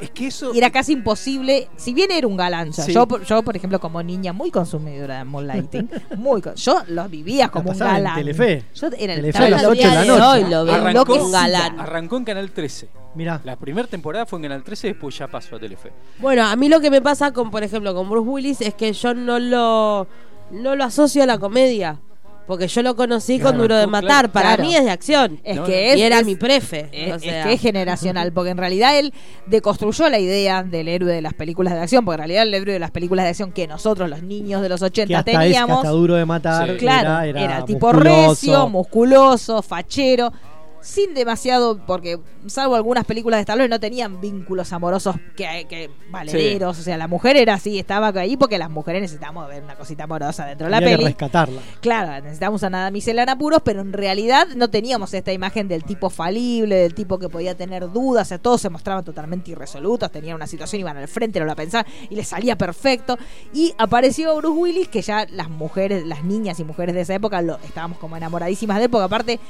[0.00, 0.52] Es que eso.
[0.54, 2.92] Y era casi imposible, si bien era un galán, Sí.
[2.92, 7.48] yo, por- yo por ejemplo como niña muy consumidora de Moonlighting, muy yo los vivía
[7.48, 8.16] como un galán.
[8.16, 8.64] Telefe.
[8.74, 10.22] Yo era el Telefe a las en ocho de la noche.
[10.22, 11.24] hoy lo veo Arrancó enloquecida.
[11.24, 11.80] un galán.
[11.80, 12.88] Arrancó en Canal 13.
[13.14, 13.40] Mirá.
[13.44, 15.90] La primera temporada fue en Canal 13 y después ya pasó a Telefe.
[16.18, 18.92] Bueno, a mí lo que me pasa con, por ejemplo, con Bruce Willis es que
[18.92, 20.06] yo no lo,
[20.50, 21.98] no lo asocio a la comedia.
[22.46, 24.30] Porque yo lo conocí con Claro, Duro de claro, Matar.
[24.32, 24.62] Para claro.
[24.64, 25.40] mí es de acción.
[25.42, 26.88] Es que es, y era es- mi prefe.
[26.92, 27.44] Es, o es sea.
[27.44, 29.12] que es generacional, porque en realidad él
[29.46, 32.72] deconstruyó la idea del héroe de las películas de acción, porque en realidad el héroe
[32.74, 35.36] de las películas de acción que nosotros, los niños de los 80, Que hasta, es,
[35.38, 36.70] que teníamos, hasta duro de matar.
[36.70, 36.76] Sí.
[36.76, 38.30] claro, era, era, era tipo musculoso.
[38.30, 40.32] recio, musculoso, fachero,
[40.80, 46.78] sin demasiado, porque salvo algunas películas de Stallone no tenían vínculos amorosos que, que valederos,
[46.78, 50.04] o sea, la mujer era así, estaba ahí porque las mujeres necesitamos ver una cosita
[50.04, 51.08] amorosa dentro de la Había que peli.
[51.08, 51.60] rescatarla.
[51.80, 56.10] Claro, necesitamos a nada en apuros, pero en realidad no teníamos esta imagen del tipo
[56.10, 60.36] falible, del tipo que podía tener dudas, o sea, todos se mostraban totalmente irresolutos, tenían
[60.36, 63.16] una situación, iban al frente, no la pensaban y les salía perfecto.
[63.52, 67.42] Y apareció Bruce Willis, que ya las mujeres, las niñas y mujeres de esa época
[67.42, 69.40] lo estábamos como enamoradísimas de él, porque aparte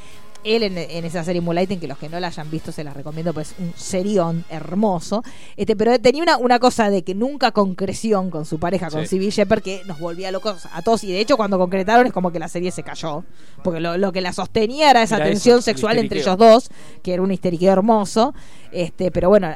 [0.47, 2.95] él en, en esa serie Moonlighting, que los que no la hayan visto se las
[2.95, 5.23] recomiendo, pues un serión hermoso.
[5.57, 9.09] Este, pero tenía una, una cosa de que nunca concreción con su pareja, con Sí.
[9.09, 11.05] Civil Shepard, que nos volvía locos a todos.
[11.05, 13.25] Y de hecho, cuando concretaron, es como que la serie se cayó.
[13.65, 16.71] Porque lo, lo que la sostenía era esa Era tensión eso, sexual entre ellos dos,
[17.03, 18.35] que era un histeriqueo hermoso.
[18.73, 19.55] Este, pero bueno.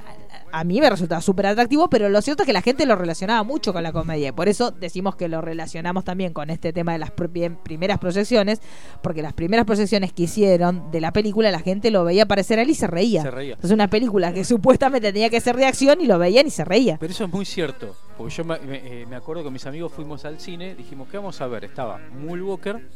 [0.53, 3.43] A- mí me resultaba súper atractivo, pero lo cierto es que la gente lo relacionaba
[3.43, 4.29] mucho con la comedia.
[4.29, 8.61] y Por eso decimos que lo relacionamos también con este tema de las primeras proyecciones,
[9.03, 12.63] porque las primeras proyecciones que hicieron de la película, la gente lo veía aparecer a
[12.63, 13.23] él y se reía.
[13.23, 13.57] Se reía.
[13.63, 16.65] Es una película que supuestamente tenía que ser de acción y lo veían y se
[16.65, 16.97] reía.
[17.01, 17.95] Pero eso es muy cierto.
[18.17, 21.17] Porque yo me, me- eh, me acuerdo que mis amigos fuimos al cine, dijimos, ¿qué
[21.17, 21.65] vamos a ver?
[21.65, 22.87] Estaba Mool Walker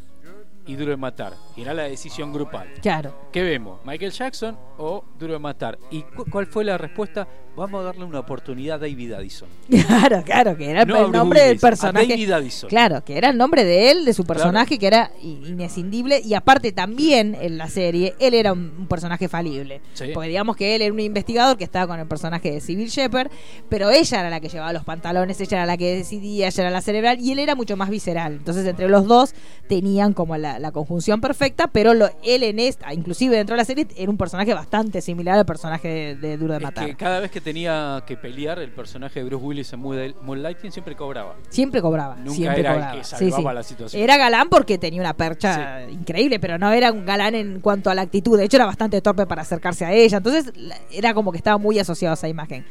[0.66, 1.34] y Duro de Matar.
[1.56, 2.68] Y era la decisión grupal.
[2.82, 3.14] Claro.
[3.32, 3.80] ¿Qué vemos?
[3.84, 5.78] ¿Michael Jackson o Duro de Matar?
[5.90, 7.26] ¿Y cu- cuál fue la respuesta?
[7.56, 9.48] Vamos a darle una oportunidad a David Addison.
[9.86, 12.08] Claro, claro, que era el, No nombre del Willis, personaje.
[12.08, 12.68] David Addison.
[12.68, 16.20] Claro, que era el nombre de él, de su personaje, que era inescindible.
[16.24, 19.80] Y aparte también en la serie, él era un, un personaje falible.
[19.94, 20.06] Sí.
[20.12, 23.30] Porque digamos que él era un investigador que estaba con el personaje de Civil Shepard,
[23.68, 26.70] pero ella era la que llevaba los pantalones, ella era la que decidía, ella era
[26.70, 28.32] la cerebral, y él era mucho más visceral.
[28.34, 29.34] Entonces entre los dos
[29.68, 33.64] tenían como la, la conjunción perfecta, pero lo, él en esta, inclusive dentro de la
[33.64, 36.86] serie, era un personaje bastante similar al personaje de, de Duro de Es Matar.
[36.86, 40.72] que cada vez que tenía que pelear el personaje de Bruce Willis en Moonlight- Moonlighting
[40.72, 41.34] siempre cobraba.
[41.48, 42.16] Siempre cobraba.
[42.16, 42.98] Nunca siempre era el cobraba.
[42.98, 43.54] que Sí, salvaba sí.
[43.54, 44.02] la situación.
[44.02, 47.94] Era galán porque tenía una percha increíble, pero no era un galán en cuanto a
[47.94, 48.36] la actitud.
[48.38, 50.18] De hecho, era bastante torpe para acercarse a ella.
[50.18, 50.52] Entonces,
[50.90, 52.64] era como que estaba muy asociado a esa imagen.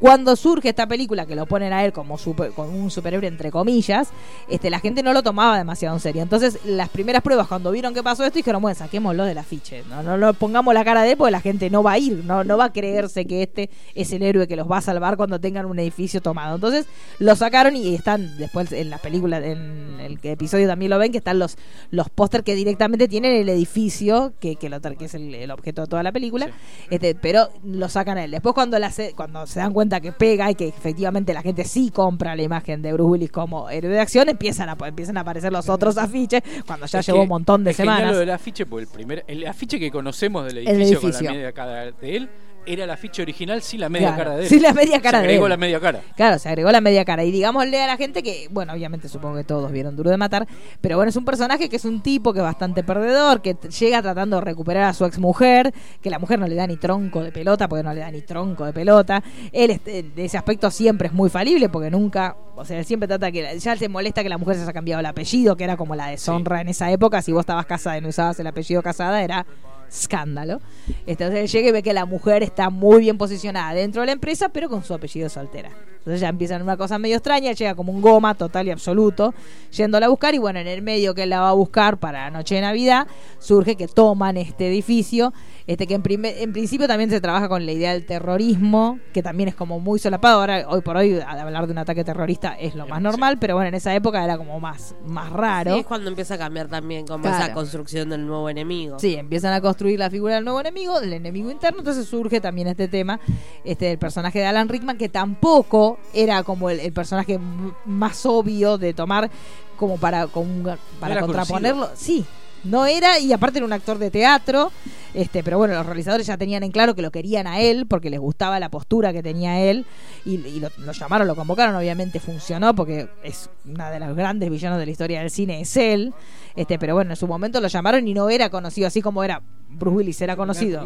[0.00, 3.50] Cuando surge esta película, que lo ponen a él como, super- como un superhéroe, entre
[3.50, 4.08] comillas,
[4.48, 6.22] este, la gente no lo tomaba demasiado en serio.
[6.22, 9.84] Entonces, las primeras pruebas, cuando vieron que pasó esto, dijeron, bueno, saquémoslo del afiche.
[9.90, 12.24] No, no, no pongamos la cara de él porque la gente no va a ir,
[12.24, 15.16] no, no va a creerse que este es el héroe que los va a salvar
[15.18, 16.54] cuando tengan un edificio tomado.
[16.54, 16.86] Entonces,
[17.18, 21.18] lo sacaron y están después en la película, en el episodio también lo ven, que
[21.18, 21.58] están los,
[21.90, 25.82] los póster que directamente tienen el edificio, que, que, lo, que es el, el objeto
[25.82, 26.52] de toda la película, Sí.
[26.90, 28.30] este, pero lo sacan a él.
[28.30, 31.64] Después cuando, la se- cuando se dan cuenta que pega y que efectivamente la gente
[31.64, 35.22] sí compra la imagen de Bruce Willis como héroe de acción, empiezan a, empiezan a
[35.22, 38.12] aparecer los otros afiches cuando ya Es llevó que un montón de es semanas.
[38.12, 41.32] lo del afiche, porque el primer el afiche que conocemos del El edificio, con la
[41.32, 42.28] media cara de él
[42.72, 44.48] era el afiche original sin la media Claro, cara de él.
[44.48, 45.50] sin la media cara Se de agregó él.
[45.50, 46.00] la media cara.
[46.16, 47.24] Claro, se agregó la media cara.
[47.24, 50.46] Y digámosle a la gente que, bueno, obviamente supongo que todos vieron Duro de Matar,
[50.80, 54.02] pero bueno, es un personaje que es un tipo que es bastante perdedor, que llega
[54.02, 57.22] tratando de recuperar a su ex mujer, que la mujer no le da ni tronco
[57.22, 59.22] de pelota, porque no le da ni tronco de pelota.
[59.52, 63.06] Él este, de ese aspecto siempre es muy falible, porque nunca, o sea, él siempre
[63.08, 65.76] trata que, ya se molesta que la mujer se haya cambiado el apellido, que era
[65.76, 67.22] como la deshonra en esa época.
[67.22, 69.46] Si vos estabas casada y no usabas el apellido casada, era
[69.90, 70.60] escándalo.
[71.06, 74.48] Entonces llega y ve que la mujer está muy bien posicionada dentro de la empresa,
[74.48, 75.70] pero con su apellido soltera.
[76.00, 79.34] Entonces ya empiezan una cosa medio extraña, llega como un goma total y absoluto,
[79.70, 82.24] yéndola a buscar, y bueno, en el medio que él la va a buscar para
[82.24, 83.06] la noche de Navidad,
[83.38, 85.32] surge que toman este edificio,
[85.66, 89.22] este que en, prime- en principio también se trabaja con la idea del terrorismo, que
[89.22, 90.40] también es como muy solapado.
[90.40, 93.54] Ahora, hoy por hoy, al hablar de un ataque terrorista es lo más normal, pero
[93.54, 95.74] bueno, en esa época era como más, más raro.
[95.74, 97.44] Sí, es cuando empieza a cambiar también como Claro.
[97.44, 98.98] esa construcción del nuevo enemigo.
[98.98, 102.68] Sí, empiezan a construir la figura del nuevo enemigo, del enemigo interno, entonces surge también
[102.68, 103.20] este tema
[103.64, 107.38] este del personaje de Alan Rickman, que tampoco era como el, el personaje
[107.84, 109.30] más obvio de tomar
[109.76, 110.62] como para, como un-
[111.00, 111.88] para era contraponerlo.
[111.94, 112.24] Sí,
[112.64, 114.70] no era, y aparte era un actor de teatro,
[115.14, 118.10] este, pero bueno, los realizadores ya tenían en claro que lo querían a él, porque
[118.10, 119.86] les gustaba la postura que tenía él,
[120.26, 124.50] y, y lo, lo llamaron, lo convocaron, obviamente funcionó, porque es una de los grandes
[124.50, 126.12] villanos de la historia del cine, es él,
[126.54, 129.40] este, pero bueno, en su momento lo llamaron y no era conocido así como era
[129.70, 130.82] Bruce Willis, era conocido.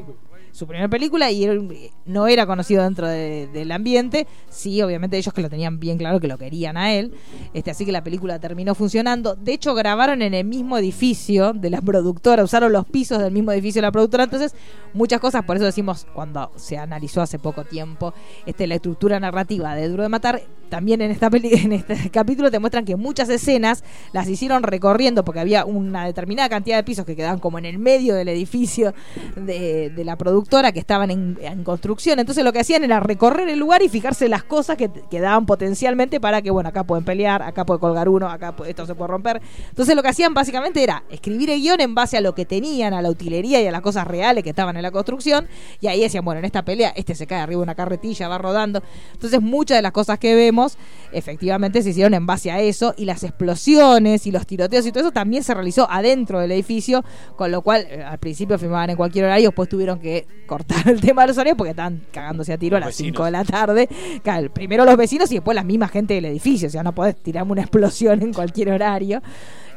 [0.55, 4.29] Su primera película y él eh, no era conocido dentro de- del ambiente.
[4.49, 7.13] Sí, obviamente ellos que lo tenían bien claro que lo querían a él.
[7.55, 9.35] Este, así que la película terminó funcionando.
[9.35, 13.51] De hecho, grabaron en el mismo edificio de la productora, usaron los pisos del mismo
[13.51, 14.23] edificio de la productora.
[14.25, 14.55] Entonces,
[14.93, 18.15] muchas cosas, por eso decimos, cuando se analizó hace poco tiempo
[18.47, 22.51] este, la estructura narrativa de Duro de Matar, también en esta peli en este capítulo
[22.53, 23.83] te muestran que muchas escenas
[24.13, 27.79] las hicieron recorriendo porque había una determinada cantidad de pisos que quedaban como en el
[27.79, 28.95] medio del edificio
[29.37, 32.19] de, de la productora que estaban en, construcción.
[32.19, 35.47] Entonces lo que hacían era recorrer el lugar y fijarse las cosas que, que daban
[35.47, 39.09] potencialmente para que, bueno, acá pueden pelear, acá puede colgar uno, acá esto se puede
[39.09, 39.41] romper.
[39.69, 42.95] Entonces lo que hacían básicamente era escribir el guion en base a lo que tenían,
[42.95, 45.49] a la utilería y a las cosas reales que estaban en la construcción.
[45.81, 48.39] Y ahí decían, bueno, en esta pelea este se cae arriba de una carretilla, va
[48.39, 48.83] rodando.
[49.13, 50.77] Entonces muchas de las cosas que vemos
[51.13, 55.05] efectivamente se hicieron en base a eso y las explosiones y los tiroteos y todo
[55.05, 57.05] eso también se realizó adentro del edificio,
[57.37, 61.01] con lo cual eh, al principio filmaban en cualquier horario, después tuvieron que cortar el
[61.01, 63.17] tema de los horarios porque estaban cagándose a tiro a las vecinos.
[63.17, 63.89] 5 de la tarde.
[64.23, 67.17] Claro, primero los vecinos y después la misma gente del edificio, o sea, no podés
[67.17, 69.23] tirarme una explosión en cualquier horario.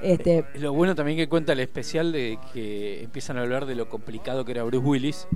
[0.01, 3.89] Este, Lo bueno también que cuenta el especial de que empiezan a hablar de lo
[3.89, 5.27] complicado que era Bruce Willis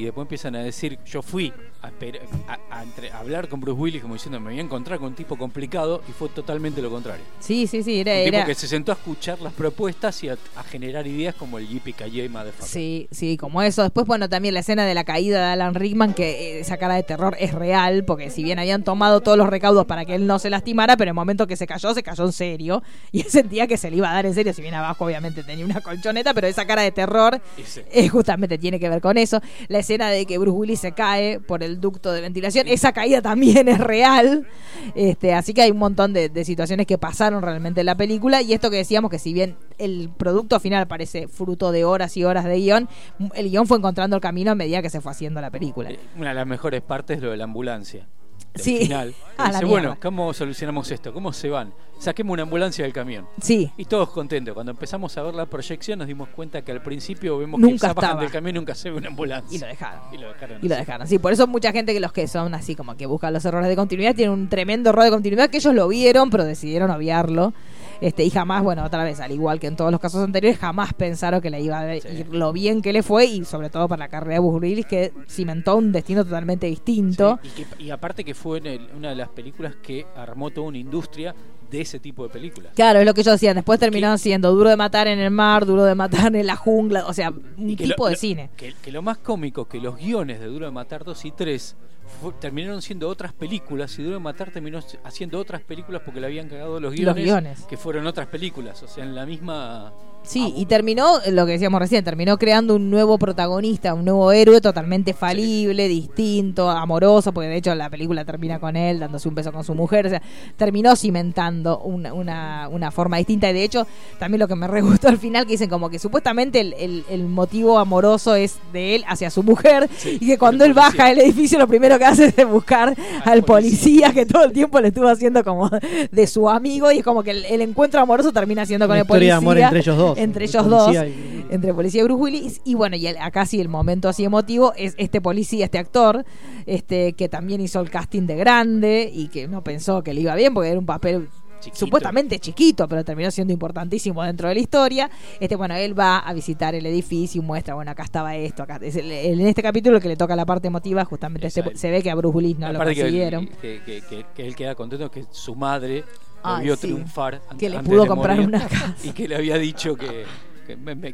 [0.00, 1.52] y después empiezan a decir, yo fui
[1.82, 4.62] a, esper- a- a entre- a hablar con Bruce Willis como diciendo, me voy a
[4.62, 7.24] encontrar con un tipo complicado y fue totalmente lo contrario.
[7.40, 8.12] sí, sí, sí, era...
[8.18, 10.36] Un tipo que se sentó a escuchar las propuestas y a,
[10.70, 12.66] generar ideas como el Yippee Kaye Motherfucker.
[12.68, 13.82] Sí, sí, como eso.
[13.82, 16.94] Después, bueno, también la escena de la caída de Alan Rickman, que eh, esa cara
[16.94, 20.26] de terror es real, porque si bien habían tomado todos los recaudos para que él
[20.26, 22.82] no se lastimara, pero en el momento que se cayó, se cayó en serio.
[23.12, 25.42] Y él sentía que se le iba a dar en serio, si bien abajo obviamente
[25.42, 27.84] tenía una colchoneta, pero esa cara de terror Ese.
[27.90, 29.40] eh, justamente tiene que ver con eso.
[29.68, 33.20] La escena de que Bruce Willis se cae por el ducto de ventilación, esa caída
[33.22, 34.46] también es real.
[34.94, 38.42] Este, así que hay un montón de, de situaciones que pasaron realmente en la película.
[38.42, 42.24] Y esto que decíamos que si bien el producto final parece fruto de horas y
[42.24, 42.88] horas de guion,
[43.34, 45.90] el guion fue encontrando el camino a medida que se fue haciendo la película.
[46.16, 48.06] Una de las mejores partes es lo de la ambulancia.
[48.54, 48.78] Sí.
[48.80, 49.14] final.
[49.38, 51.12] A dice, bueno, ¿cómo solucionamos esto?
[51.14, 51.72] ¿Cómo se van?
[51.98, 53.26] Saquemos una ambulancia del camión.
[53.42, 54.54] Sí, Y todos contentos.
[54.54, 57.94] Cuando empezamos a ver la proyección nos dimos cuenta que al principio vemos Nunca que
[57.94, 59.54] bajan del camión y nunca se ve una ambulancia.
[59.56, 60.00] y lo dejaron.
[60.12, 60.58] Y lo dejaron.
[60.62, 61.06] Y lo dejaron.
[61.06, 63.68] Sí, por eso mucha gente que los que son así como que buscan los errores
[63.68, 67.52] de continuidad tienen un tremendo error de continuidad que ellos lo vieron, pero decidieron obviarlo.
[68.00, 70.94] Este, y jamás, bueno, otra vez, al igual que en todos los casos anteriores, jamás
[70.94, 74.00] pensaron que le iba a ir lo bien que le fue y sobre todo para
[74.04, 77.38] la carrera de Bruce Willis que cimentó un destino totalmente distinto.
[77.42, 80.50] Sí, y, que- y aparte que fue en el- una de las películas que armó
[80.50, 81.34] toda una industria
[81.70, 82.72] de ese tipo de películas.
[82.74, 83.54] Claro, es lo que ellos decían.
[83.54, 87.06] Después terminó siendo duro de matar en el mar, duro de matar en la jungla,
[87.06, 88.50] o sea, un tipo lo- de cine.
[88.56, 91.76] Que, que lo más cómico, que los guiones de Duro de Matar 2 y 3
[92.20, 96.26] fu- terminaron siendo otras películas y Duro de Matar terminó haciendo otras películas porque le
[96.26, 97.60] habían cagado los guiones, guiones.
[97.62, 99.92] que fueron otras películas, o sea, en la misma...
[100.22, 104.30] Sí, y terminó, eh, lo que decíamos recién, terminó creando un nuevo protagonista, un nuevo
[104.30, 109.34] héroe totalmente falible, distinto, amoroso, porque de hecho la película termina con él dándose un
[109.34, 110.22] beso con su mujer, o sea,
[110.56, 113.50] terminó cimentando una, una, una forma distinta.
[113.50, 113.86] Y de hecho,
[114.20, 117.04] también lo que me re gustó al final, que dicen como que supuestamente el, el-
[117.10, 121.06] el motivo amoroso es de él hacia su mujer, Sí, y que cuando él baja
[121.08, 122.94] del edificio lo primero que hace es buscar
[123.24, 125.68] al policía que todo el tiempo le estuvo haciendo como
[126.12, 129.00] de su amigo, y es como que el, el encuentro amoroso termina siendo con Una
[129.00, 129.34] el historia policía.
[129.34, 130.09] de amor entre ellos dos.
[130.18, 133.44] Entre El ellos dos y- entre policía y Bruce Willis y bueno y el- acá
[133.46, 136.24] sí el momento así emotivo es este policía este actor
[136.66, 140.34] este que también hizo el casting de grande y que no pensó que le iba
[140.36, 141.28] bien porque era un papel
[141.60, 141.76] Chiquito.
[141.76, 145.10] supuestamente chiquito pero terminó siendo importantísimo dentro de la historia.
[145.40, 148.78] Este bueno él va a visitar el edificio y muestra bueno acá estaba esto acá
[148.80, 151.60] es el- el- en este capítulo que le toca la parte emotiva justamente se,
[151.90, 153.46] ve que a Bruce Willis no lo que, consiguieron.
[153.60, 156.04] que, que- que- que él queda contento que su madre
[156.42, 156.82] lo Ay, vio sí.
[156.82, 158.94] triunfar Que le pudo comprar morir, una casa.
[159.04, 160.24] y que le había dicho que,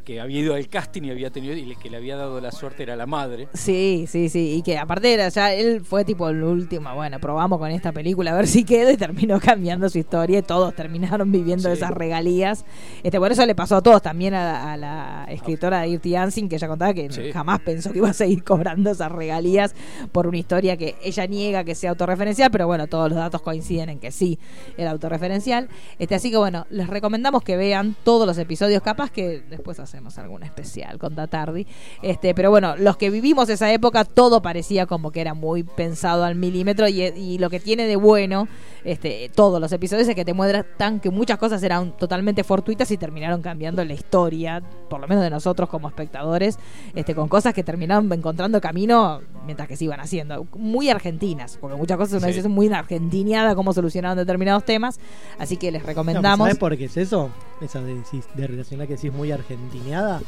[0.05, 2.83] que, había ido al casting y había tenido y que le había dado la suerte
[2.83, 4.55] era la madre Sí, sí, sí.
[4.57, 8.33] Y que aparte era ya, él fue tipo el último, bueno, probamos con esta película
[8.33, 11.75] a ver si queda y terminó cambiando su historia y todos terminaron viviendo Sí.
[11.77, 12.65] esas regalías.
[13.03, 16.13] Este, por eso le pasó a todos, también a, la- a la escritora de Dirty
[16.13, 17.33] Dancing, que ella contaba que Sí.
[17.33, 19.75] jamás pensó que iba a seguir cobrando esas regalías
[20.13, 23.89] por una historia que ella niega que sea autorreferencial, pero bueno, todos los datos coinciden
[23.89, 24.39] en que sí
[24.77, 25.69] era autorreferencial.
[25.99, 30.19] Este, así que bueno, les recomendamos que vean todos los episodios, capaz que después hacemos
[30.19, 31.67] algún especial con Datardi.
[32.03, 36.25] Este, pero bueno, los que vivimos esa época, todo parecía como que era muy pensado
[36.25, 38.49] al milímetro y, y lo que tiene de bueno
[38.85, 42.97] este, todos los episodios es que te muestran que muchas cosas eran totalmente fortuitas y
[42.97, 46.59] terminaron cambiando la historia, por lo menos de nosotros como espectadores,
[46.95, 50.47] este, con cosas que terminaron encontrando camino mientras que se iban haciendo.
[50.57, 52.49] Muy argentinas, porque muchas cosas uno Sí.
[52.49, 54.99] muy argentiniada cómo solucionaron determinados temas,
[55.39, 56.47] así que les No, recomendamos.
[56.47, 57.31] ¿Sabes por qué es eso?
[57.61, 58.01] Esa de,
[58.35, 60.21] de relacionar que decís muy argentineada.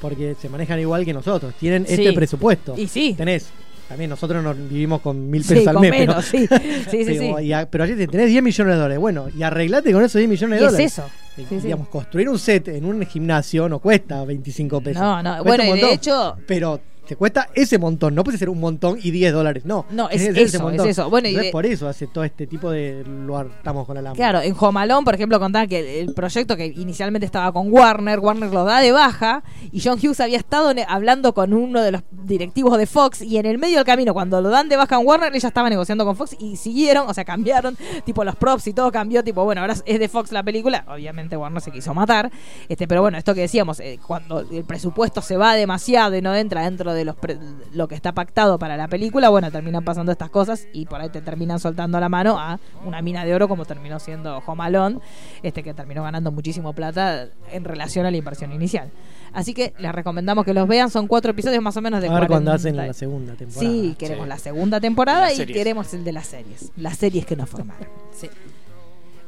[0.00, 1.54] porque se manejan igual que nosotros.
[1.60, 1.92] Tienen Sí.
[1.94, 2.74] este presupuesto.
[2.76, 3.14] Y sí.
[3.16, 3.50] Tenés,
[3.88, 5.90] también nosotros nos vivimos con mil Sí, pesos al mes.
[5.92, 6.58] menos, pero,
[6.90, 7.44] sí.
[7.46, 8.98] Y a- pero allí tenés 10 millones de dólares.
[8.98, 10.92] Bueno, y arreglate con esos 10 millones Y de es dólares.
[10.98, 11.62] eso.
[11.62, 15.00] Digamos, construir un set en un gimnasio no cuesta 25 pesos.
[15.00, 15.42] No, no.
[15.44, 16.80] Cuesta Bueno, y de hecho- Pero
[17.12, 18.14] te cuesta ese montón.
[18.14, 19.64] No puede ser un montón y 10 dólares.
[19.66, 19.84] No.
[19.90, 20.86] No, es ese eso, montón.
[20.88, 21.10] es eso.
[21.10, 23.04] Bueno, y Entonces, de- por eso hace todo este tipo de.
[23.06, 24.30] Lo hartamos con la lámpara.
[24.30, 28.50] Claro, en Jomalón, por ejemplo, contaba que el proyecto que inicialmente estaba con Warner, Warner
[28.50, 32.78] lo da de baja y John Hughes había estado hablando con uno de los directivos
[32.78, 35.34] de Fox y en el medio del camino, cuando lo dan de baja en Warner,
[35.34, 38.90] ella estaba negociando con Fox y siguieron, o sea, cambiaron, tipo los props y todo
[38.90, 42.30] cambió, tipo, bueno, ahora es de Fox la película, obviamente Warner se quiso matar,
[42.68, 46.34] este, pero bueno, esto que decíamos, eh, cuando el presupuesto se va demasiado y no
[46.34, 47.38] entra dentro de los pre-
[47.74, 51.08] lo que está pactado para la película, bueno, terminan pasando estas cosas y por ahí
[51.10, 54.98] te terminan soltando la mano a una mina de oro como terminó siendo Home Alone,
[55.42, 58.90] este que terminó ganando muchísimo plata en relación a la inversión inicial.
[59.32, 62.12] Así que les recomendamos que los vean, son cuatro episodios más o menos de a
[62.12, 62.54] ver cuando 40.
[62.54, 63.60] hacen la segunda temporada.
[63.72, 64.28] Sí, queremos Sí.
[64.28, 67.88] la segunda temporada y queremos el de las series, las series que nos formaron.
[68.12, 68.28] Sí.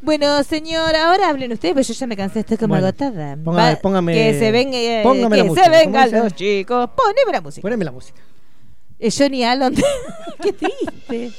[0.05, 3.37] Bueno, señor, ahora hablen ustedes, pero yo ya me cansé, estoy como Bueno, agotada.
[3.37, 6.91] póngame- póngame- que se venga, eh, póngame la que música, se ¿cómo vengan los chicos.
[6.95, 7.63] Poneme la música.
[7.63, 8.21] Poneme la música.
[8.99, 9.75] Eh, Johnny Allen.
[10.43, 11.33] Qué triste.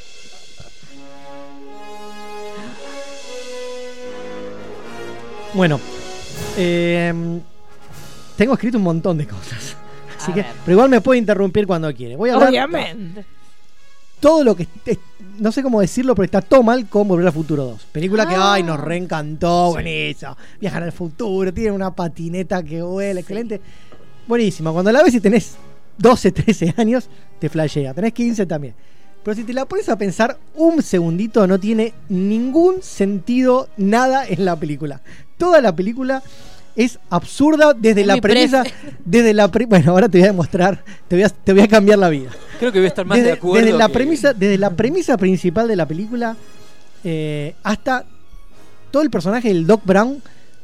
[5.53, 5.79] Bueno,
[6.57, 7.13] eh,
[8.35, 9.77] tengo escrito un montón de cosas.
[10.17, 10.51] Así A que, ver.
[10.65, 12.15] pero igual me puede interrumpir cuando quiere.
[12.15, 13.25] Voy a hablar Obviamente.
[14.25, 14.67] Todo lo que
[15.37, 17.83] no sé cómo decirlo, pero está todo mal con Volver al Futuro 2.
[17.91, 18.53] Película que Ah.
[18.53, 20.35] ay nos reencantó, buenísimo.
[20.59, 23.61] Viajan al futuro, tienen una patineta que vuela, excelente.
[24.27, 24.71] Buenísima.
[24.71, 25.57] Cuando la ves y tenés
[25.99, 27.07] 12, 13 años,
[27.37, 27.93] te flashea.
[27.93, 28.73] Tenés 15 también.
[29.23, 34.43] Pero si te la pones a pensar un segundito, no tiene ningún sentido nada en
[34.43, 35.01] la película.
[35.37, 36.23] Toda la película
[36.75, 38.63] es absurda desde Es la mi premisa.
[39.05, 41.67] Desde la pre- bueno, ahora te voy a demostrar, te voy a, te voy a
[41.67, 42.29] cambiar la vida
[42.59, 43.65] Creo que voy a estar más desde, de acuerdo.
[43.65, 46.35] desde la que- premisa desde la premisa principal de la película
[47.03, 48.05] eh, hasta
[48.91, 50.21] todo el personaje del Doc Brown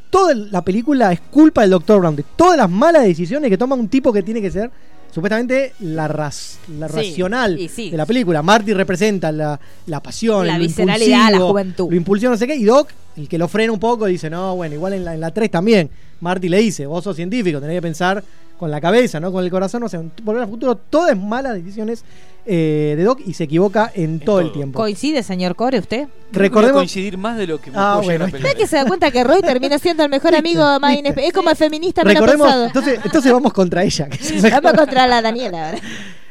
[0.10, 2.00] toda la película es culpa del Dr.
[2.00, 4.70] Brown de todas las malas decisiones que toma un tipo que tiene que ser
[5.12, 7.90] supuestamente la, ras- la Sí, racional sí.
[7.92, 11.90] de la película Marty representa la, la pasión La visceralidad, la juventud.
[11.90, 14.56] lo impulsivo no sé qué y Doc el que lo frena un poco dice no
[14.56, 15.90] bueno igual en la, en la 3 también
[16.22, 18.24] Marty le dice vos sos científico tenés que pensar
[18.58, 19.82] con la cabeza, no con el corazón.
[19.82, 22.04] O sea, volver al futuro, todas malas decisiones
[22.46, 24.78] eh, de Doc y se equivoca en, todo, el tiempo.
[24.80, 26.08] ¿Coincide, señor Core, usted?
[26.32, 26.78] Recordemos.
[26.78, 28.26] coincidir más de lo que me Ah, bueno.
[28.26, 31.02] ¿Usted que se da cuenta que Roy termina siendo el mejor amigo ¿Viste?
[31.04, 32.66] inesper- Es como el feminista menos Recordemos, pensado.
[32.68, 34.08] entonces, entonces vamos contra ella.
[34.52, 35.80] Vamos contra la Daniela ahora.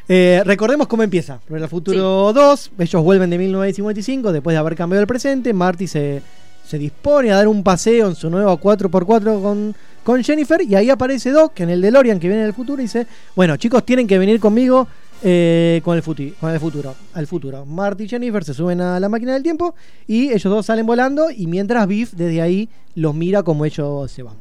[0.09, 1.39] Eh, recordemos cómo empieza.
[1.49, 5.53] Volver al futuro 2, ellos vuelven de 1955 después de haber cambiado el presente.
[5.53, 6.21] Marty se,
[6.67, 10.91] se dispone a dar un paseo en su nuevo 4x4 con, con Jennifer y ahí
[10.91, 13.07] aparece Doc en el DeLorean que viene del futuro y dice,
[13.37, 14.89] bueno chicos tienen que venir conmigo
[15.23, 17.67] eh, con, el futi- con el futuro, al futuro.
[17.67, 19.75] Marty y Jennifer se suben a la máquina del tiempo
[20.07, 24.23] y ellos dos salen volando y mientras Biff desde ahí los mira como ellos se
[24.23, 24.37] van.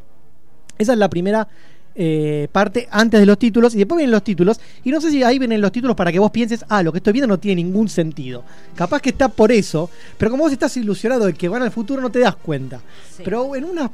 [0.77, 1.47] Esa es la primera
[1.95, 4.61] eh, parte antes de los títulos y después vienen los títulos.
[4.85, 6.99] Y no sé si ahí vienen los títulos para que vos pienses, ah, lo que
[6.99, 8.43] estoy viendo no tiene ningún sentido.
[8.76, 12.01] Capaz que está por eso, pero como vos estás ilusionado de que van al futuro
[12.01, 12.80] no te das cuenta.
[13.23, 13.91] Pero en una,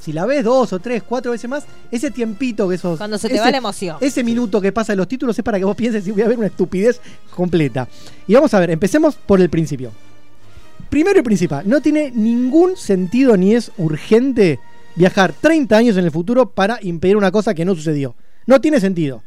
[0.00, 2.98] si la ves dos o tres, cuatro veces más, ese tiempito que esos...
[2.98, 3.96] Cuando se te ese- va la emoción.
[4.00, 6.28] Ese minuto que pasa en los títulos es para que vos pienses si voy a
[6.28, 7.00] ver una estupidez
[7.34, 7.86] completa.
[8.26, 9.92] Y vamos a ver, empecemos por el principio.
[10.88, 14.58] Primero y principal, no tiene ningún sentido ni es urgente
[14.96, 18.14] viajar 30 años en el futuro para impedir una cosa que no sucedió.
[18.46, 19.22] No tiene sentido.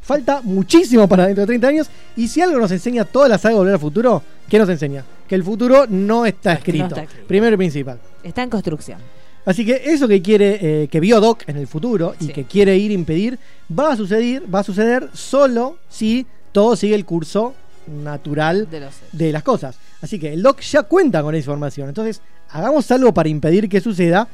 [0.00, 1.90] Falta muchísimo para dentro de 30 años.
[2.16, 5.04] Y si algo nos enseña toda la saga de Volver al Futuro, ¿qué nos enseña?
[5.28, 6.86] Que el futuro no está escrito.
[6.86, 7.26] está escrito.
[7.28, 7.98] Primero y principal.
[8.22, 8.98] Está en construcción.
[9.44, 12.32] Así que eso que quiere, eh, que vio Doc en el futuro y Sí.
[12.32, 13.38] que quiere ir a impedir,
[13.76, 17.54] va a suceder, va a suceder solo si todo sigue el curso
[17.86, 19.76] natural De de las cosas.
[20.00, 21.88] Así que el Doc ya cuenta con esa información.
[21.88, 22.20] Entonces,
[22.50, 24.28] hagamos algo para impedir que suceda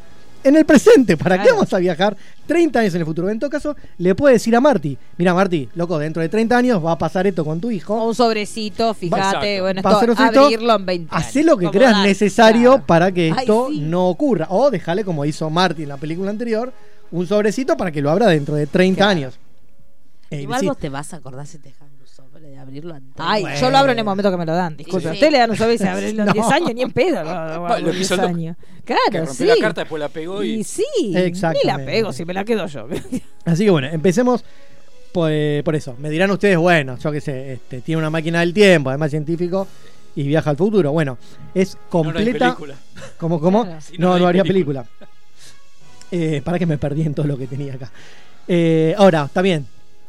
[0.45, 1.17] en el presente.
[1.17, 2.17] ¿Para qué vamos a viajar
[2.47, 3.29] 30 años en el futuro?
[3.31, 6.85] En todo caso, le puede decir a Marty, mira Marty, loco, dentro de 30 años
[6.85, 7.95] va a pasar esto con tu hijo.
[7.95, 9.21] O un sobrecito, fíjate.
[9.57, 9.63] Exacto.
[9.63, 11.27] Bueno, Va a esto, abrirlo en 20 años.
[11.27, 12.87] Hacé lo que creas necesario claro.
[12.87, 13.81] para que Ay, esto sí.
[13.81, 14.47] no ocurra.
[14.51, 16.73] O déjale, como hizo Marty en la película anterior,
[17.11, 19.11] un sobrecito para que lo abra dentro de 30 Claro.
[19.11, 19.39] años.
[20.31, 20.67] Eh, Igual sí.
[20.67, 21.88] vos te vas a acordar si te dejan un sobre de
[22.69, 23.15] abrirlo antes.
[23.19, 23.61] Ay, Bueno.
[23.61, 24.77] yo lo abro en el momento que me lo dan.
[24.77, 25.15] Disculpe, Sí.
[25.15, 26.33] usted le dan un sobre y se abre en los No.
[26.33, 27.23] 10 años, ni en pedo.
[27.81, 28.57] Lo, hizo 10 el años.
[28.85, 29.45] Que Claro, sí.
[29.45, 30.61] la carta, después la pegó y.
[30.61, 31.31] Y sí, ni
[31.65, 32.87] la pego, si me la quedo yo.
[33.45, 34.45] Así que bueno, empecemos
[35.13, 35.97] por, eh, por eso.
[35.99, 39.67] Me dirán ustedes, bueno, yo qué sé, este, tiene una máquina del tiempo, además científico,
[40.15, 40.93] y viaja al futuro.
[40.93, 41.19] Bueno,
[41.55, 42.39] es No, no hay completa.
[42.47, 42.75] película.
[43.19, 43.65] ¿Cómo, cómo?
[43.65, 43.79] Claro.
[43.99, 44.83] No, no no, película.
[44.85, 44.87] película.
[46.11, 47.91] Eh, para que me perdí en todo lo que tenía acá.
[48.47, 49.67] Eh, ahora, está bien.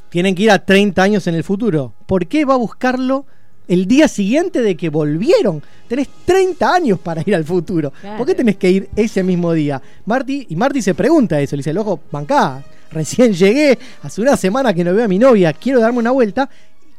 [0.10, 1.94] Tienen que ir a 30 años en el futuro.
[2.06, 3.26] ¿Por qué va a buscarlo
[3.68, 5.62] el día siguiente de que volvieron?
[5.88, 7.94] Tenés 30 años para ir al futuro.
[8.02, 8.18] Claro.
[8.18, 9.82] ¿Por qué tenés que ir ese mismo día?
[10.06, 11.56] Marty, y Marty se pregunta eso.
[11.56, 15.54] Le dice, loco, bancá, recién llegué, hace una semana que no veo a mi novia,
[15.54, 16.50] quiero darme una vuelta.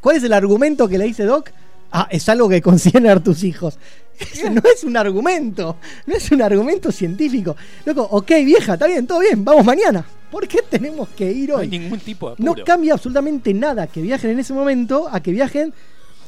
[0.01, 1.51] ¿Cuál es el argumento que le dice Doc?
[1.93, 3.79] Ah, es algo que consiguen a tus hijos.
[4.21, 7.57] Ese no es un argumento, no es un argumento científico.
[7.85, 10.05] Loco, ok, vieja, está bien, todo bien, vamos mañana.
[10.31, 11.79] ¿Por qué tenemos que ir No hay hoy?
[11.79, 12.65] ningún tipo de No apuro.
[12.67, 15.73] cambia absolutamente nada que viajen en ese momento a que viajen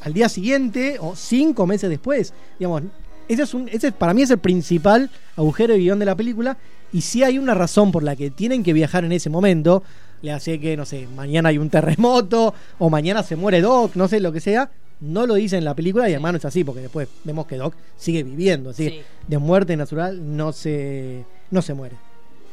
[0.01, 2.33] al día siguiente o cinco meses después.
[2.59, 2.83] Digamos,
[3.27, 6.57] ese es un, ese para mí es el principal agujero de guion de la película.
[6.91, 9.81] Y si hay una razón por la que tienen que viajar en ese momento,
[10.21, 14.07] le hace que, no sé, mañana hay un terremoto o mañana se muere Doc, no
[14.07, 14.69] sé, lo que sea.
[14.99, 17.57] No lo dice en la película y además no es así, porque después vemos que
[17.57, 19.01] Doc sigue viviendo, así Sí.
[19.27, 21.95] de muerte natural no se, no se muere.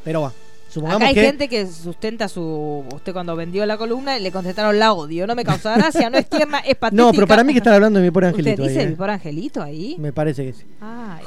[0.03, 0.33] Pero va,
[0.71, 1.21] supongamos Acá hay que...
[1.21, 2.83] gente que sustenta su.
[2.93, 5.27] Usted cuando vendió la columna le contestaron la odio.
[5.27, 7.03] No me causa gracia, no es tierna, es patética.
[7.05, 8.63] No, pero para mí que están hablando de mi pobre ¿Usted angelito.
[8.63, 8.87] ahí, dice eh.
[8.87, 9.95] mi pobre angelito ahí?
[9.99, 10.63] Me parece que sí.
[10.79, 11.21] Ay,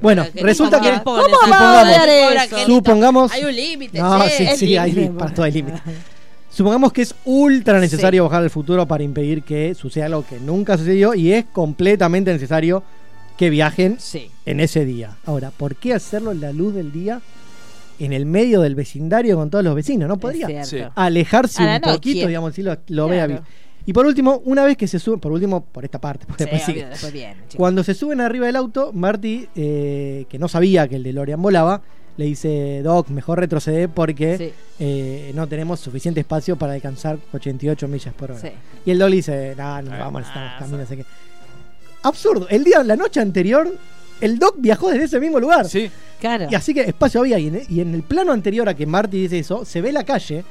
[0.00, 2.66] Bueno, resulta que- ¿Cómo supongamos-.
[2.66, 5.80] Supongamos- Hay un límite, No, sí, es sí, hay para todo hay límite.
[6.52, 10.76] Supongamos que es ultra necesario bajar al futuro para impedir que suceda algo que nunca
[10.76, 12.82] sucedió y es completamente necesario
[13.36, 14.30] que viajen Sí.
[14.46, 15.16] en ese día.
[15.26, 17.20] Ahora, ¿por qué hacerlo en la luz del día
[18.00, 20.08] en el medio del vecindario con todos los vecinos?
[20.08, 20.48] ¿No podría
[20.94, 23.08] alejarse un poquito, digamos, si lo, lo Claro.
[23.08, 23.40] vea bien.
[23.86, 26.50] Y por último, una vez que se suben, por último, por esta parte, porque Sí,
[26.50, 26.80] después sigue.
[26.84, 26.90] obvio,
[27.28, 27.56] después.
[27.56, 31.82] Cuando se suben arriba del auto, Marty, eh, que no sabía que el DeLorean volaba,
[32.16, 34.52] le dice, Doc, mejor retroceder porque Sí.
[34.80, 38.40] eh, no tenemos suficiente espacio para alcanzar 88 millas por hora.
[38.40, 38.48] Sí.
[38.84, 41.04] Y el Doc le dice, no, no vamos, necesitamos ah, camino, no sé qué.
[42.02, 42.48] Absurdo.
[42.48, 43.74] El día, la noche anterior,
[44.20, 45.68] el Doc viajó desde ese mismo lugar.
[45.68, 45.90] Sí,
[46.20, 46.48] Claro.
[46.50, 47.38] Y así que espacio había.
[47.38, 50.04] Y en, y en el plano anterior a que Marty dice eso, se ve la
[50.04, 50.44] calle.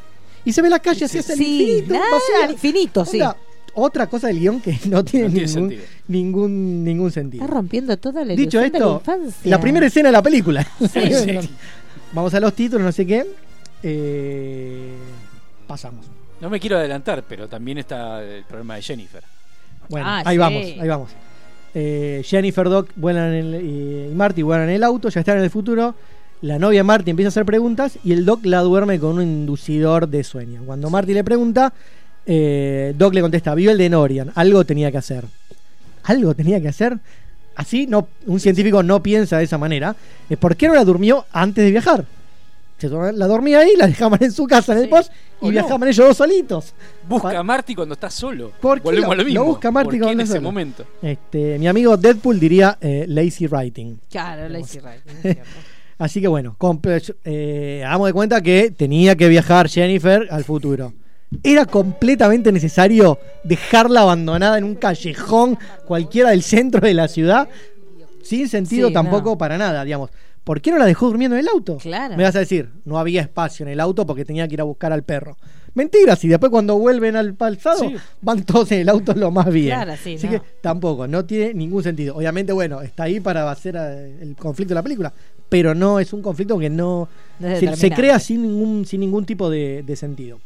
[0.45, 1.93] Y se ve la calle así hacia el Sí, infinito.
[1.93, 2.45] nada, vacía.
[2.45, 3.17] al infinito, sí.
[3.21, 3.37] Onda,
[3.75, 5.83] Otra cosa del guion que no tiene, No tiene ningún, sentido.
[6.07, 7.43] ningún, ningún sentido.
[7.43, 9.51] Está rompiendo toda la Dicho ilusión de la esto, infancia.
[9.51, 10.67] la primera escena de la película.
[10.91, 11.49] sí.
[12.13, 13.27] Vamos a los títulos, no sé qué.
[13.83, 14.93] Eh,
[15.67, 16.05] pasamos.
[16.41, 19.23] no me quiero adelantar, pero también está el problema de Jennifer.
[19.89, 20.39] Bueno, Ah, ahí sí.
[20.39, 21.09] vamos, ahí vamos.
[21.81, 25.37] Eh, Jennifer Doc vuelan en el- y, y Marty vuelan en el auto, ya están
[25.37, 25.95] en el futuro.
[26.41, 30.07] La novia Marty empieza a hacer preguntas y el Doc la duerme con un inducidor
[30.09, 30.61] de sueño.
[30.65, 31.71] Cuando Marty le pregunta,
[32.25, 35.23] eh, Doc le contesta, vio el de Norian, algo tenía que hacer.
[36.03, 36.97] ¿Algo tenía que hacer?
[37.55, 39.95] Así no, un científico no piensa de esa manera.
[40.39, 42.05] ¿Por qué no la durmió antes de viajar?
[42.79, 44.89] Se la dormía ahí, la dejaban en su casa en el Sí.
[44.89, 45.11] post
[45.41, 45.51] y no.
[45.51, 46.73] viajaban ellos dos solitos.
[47.07, 48.51] Busca a Marty cuando está solo.
[48.61, 49.43] ¿Por qué Volvemos lo- a lo lo mismo.
[49.45, 50.47] busca Marty ¿Por qué cuando en está ese solo?
[50.49, 50.85] momento?
[51.01, 53.97] Este, mi amigo Deadpool diría eh, lazy writing.
[54.09, 55.41] Claro, Lazy Writing.
[55.97, 56.55] Así que bueno,
[57.25, 60.93] eh, hagamos de cuenta que tenía que viajar Jennifer al futuro.
[61.43, 67.49] ¿Era completamente necesario dejarla abandonada en un callejón cualquiera del centro de la ciudad?
[68.23, 69.37] Sin sentido Sí, tampoco no.
[69.37, 70.09] para nada, digamos.
[70.49, 71.77] ¿Por qué no la dejó durmiendo en el auto?
[71.77, 72.17] Claro.
[72.17, 74.63] Me vas a decir, no había espacio en el auto porque tenía que ir a
[74.63, 75.37] buscar al perro.
[75.75, 77.95] Mentira, si después cuando vuelven al pasado Sí.
[78.19, 79.75] van todos en el auto lo más bien.
[79.75, 80.31] Claro, sí, Así no.
[80.31, 82.15] que tampoco, no tiene ningún sentido.
[82.15, 85.13] Obviamente, bueno, está ahí para hacer eh, el conflicto de la película,
[85.49, 87.07] pero no es un conflicto que no
[87.75, 90.39] se, crea sin ningún, sin ningún tipo de, de sentido.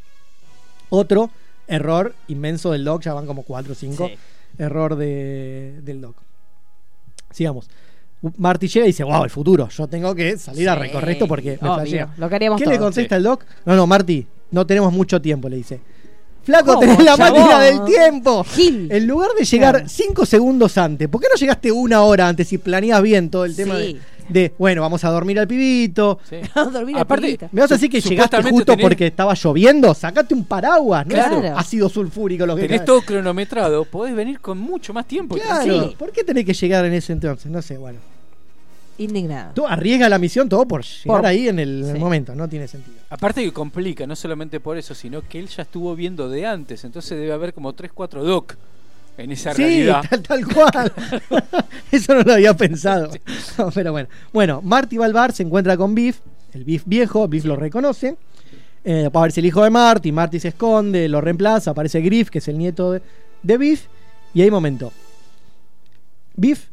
[0.90, 1.30] Otro
[1.66, 4.08] error inmenso del Doc, ya van como 4 o 5.
[4.10, 4.14] Sí.
[4.58, 6.18] Error de, del Doc.
[7.32, 7.70] Sigamos.
[8.38, 11.28] Marty llega y dice, wow, el futuro, yo tengo que salir a Sí, recorrer esto
[11.28, 12.14] porque me flashea".
[12.18, 13.46] lo queríamos ¿Qué le contesta el Doc?
[13.66, 15.80] No, no, Marty, no tenemos mucho tiempo, le dice.
[16.44, 18.44] Flaco, ¿Cómo, tenés la máquina del tiempo.
[18.44, 18.90] Gil.
[18.92, 19.90] En lugar de llegar Claro.
[19.90, 23.56] 5 segundos antes, ¿por qué no llegaste una hora antes y planeas bien todo el
[23.56, 23.94] tema Sí.
[23.94, 26.20] de, de, bueno, vamos a dormir al pibito?
[26.30, 26.38] Sí.
[26.56, 27.50] Vamos a dormir Aparte, pilita.
[27.52, 29.94] ¿Me vas a decir que llegaste justo tenés- porque estaba lloviendo?
[29.94, 31.14] Sacate un paraguas, ¿no?
[31.14, 31.58] Claro.
[31.58, 35.36] ácido sulfúrico lo que Tenés todo cronometrado, podés venir con mucho más tiempo.
[35.36, 35.90] Claro.
[35.90, 35.96] Sí.
[35.98, 37.52] ¿por qué tenés que llegar en ese entonces?
[37.52, 38.00] No sé, bueno.
[38.98, 39.54] Indignado.
[39.56, 42.68] Tú arriesgas la misión todo por llegar Por- ahí en el, el momento, no tiene
[42.68, 42.98] sentido.
[43.10, 46.84] Aparte que complica, no solamente por eso, sino que él ya estuvo viendo de antes,
[46.84, 48.56] entonces debe haber como 3, 4 doc
[49.18, 50.04] en esa Sí, realidad.
[50.10, 50.94] tal, tal cual.
[51.92, 53.12] Eso no lo había pensado.
[53.58, 54.08] No, pero bueno.
[54.32, 56.20] Bueno, Marty va al bar, se encuentra con Biff,
[56.54, 58.16] el Biff viejo, Biff lo reconoce.
[58.86, 62.48] Eh, aparece el hijo de Marty, Marty se esconde, lo reemplaza, aparece Griff, que es
[62.48, 63.02] el nieto de,
[63.44, 63.86] de Biff,
[64.34, 64.92] y hay momento.
[66.36, 66.68] Biff,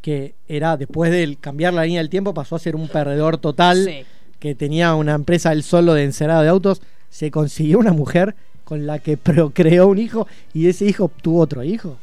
[0.00, 3.84] que era después de cambiar la línea del tiempo, pasó a ser un perdedor total,
[3.84, 4.04] Sí.
[4.38, 8.36] que tenía una empresa él solo de encerado de autos, se consiguió una mujer
[8.70, 11.98] con la que procreó un hijo y ese hijo tuvo otro hijo.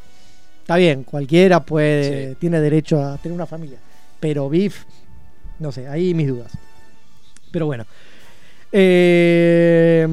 [0.61, 2.35] Está bien, cualquiera puede, Sí.
[2.41, 3.77] tiene derecho a tener una familia,
[4.19, 4.83] pero Biff,
[5.59, 6.51] no sé, ahí mis dudas.
[7.51, 7.85] Pero bueno.
[8.73, 10.05] Eh,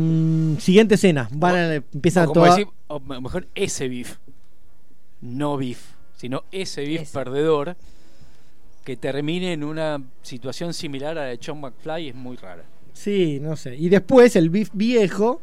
[0.61, 1.29] siguiente escena.
[1.33, 2.57] Van a, empiezan O como todas.
[2.57, 4.17] decir, o mejor ese beef.
[5.21, 5.81] No beef,
[6.17, 7.13] sino ese beef Ese.
[7.19, 7.77] perdedor
[8.85, 12.63] que termine en una situación similar a la de John McFly es muy rara.
[12.93, 13.75] Sí, no sé.
[13.77, 15.41] Y después el beef viejo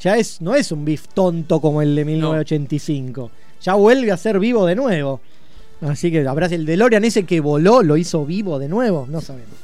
[0.00, 3.30] ya es no es un beef tonto como el de 1985.
[3.62, 5.20] Ya vuelve a ser vivo de nuevo.
[5.82, 9.06] Así que habrá el DeLorean ese que voló, lo hizo vivo de nuevo.
[9.08, 9.54] No sabemos.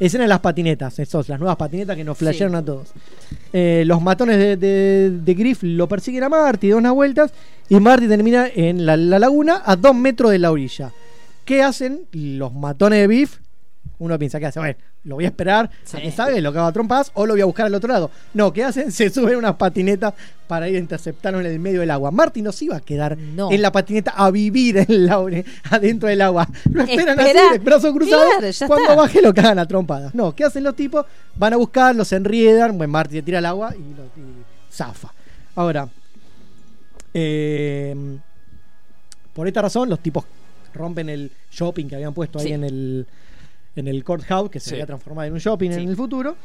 [0.00, 2.88] Escena de las patinetas, esos, las nuevas patinetas que nos flashearon a todos.
[3.52, 7.32] Eh, los matones de, de, de Griff lo persiguen a Marty, da unas vueltas,
[7.68, 10.92] y Marty termina en la, la laguna a dos metros de la orilla.
[11.44, 13.38] ¿Qué hacen los matones de Biff?
[13.98, 14.58] Uno piensa, ¿qué hace?
[14.58, 17.34] Bueno, lo voy a esperar a que salga y lo cago a trompadas o lo
[17.34, 18.10] voy a buscar al otro lado.
[18.34, 18.90] No, ¿qué hacen?
[18.90, 20.14] Se suben unas patinetas
[20.48, 22.10] para ir a interceptarlo en el medio del agua.
[22.10, 23.52] Marty no se iba a quedar No.
[23.52, 25.24] en la patineta a vivir en la,
[25.70, 26.48] adentro del agua.
[26.72, 27.50] Lo esperan Espera.
[27.50, 28.24] así, brazos cruzados.
[28.38, 28.94] Claro, cuando está.
[28.96, 30.12] baje lo cagan a trompadas.
[30.14, 31.06] No, ¿qué hacen los tipos?
[31.36, 32.76] Van a buscarlo, se enriedan.
[32.76, 35.12] Bueno, Marty se tira al agua y, lo, y zafa.
[35.54, 35.88] Ahora,
[37.14, 37.94] eh,
[39.32, 40.24] por esta razón, los tipos
[40.74, 42.52] rompen el shopping que habían puesto ahí Sí.
[42.52, 43.06] en el
[43.76, 44.74] en el courthouse, que se Sí.
[44.74, 45.80] había transformado en un shopping Sí.
[45.82, 46.36] en el futuro.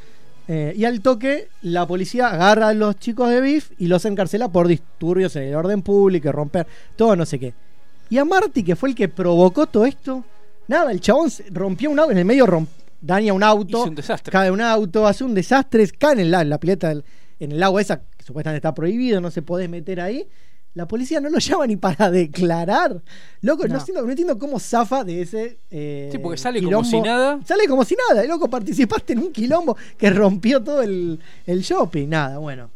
[0.47, 4.47] Eh, y al toque, la policía agarra a los chicos de Biff y los encarcela
[4.47, 6.65] por disturbios en el orden público, romper
[6.95, 7.53] todo, no sé qué.
[8.09, 10.23] Y a Marty, que fue el que provocó todo esto,
[10.67, 12.67] nada, el chabón rompió un auto, en el medio romp-
[12.99, 14.31] daña un auto, un desastre.
[14.31, 17.03] cae un auto, hace un desastre, cae en, la- en la pileta, del-
[17.39, 20.25] en el agua esa, que supuestamente está prohibido, no se podés meter ahí.
[20.75, 23.01] La policía no lo llama ni para declarar.
[23.41, 23.79] Loco, no, No.
[23.79, 25.57] entiendo, no entiendo cómo zafa de ese.
[25.71, 27.39] eh, Sí, porque sale como si nada.
[27.45, 28.23] Sale como si nada.
[28.25, 32.07] Loco, participaste en un quilombo que rompió todo el, el shopping.
[32.07, 32.69] Nada, bueno.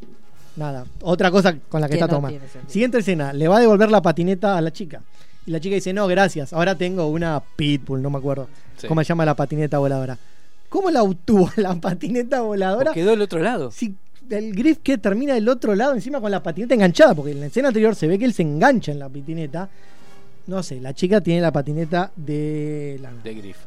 [0.56, 0.86] Nada.
[1.02, 2.30] Otra cosa con la que, Que está no Toma.
[2.30, 2.72] tiene sentido.
[2.72, 3.34] Siguiente escena.
[3.34, 5.02] Le va a devolver la patineta a la chica.
[5.46, 6.54] Y la chica dice, no, gracias.
[6.54, 8.48] Ahora tengo una Pitbull, no me acuerdo.
[8.78, 8.88] Sí.
[8.88, 10.18] ¿Cómo se llama la patineta voladora?
[10.70, 12.92] ¿Cómo la obtuvo la patineta voladora?
[12.92, 13.72] O quedó del otro lado.
[13.72, 13.96] Si
[14.30, 17.46] el Griff que termina del otro lado, encima con la patineta enganchada, porque en la
[17.48, 19.70] escena anterior se ve que él se engancha en la patineta.
[20.48, 23.12] No sé, la chica tiene la patineta de la.
[23.24, 23.58] De Griff.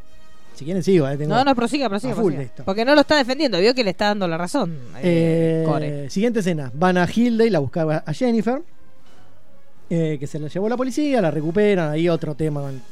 [0.55, 2.15] Si quieren, sigo, eh, tengo- No, no, prosiga, prosiga.
[2.15, 2.39] prosiga.
[2.39, 2.65] de esto.
[2.65, 4.73] Porque no lo está defendiendo, vio que le está dando la razón.
[5.03, 6.09] eh, Eh, Core.
[6.11, 6.71] siguiente escena.
[6.75, 8.63] Van a Hilde y la buscaba a Jennifer.
[9.89, 11.91] eh, que se la llevó la policía, la recuperan.
[11.91, 12.61] Ahí otro tema.
[12.61, 12.83] con-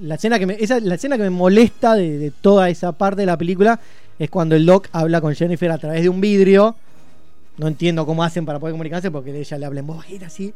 [0.00, 3.20] La escena que me, esa, la escena que me molesta de, de toda esa parte
[3.22, 3.78] de la película
[4.18, 6.74] es cuando el Doc habla con Jennifer a través de un vidrio.
[7.56, 10.54] No entiendo cómo hacen para poder comunicarse porque ella le habla en voz así.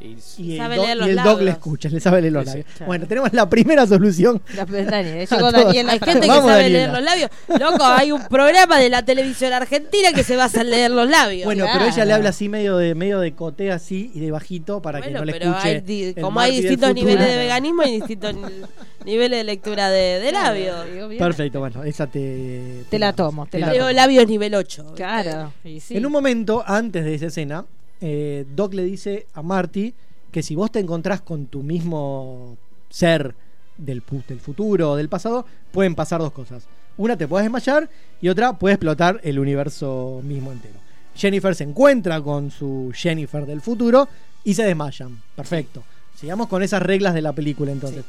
[0.00, 1.42] Y- Y el, y Doc labios.
[1.42, 2.66] le escucha, le sabe leer los labios.
[2.66, 2.86] Claro.
[2.86, 4.42] Bueno, tenemos la primera solución.
[4.54, 5.46] La- Daniel, llegó.
[5.46, 6.68] Hay la- gente que sabe Daniela.
[6.68, 7.30] leer los labios.
[7.58, 11.44] Loco, hay un programa de la televisión argentina que se basa en leer los labios.
[11.46, 11.78] Bueno, Claro.
[11.80, 15.00] pero ella le habla así medio de medio de cote así y de bajito para
[15.00, 15.68] que no le escuche.
[15.68, 18.42] hay di- como hay distintos niveles de veganismo, hay distintos ni-
[19.04, 20.76] niveles de lectura de, de labios.
[21.18, 23.92] Perfecto, bueno, esa te Te la tomo, te la Leo tomo.
[23.92, 24.92] labios nivel 8.
[24.96, 25.52] Claro.
[25.64, 25.96] y sí.
[25.96, 27.64] En un momento antes de esa escena,
[28.06, 29.94] eh, Doc le dice a Marty
[30.30, 32.58] que si vos te encontrás con tu mismo
[32.90, 33.34] ser
[33.78, 36.66] del, futuro o del pasado, pueden pasar dos cosas.
[36.98, 37.88] Una, te puedes desmayar
[38.20, 40.74] y otra, puede explotar el universo mismo entero.
[41.14, 44.06] Jennifer se encuentra con su Jennifer del futuro
[44.44, 45.22] y se desmayan.
[45.34, 45.82] Perfecto.
[46.14, 48.04] Sigamos con esas reglas de la película entonces.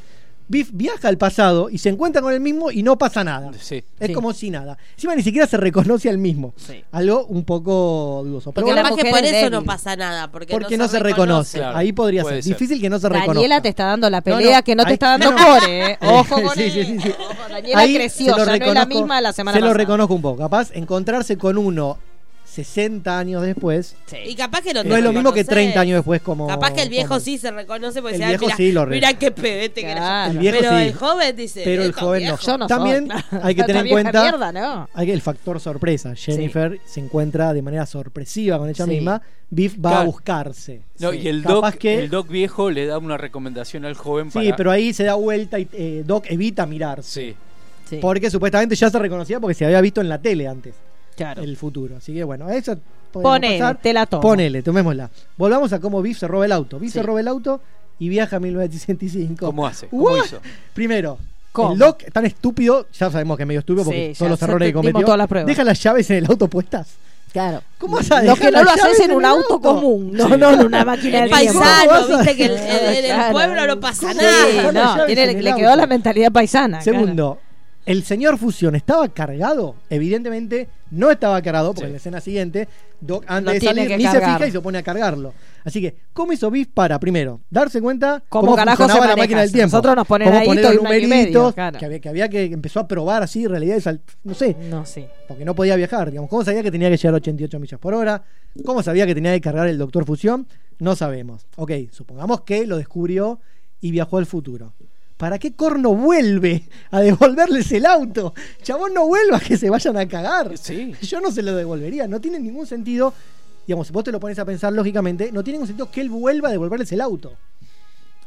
[0.47, 3.51] Biff viaja al pasado y se encuentra con el mismo y no pasa nada.
[3.59, 3.83] Sí.
[3.99, 4.13] Es Sí.
[4.13, 4.77] como si nada.
[4.93, 6.53] Encima ni siquiera se reconoce al mismo.
[6.55, 6.83] Sí.
[6.91, 8.51] Algo un poco dudoso.
[8.51, 10.31] Pero Porque bueno, la Capaz que mujer por es eso no pasa nada.
[10.31, 11.57] Porque, porque no se reconoce.
[11.57, 12.43] Claro, Ahí podría ser.
[12.43, 12.53] ser.
[12.53, 13.33] Difícil que no se reconozca.
[13.33, 15.37] Daniela te está dando la pelea no, que no te ahí- está dando no.
[15.37, 15.97] Core, ¿eh?
[16.01, 17.09] Ojo con Sí, sí, sí, sí.
[17.19, 19.65] Ojo, Daniela Ahí creció, se lo ya no es la reconozco- misma la semana Se
[19.65, 20.37] lo reconozco un poco.
[20.43, 21.97] Capaz encontrarse con uno
[22.55, 23.95] 60 años después
[24.25, 25.47] Y capaz que no te no es lo mismo que reconoces.
[25.65, 28.23] 30 años después como Capaz que el viejo como- sí se reconoce porque El dice,
[28.25, 30.33] "Ay, viejo mira, sí lo re- mira qué pebete que era Claro.
[30.33, 30.39] yo".
[30.39, 30.83] El viejo Pero sí.
[30.85, 31.61] el joven dice.
[31.65, 32.29] Pero el "Esto joven no.
[32.29, 32.45] viejo".
[32.45, 33.39] Yo no También soy.
[33.43, 34.89] hay que tener en cuenta mierda, ¿no?
[34.93, 36.15] hay que el factor sorpresa.
[36.15, 38.91] Jennifer se encuentra de manera sorpresiva con ella Sí.
[38.91, 39.21] misma.
[39.49, 40.81] Biff va a buscarse.
[40.99, 41.17] No, Sí.
[41.19, 44.39] y el Capaz doc, que- el doc viejo le da una recomendación al joven Sí,
[44.39, 44.55] para.
[44.55, 47.11] pero ahí se da vuelta y eh, Doc evita mirarse.
[47.31, 47.35] Sí.
[47.89, 50.73] Sí, Porque supuestamente ya se reconocía porque se había visto en la tele antes
[51.15, 51.41] claro.
[51.43, 51.97] el futuro.
[51.97, 52.77] Así que bueno, eso
[53.11, 53.77] Ponele, pasar.
[53.81, 54.21] te la tomo.
[54.21, 55.09] Ponele, tomémosla.
[55.37, 56.79] Volvamos a cómo Biff se roba el auto.
[56.79, 56.99] Biff Sí.
[56.99, 57.61] se roba el auto
[57.99, 59.45] y viaja a 1965.
[59.45, 59.87] ¿Cómo hace?
[59.87, 60.25] ¿Cómo What?
[60.25, 60.39] hizo?
[60.73, 61.17] Primero,
[61.53, 61.73] ¿Cómo?
[61.73, 64.41] el Doc tan estúpido, ya sabemos que es medio estúpido porque Sí, todos ya los
[64.41, 65.01] errores que cometió.
[65.05, 65.47] todas las pruebas.
[65.47, 66.87] Deja las llaves en el auto puestas.
[67.31, 67.61] Claro.
[67.77, 70.51] ¿Cómo vas a Lo que no las lo haces en un auto común, no, no
[70.51, 71.19] en una máquina.
[71.21, 74.71] ¿Cómo paisano, viste que el- pueblo no pasa ¿Cómo Sí, nada.
[74.71, 75.59] las no, tiene- le auto?
[75.61, 76.79] quedó la mentalidad paisana.
[76.79, 76.99] claro.
[76.99, 77.39] Segundo,
[77.85, 79.75] ¿El señor Fusión estaba cargado?
[79.91, 81.85] Evidentemente no estaba cargado, porque Sí.
[81.87, 82.67] en la escena siguiente,
[82.99, 85.33] Doc antes No de salir ni se fija y se pone a cargarlo.
[85.63, 89.15] Así que, ¿cómo hizo Biff para, primero, darse cuenta ¿Cómo cómo, carajo funcionaba se la
[89.23, 89.67] máquina del tiempo?
[89.71, 91.77] Nosotros nos ponen ahí los medio, numeritos, claro.
[91.77, 95.05] que, había, que había que empezó a probar así realidades, al- no sé, No, sí.
[95.27, 96.09] porque no podía viajar.
[96.09, 98.23] Digamos, ¿Cómo sabía que tenía que llegar a 88 millas por hora?
[98.65, 100.47] ¿Cómo sabía que tenía que cargar el Doctor Fusión?
[100.79, 101.45] No sabemos.
[101.55, 103.39] Ok, supongamos que lo descubrió
[103.81, 104.73] y viajó al futuro.
[105.17, 108.33] ¿Para qué corno vuelve a devolverles el auto?
[108.61, 110.57] Chabón, no vuelva que se vayan a cagar.
[110.57, 110.93] Sí.
[111.01, 112.07] Yo no se lo devolvería.
[112.07, 113.13] No tiene ningún sentido.
[113.65, 116.09] Digamos, si vos te lo pones a pensar lógicamente, no tiene ningún sentido que él
[116.09, 117.33] vuelva a devolverles el auto.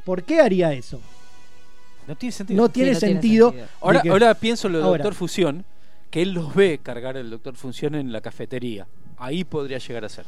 [0.04, 1.00] ¿Por qué haría eso?
[2.06, 2.62] No tiene sentido.
[2.62, 3.54] No tiene no tiene sentido.
[3.82, 5.02] Ahora, que- ahora pienso lo de Ahora.
[5.04, 5.64] Doctor Fusión,
[6.10, 8.86] que él los ve cargar el Doctor Fusión en la cafetería.
[9.18, 10.24] Ahí podría llegar a ser.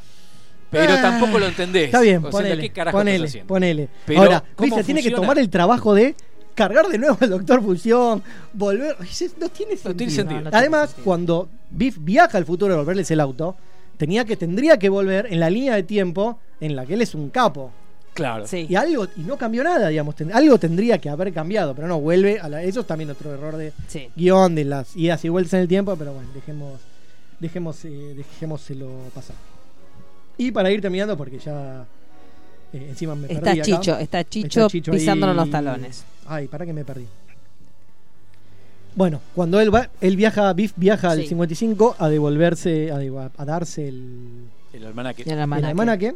[0.69, 1.85] Pero Ah, tampoco lo entendés.
[1.85, 3.47] Está bien, O sea, ponele, ¿qué carajo ponele, estás haciendo?
[3.47, 3.89] ponele.
[4.05, 6.15] Pero, Ahora, ¿cómo viste, tiene que tomar el trabajo de
[6.55, 8.21] cargar de nuevo al Doctor Fusión,
[8.53, 8.95] volver.
[9.39, 9.89] No tiene sentido.
[9.89, 10.39] No tiene sentido.
[10.39, 11.05] No, no tiene Además, sentido.
[11.05, 13.55] cuando Biff viaja al futuro a devolverles el auto,
[13.97, 17.13] tenía que, tendría que volver en la línea de tiempo en la que él es
[17.15, 17.71] un capo.
[18.13, 18.45] Claro.
[18.45, 18.67] Sí.
[18.69, 20.15] Y algo, y no cambió nada, digamos.
[20.15, 22.61] ten- algo tendría que haber cambiado, pero no, vuelve a la.
[22.61, 24.09] Eso es también otro error de Sí.
[24.15, 26.81] guion de las idas y vueltas en el tiempo, pero bueno, dejemos,
[27.39, 29.35] dejemos, eh, dejémoselo pasar.
[30.37, 31.85] Y para ir terminando, porque ya
[32.73, 33.65] eh, encima me Está perdí acá.
[33.79, 34.97] Chicho, está Chicho, Está Chicho ahí.
[34.99, 36.03] pisándonos los talones.
[36.27, 37.05] Ay, para que me perdí.
[38.95, 41.27] Bueno, cuando él va, él viaja, Biff viaja al Sí.
[41.27, 45.23] 55 a devolverse, a, darse el, El almanaque.
[45.23, 46.15] El el almanaque.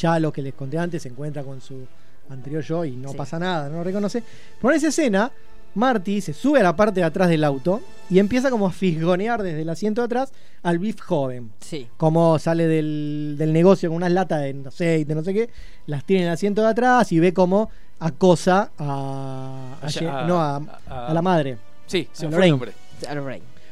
[0.00, 1.86] Ya lo que les conté antes se encuentra con su
[2.30, 3.16] anterior yo y no Sí.
[3.16, 4.22] pasa nada, no lo reconoce.
[4.60, 5.30] Por esa escena,
[5.74, 7.80] Marty se sube a la parte de atrás del auto
[8.10, 10.32] y empieza como a fisgonear desde el asiento de atrás
[10.62, 11.50] al Biff joven.
[11.60, 11.86] Sí.
[11.96, 15.50] Como sale del, del negocio con unas latas de aceite, no sé qué,
[15.86, 20.56] las tiene en el asiento de atrás y ve cómo acosa a, a no, a,
[20.88, 21.56] a- a la madre.
[21.86, 22.72] Sí, se fue el nombre.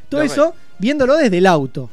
[0.08, 0.32] Todo Lorraine.
[0.32, 1.90] eso viéndolo desde el auto.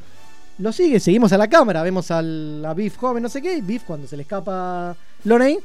[0.60, 3.62] Lo sigue, seguimos a la cámara, vemos al, a Biff joven, no sé qué, y
[3.62, 5.60] Biff cuando se le escapa Lorraine,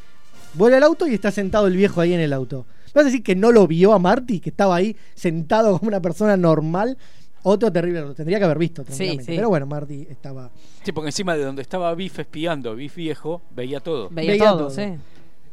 [0.55, 2.67] vuelve al auto y está sentado el viejo ahí en el auto.
[2.95, 5.89] ¿Me vas a decir que no lo vio a Marty, que estaba ahí sentado como
[5.89, 6.97] una persona normal?
[7.45, 9.25] Otro terrible, lo tendría que haber visto tranquilamente.
[9.25, 9.33] sí.
[9.37, 10.51] Pero bueno, Marty estaba...
[10.85, 14.09] Sí, porque encima de donde estaba Biff espiando, Biff viejo, veía todo.
[14.11, 14.71] Veía, Veía todo, todo.
[14.71, 14.83] sí.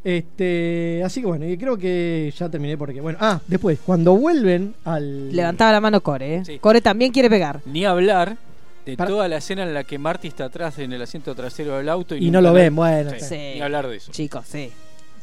[0.03, 4.73] Este, así que bueno, y creo que ya terminé porque, bueno, ah, después, cuando vuelven
[4.85, 5.35] al...
[5.35, 6.45] Levantaba la mano Core, ¿eh?
[6.45, 6.59] Sí.
[6.59, 7.59] Core también quiere pegar.
[7.65, 8.37] Ni hablar
[8.85, 11.77] de Para- toda la escena en la que Marty está atrás en el asiento trasero
[11.77, 13.25] del auto y, Y no lo ven, bueno, Sí.
[13.29, 13.35] Sí.
[13.55, 14.11] Ni hablar de eso.
[14.11, 14.71] Chicos, sí.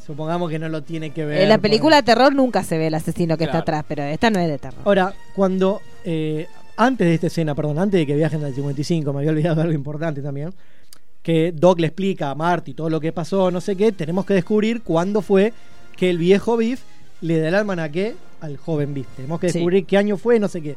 [0.07, 1.43] Supongamos que no lo tiene que ver.
[1.43, 4.31] En la película de terror nunca se ve el asesino que está atrás, pero esta
[4.31, 4.81] no es de terror.
[4.85, 5.81] Ahora, cuando.
[6.05, 6.47] eh,
[6.79, 9.73] antes de esta escena, perdón, antes de que viajen al 55, me había olvidado algo
[9.73, 10.53] importante también.
[11.23, 13.93] Que Doc le explica a Marty todo lo que pasó, no sé qué.
[13.93, 15.53] Tenemos que descubrir cuándo fue
[15.97, 16.83] que el viejo Biff
[17.23, 19.07] le da el almanaque al joven Biff.
[19.17, 19.55] Tenemos que Sí.
[19.59, 20.77] descubrir qué año fue, no sé qué.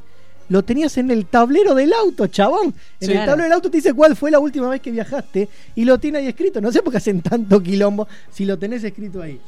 [0.49, 2.67] Lo tenías en el tablero del auto, chabón.
[2.67, 3.05] En Sí.
[3.05, 3.31] el Claro.
[3.31, 6.17] tablero del auto te dice cuál fue la última vez que viajaste y lo tiene
[6.19, 6.59] ahí escrito.
[6.59, 9.39] No sé por qué hacen tanto quilombo si lo tenés escrito ahí.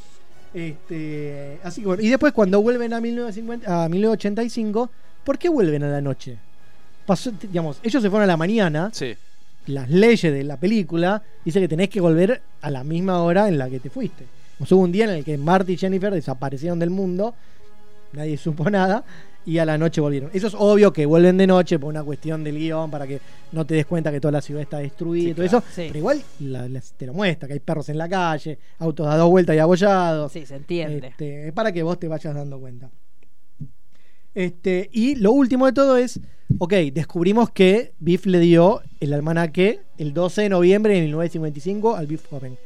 [0.53, 4.89] Este, así que bueno, y después cuando vuelven a 1950, a 1985,
[5.23, 6.37] ¿por qué vuelven a la noche?
[7.05, 9.15] Pasó, digamos, ellos se fueron a la mañana, Sí.
[9.67, 13.57] las leyes de la película dicen que tenés que volver a la misma hora en
[13.57, 14.25] la que te fuiste.
[14.59, 17.33] O sea, hubo un día en el que Marty y Jennifer desaparecieron del mundo,
[18.13, 19.03] nadie supo nada,
[19.45, 20.29] y a la noche volvieron.
[20.33, 23.19] Eso es obvio que vuelven de noche por una cuestión del guion, para que
[23.51, 25.57] no te des cuenta que toda la ciudad está destruida Sí, y todo claro.
[25.59, 25.83] eso, Sí.
[25.87, 29.17] pero igual la- la- te lo muestra, que hay perros en la calle, autos a
[29.17, 30.31] dos vueltas y abollados.
[30.31, 31.07] Sí, se entiende.
[31.07, 32.89] Este, es para que vos te vayas dando cuenta.
[34.33, 36.19] Este, y lo último de todo es,
[36.57, 42.07] ok, descubrimos que Biff le dio el almanaque el 12 de noviembre de 1955 al
[42.07, 42.57] Biff joven.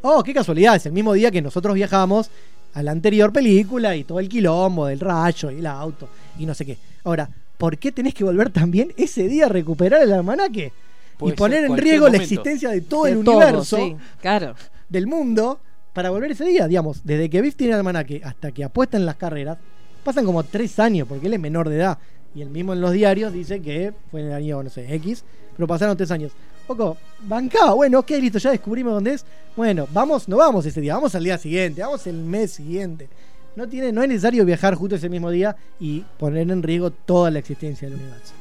[0.00, 2.30] Oh, qué casualidad, es el mismo día que nosotros viajamos
[2.74, 6.08] a la anterior película y todo el quilombo del rayo y el auto
[6.38, 6.78] y no sé qué.
[7.04, 7.28] Ahora,
[7.58, 10.72] ¿por qué tenés que volver también ese día a recuperar el almanaque?
[11.18, 14.54] Puede y poner en riesgo la existencia de todo De el todo, universo sí, claro.
[14.88, 15.60] del mundo
[15.92, 16.66] para volver ese día.
[16.66, 19.58] Digamos, desde que Biff tiene el almanaque hasta que apuesta en las carreras,
[20.02, 21.98] pasan como tres años, porque él es menor de edad.
[22.34, 25.24] Y él mismo en los diarios dice que fue en el año, no sé, X,
[25.54, 26.32] pero pasaron tres años.
[26.76, 29.24] Poco, bancaba, bueno, ok, listo, ya descubrimos dónde es.
[29.56, 33.08] Bueno, vamos, no vamos ese día, vamos al día siguiente, vamos el mes siguiente.
[33.54, 37.30] No, tiene, no es necesario viajar justo ese mismo día y poner en riesgo toda
[37.30, 38.32] la existencia del universo.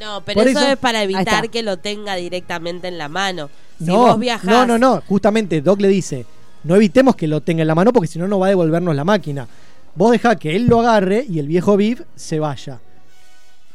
[0.00, 3.48] No, pero eso, eso- es para evitar que lo tenga directamente en la mano.
[3.78, 4.44] Si no, vos viajás.
[4.50, 5.02] no, no, no.
[5.06, 6.26] Justamente Doc le dice:
[6.64, 8.94] no evitemos que lo tenga en la mano porque si no, no va a devolvernos
[8.96, 9.46] la máquina.
[9.94, 12.80] Vos dejá que él lo agarre y el viejo Biff se vaya.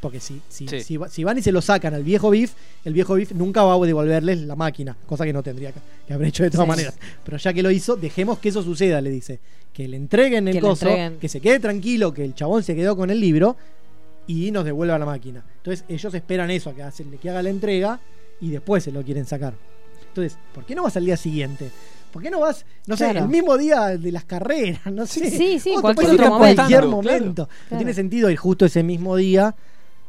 [0.02, 0.82] Porque si, si, Sí.
[0.82, 2.54] si, va- si van y se lo sacan al viejo Biff,
[2.84, 6.14] el viejo Biff nunca va a devolverles la máquina, cosa que no tendría que, que
[6.14, 6.70] haber hecho de todas Sí.
[6.70, 6.96] maneras.
[7.24, 9.40] Pero ya que lo hizo, dejemos que eso suceda, le dice.
[9.72, 11.18] Que le entreguen el Que coso, entreguen.
[11.20, 13.56] que se quede tranquilo, que el chabón se quedó con el libro
[14.28, 15.44] y nos devuelva la máquina.
[15.58, 18.00] Entonces ellos esperan eso, a que, hacen- que haga la entrega
[18.42, 19.54] y después se lo quieren sacar.
[20.08, 21.70] Entonces, ¿por qué no vas al día siguiente?
[22.12, 23.20] ¿Por qué no vas, no sé, Claro.
[23.20, 24.82] el mismo día de las carreras?
[24.92, 25.30] No sé.
[25.32, 26.92] Sí, sí, cualquier otro a cualquier momento.
[27.20, 27.46] momento.
[27.48, 27.68] Claro.
[27.70, 29.56] No tiene sentido ir justo ese mismo día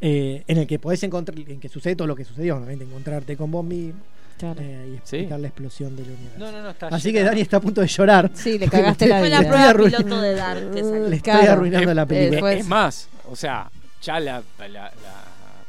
[0.04, 3.36] eh, en el que podés encontrar, en que sucede todo lo que sucedió, obviamente, encontrarte
[3.36, 4.00] con vos mismo
[4.42, 6.38] eh, y explicar la explosión del universo.
[6.38, 8.30] No, no, no, está Así que Dani está a punto de llorar.
[8.34, 9.40] Sí, le cagaste la Fue vida.
[9.42, 10.70] la prueba piloto de salió.
[11.08, 11.52] Le estoy Claro.
[11.52, 12.40] arruinando la Eh, película.
[12.40, 13.70] fue- Es más, o sea,
[14.02, 14.92] ya la, la, la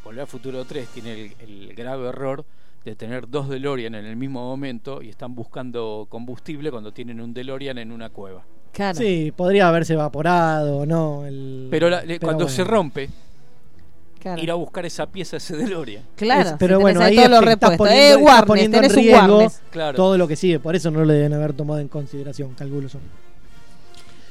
[0.03, 2.43] Volver a Futuro 3 tiene el, el grave error
[2.84, 7.34] de tener dos DeLorean en el mismo momento y están buscando combustible cuando tienen un
[7.34, 8.41] DeLorean en una cueva.
[8.73, 8.97] Claro.
[8.97, 11.26] Sí, podría haberse evaporado o no.
[11.27, 12.49] el- Pero, la- cuando bueno.
[12.49, 13.10] se rompe,
[14.23, 14.41] Claro.
[14.41, 16.01] ir a buscar esa pieza, ese DeLorean.
[16.15, 17.77] Claro, Es- pero si bueno, ahí todos los es que estás repuestos.
[17.77, 19.51] poniendo, Eh, estás Warnes, poniendo en riesgo.
[19.69, 19.95] Claro.
[19.97, 20.59] todo lo que sigue.
[20.59, 22.99] Por eso no lo deben haber tomado en consideración, calculo yo.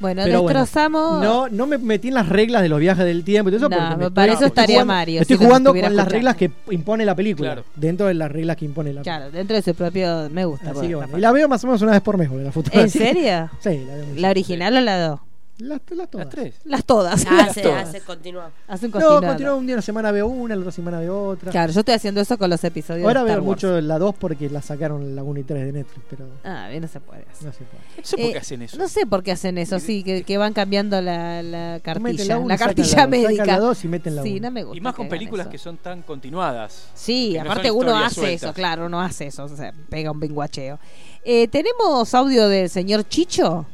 [0.01, 1.23] Bueno, Pero bueno, destrozamos.
[1.23, 3.69] No, no me metí en las reglas de los viajes del tiempo y todo eso.
[3.69, 6.51] No, porque para estoy- eso estaría jugando- Mario, Estoy si jugando con las reglas que
[6.73, 7.53] impone la película.
[7.53, 7.65] Claro.
[7.77, 9.19] Dentro de las reglas que impone la película.
[9.19, 10.29] Claro, dentro de su propio.
[10.31, 10.65] Me gusta.
[10.71, 11.19] Así porque que está bueno.
[11.19, 12.71] Y la veo más o menos una vez por mes, porque la foto.
[12.73, 13.49] ¿En serio?
[13.61, 14.07] Sí, la veo.
[14.17, 15.21] ¿La original o la dos?
[15.59, 16.27] Las, las todas.
[16.27, 16.55] Las tres.
[16.65, 17.27] Las todas.
[17.27, 17.89] Hace, todas.
[17.89, 18.51] hace continuar.
[18.67, 19.27] Hacen No, continuado.
[19.27, 21.53] continúa un día, una semana veo una, la otra semana veo otra.
[21.53, 23.63] Claro, yo estoy haciendo eso con los episodios Ahora de Star veo Wars.
[23.63, 26.83] mucho la 2 porque la sacaron la 1 y 3 de Netflix, pero Ah, bien,
[26.83, 27.47] no se puede hacer.
[27.47, 27.83] no se puede.
[27.97, 28.77] No sé por Eh, qué hacen eso.
[28.79, 32.39] No sé por qué hacen eso, sí, que, que van cambiando la, la Meten cartilla,
[32.39, 33.33] uno la y sacan cartilla la dos, médica.
[33.45, 34.41] sacan la 2 y meten la Sí, 1.
[34.41, 34.79] no me gusta.
[34.79, 35.51] Y más con hagan películas eso.
[35.53, 36.89] que son tan continuadas.
[36.95, 38.43] Sí, que no aparte uno historias hace sueltas.
[38.43, 40.79] eso, claro, uno hace eso, o sea, pega un binguacheo.
[41.25, 43.67] Eh, ¿Tenemos audio del señor Chicho?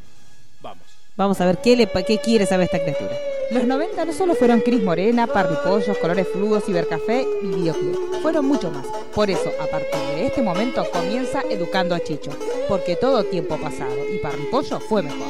[1.18, 1.38] Vamos.
[1.42, 3.10] A ver qué, le, pa- qué quiere saber esta criatura.
[3.50, 8.20] Los 90 no solo fueron Cris Morena, Parripollos, Colores Fluos, Cibercafé y Videoclub.
[8.22, 8.86] Fueron mucho más.
[9.14, 12.30] Por eso, a partir de este momento, comienza Educando a Chicho.
[12.68, 15.26] Porque todo tiempo pasado y Parripollo fue mejor.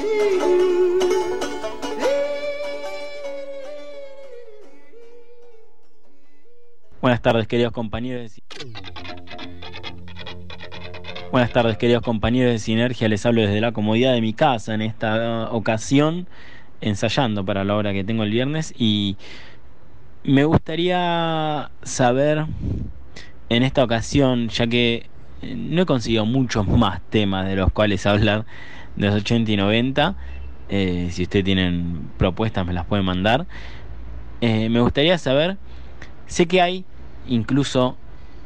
[7.00, 8.32] Buenas tardes, queridos compañeros.
[11.30, 13.06] Buenas tardes, queridos compañeros de Sinergia.
[13.06, 16.26] Les hablo desde la comodidad de mi casa en esta uh, ocasión,
[16.80, 18.72] ensayando para la hora que tengo el viernes.
[18.78, 19.16] Y
[20.24, 22.46] me gustaría saber
[23.50, 25.10] en esta ocasión, ya que
[25.42, 28.46] eh, no he conseguido muchos más temas de los cuales hablar
[28.96, 30.16] de los 80 y 90.
[30.70, 33.46] eh, si ustedes tienen propuestas, me las pueden mandar.
[34.40, 35.58] Eh, me gustaría saber
[36.26, 36.84] Sé que hay
[37.26, 37.96] incluso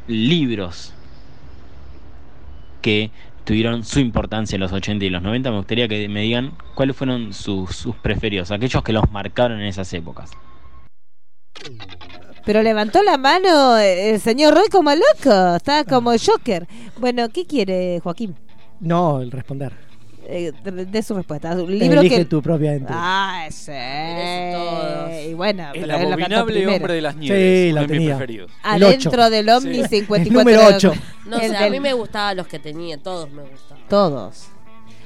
[0.06, 0.94] libros
[2.82, 3.10] que
[3.44, 5.50] tuvieron su importancia en los 80 y los 90.
[5.50, 9.66] Me gustaría que me digan cuáles fueron sus, sus preferidos, aquellos que los marcaron en
[9.66, 10.30] esas épocas.
[12.44, 16.66] Pero levantó la mano el señor Roy como loco, está como Joker.
[16.98, 18.34] Bueno, ¿qué quiere Joaquín?
[18.80, 19.91] No, el responder.
[20.34, 21.52] Eh, de, su respuesta.
[21.52, 22.24] Un libro Elige que...
[22.24, 22.94] tu propia aventura.
[22.96, 23.70] Ah, sí.
[24.52, 25.10] todos.
[25.28, 27.74] Y bueno, El pero abominable hombre de las Sí, nieves.
[27.74, 28.50] la uno de mis preferidos.
[28.74, 29.30] El Adentro ocho.
[29.30, 29.88] del Omni Sí.
[29.88, 30.22] 54.
[30.22, 30.92] El número ocho.
[31.26, 33.84] No El sé, a del- mí me gustaban los que tenía, todos me gustaban.
[33.88, 34.46] Todos.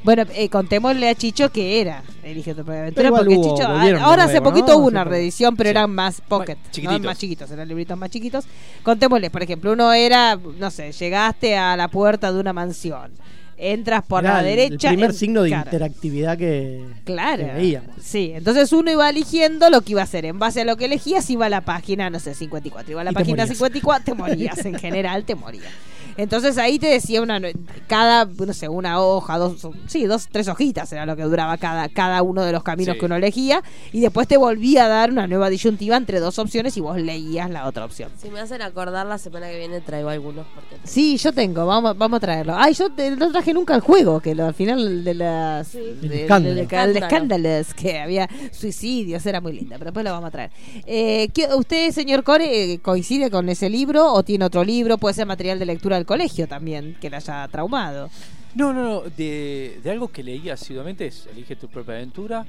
[0.05, 4.01] Bueno, eh, contémosle a Chicho que era Elige tu propia aventura, porque hubo- Chicho, volvieron
[4.03, 4.77] ahora hace poquito ¿no?
[4.79, 5.71] hubo una reedición, pero Sí.
[5.73, 6.71] eran más pocket, ¿no?
[6.71, 7.05] chiquititos.
[7.05, 8.45] más chiquitos, eran libritos más chiquitos.
[8.85, 13.11] Contémosles, por ejemplo, uno era, no sé, llegaste a la puerta de una mansión,
[13.59, 14.89] entras por Era la el- derecha.
[14.91, 15.65] El primer en- signo de claro.
[15.67, 17.47] interactividad que, Claro.
[17.47, 17.91] que veíamos.
[18.03, 20.25] Sí, entonces uno iba eligiendo lo que iba a hacer.
[20.27, 22.93] En base a lo que elegías, iba a la página, no sé, 54.
[22.93, 23.49] Iba a la Y te página morías.
[23.57, 24.65] 54, te morías.
[24.65, 25.73] En general, te morías.
[26.17, 27.41] Entonces ahí te decía una
[27.87, 31.89] cada, no sé, una hoja, dos, sí, dos, tres hojitas era lo que duraba cada,
[31.89, 33.01] cada uno de los caminos Sí.
[33.01, 33.63] que uno elegía.
[33.93, 37.51] Y después te volvía a dar una nueva disyuntiva entre dos opciones y vos leías
[37.51, 38.11] la otra opción.
[38.21, 40.47] Si me hacen acordar, la semana que viene traigo algunos.
[40.55, 42.55] Porque Sí, yo tengo, vamos, vamos a traerlo.
[42.57, 45.79] Ay, yo te- no traje nunca el juego, que lo- al final de las Sí.
[45.79, 46.55] de- de- escándalo.
[46.55, 47.07] de- de Escándalo.
[47.07, 50.51] escándalos, que había suicidios, era muy linda, pero después lo vamos a traer.
[50.87, 54.99] Eh, ¿qué- ¿Usted, señor Core, eh, coincide con ese libro o tiene otro libro?
[54.99, 58.09] Puede ser material de lectura del colegio también, que le haya traumado.
[58.55, 59.01] No, no, no.
[59.03, 62.47] De, de algo que leí asiduamente es Elige tu propia aventura.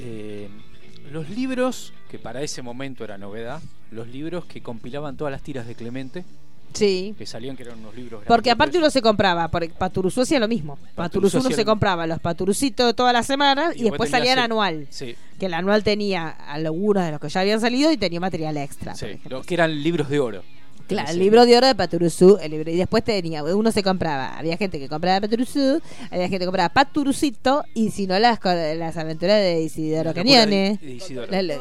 [0.00, 0.48] Eh,
[1.12, 3.60] los libros, que para ese momento era novedad,
[3.92, 6.24] los libros que compilaban todas las tiras de Clemente,
[6.72, 7.14] Sí.
[7.16, 10.48] que salían que eran unos libros Porque aparte uno se compraba, porque Paturuzú hacía lo
[10.48, 10.76] mismo.
[10.94, 14.86] Paturuzú uno hacía se compraba los paturucitos toda la semana y, después salían el- anual.
[14.90, 18.56] Sí, Que el anual tenía algunos de los que ya habían salido y tenía material
[18.58, 18.94] extra.
[18.94, 19.38] sí, ejemplo.
[19.38, 20.42] lo que eran libros de oro.
[20.86, 24.36] Claro, el libro de oro de Paturuzú, el libro, y después tenía, uno se compraba,
[24.38, 25.80] había gente que compraba Paturuzú,
[26.10, 30.78] había gente que compraba Paturucito, y si no las, las aventuras de Isidoro Cañones.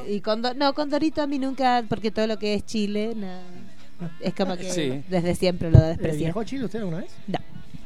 [0.07, 3.13] y con, Do- no, con Dorito a mí nunca, porque todo lo que es Chile,
[3.15, 3.27] no,
[4.19, 5.01] es como que Sí.
[5.09, 6.19] desde siempre lo ¿Eh, desprecié.
[6.25, 7.11] ¿Viajó a Chile usted alguna vez?
[7.27, 7.39] No.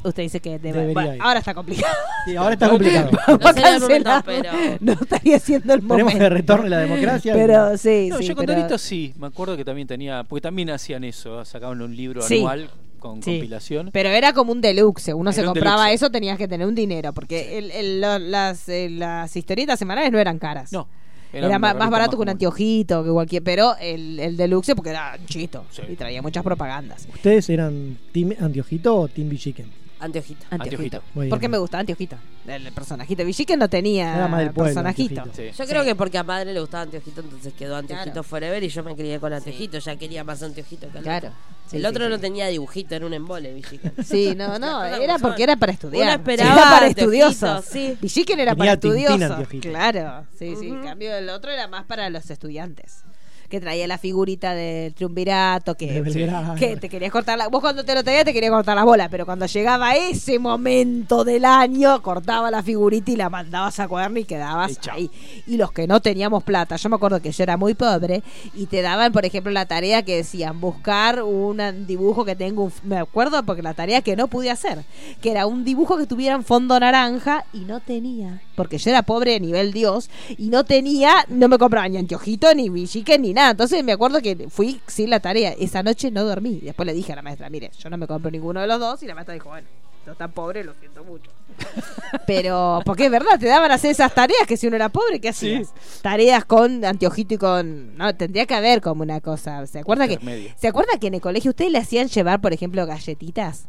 [0.04, 1.22] Usted dice que debe- Debería bueno, ir.
[1.22, 1.94] ahora está complicado.
[2.26, 3.10] Sí, ahora está complicado.
[3.28, 6.18] Vamos No a sería el momento, pero- No estaría siendo el momento.
[6.18, 7.34] que retorne la democracia.
[7.34, 8.24] Pero sí, No, sí.
[8.26, 11.96] yo con pero- sí, me acuerdo que también tenía, porque también hacían eso, sacaban un
[11.96, 12.38] libro Sí.
[12.40, 12.70] anual
[13.00, 13.32] con Sí.
[13.32, 13.90] compilación.
[13.94, 15.14] Pero era como un deluxe.
[15.14, 15.96] Uno se Era compraba deluxe.
[16.06, 17.14] eso, tenías que tener un dinero.
[17.14, 20.72] Porque el- el- lo- las, eh, las historietas semanales no eran caras.
[20.74, 20.88] No,
[21.32, 23.44] Era, más, más barato que un anteojito, que cualquier.
[23.44, 25.64] Pero el, el deluxe, porque era chito.
[25.70, 25.84] Sí.
[25.88, 27.08] Y traía muchas propagandas.
[27.14, 29.79] ¿Ustedes eran Team Antiojito o Team Chicken?
[30.00, 30.46] Anteojito.
[30.50, 30.98] Anteojito.
[30.98, 31.04] Anteojito.
[31.16, 31.30] Bien.
[31.30, 32.16] Porque me gustaba Anteojito.
[32.48, 33.24] El, personajito.
[33.26, 35.24] Villique no tenía Era más del pueblo, personajito.
[35.34, 35.50] Sí.
[35.56, 38.24] Yo creo que porque a madre le gustaba Anteojito, entonces quedó Anteojito Claro.
[38.24, 39.78] forever y yo me crié con Anteojito.
[39.80, 41.28] Ya quería más Anteojito que el Claro.
[41.28, 41.40] otro.
[41.68, 42.10] Sí, el sí, otro sí.
[42.12, 43.92] no tenía dibujito, era un embole, Villica.
[44.04, 46.04] Sí, no, no, era porque era para estudiar.
[46.04, 47.66] Uno esperaba era para estudiosos.
[47.66, 47.98] sí.
[48.02, 49.48] Villiquen era Tenía para estudiosos.
[49.62, 50.68] Claro, sí, sí.
[50.70, 53.04] En cambio, el otro era más para los estudiantes.
[53.50, 57.48] Que traía la figurita del triunvirato, que, De que te querías cortar la...
[57.48, 61.24] Vos cuando te lo traías te querías cortar las bolas, pero cuando llegaba ese momento
[61.24, 65.12] del año, cortaba la figurita y la mandabas a cuaderno y quedabas Y ahí.
[65.48, 68.22] Y los que no teníamos plata, yo me acuerdo que yo era muy pobre
[68.54, 72.72] y te daban, por ejemplo, la tarea que decían buscar un dibujo que tenga un...
[72.84, 74.84] Me acuerdo porque la tarea que no pude hacer,
[75.22, 79.02] que era un dibujo que tuviera un fondo naranja y no tenía, porque yo era
[79.02, 83.34] pobre de nivel Dios y no tenía, no me compraba ni anteojito, ni villique, ni
[83.34, 83.39] nada.
[83.48, 85.54] Entonces me acuerdo que fui sin la tarea.
[85.58, 86.60] Esa noche no dormí.
[86.62, 89.02] Después le dije a la maestra, mire, yo no me compro ninguno de los dos
[89.04, 89.68] y la maestra dijo, bueno,
[90.06, 91.30] no tan pobre, lo siento mucho.
[92.28, 95.20] Pero, porque es verdad, te daban a hacer esas tareas que si uno era pobre,
[95.20, 95.74] ¿qué hacías?
[96.02, 97.98] Tareas con anteojito y con...
[97.98, 99.66] No, tendría que haber como una cosa.
[99.68, 100.54] ¿Se acuerda que.
[100.58, 103.66] ¿Se acuerda que en el colegio ustedes le hacían llevar, por ejemplo, galletitas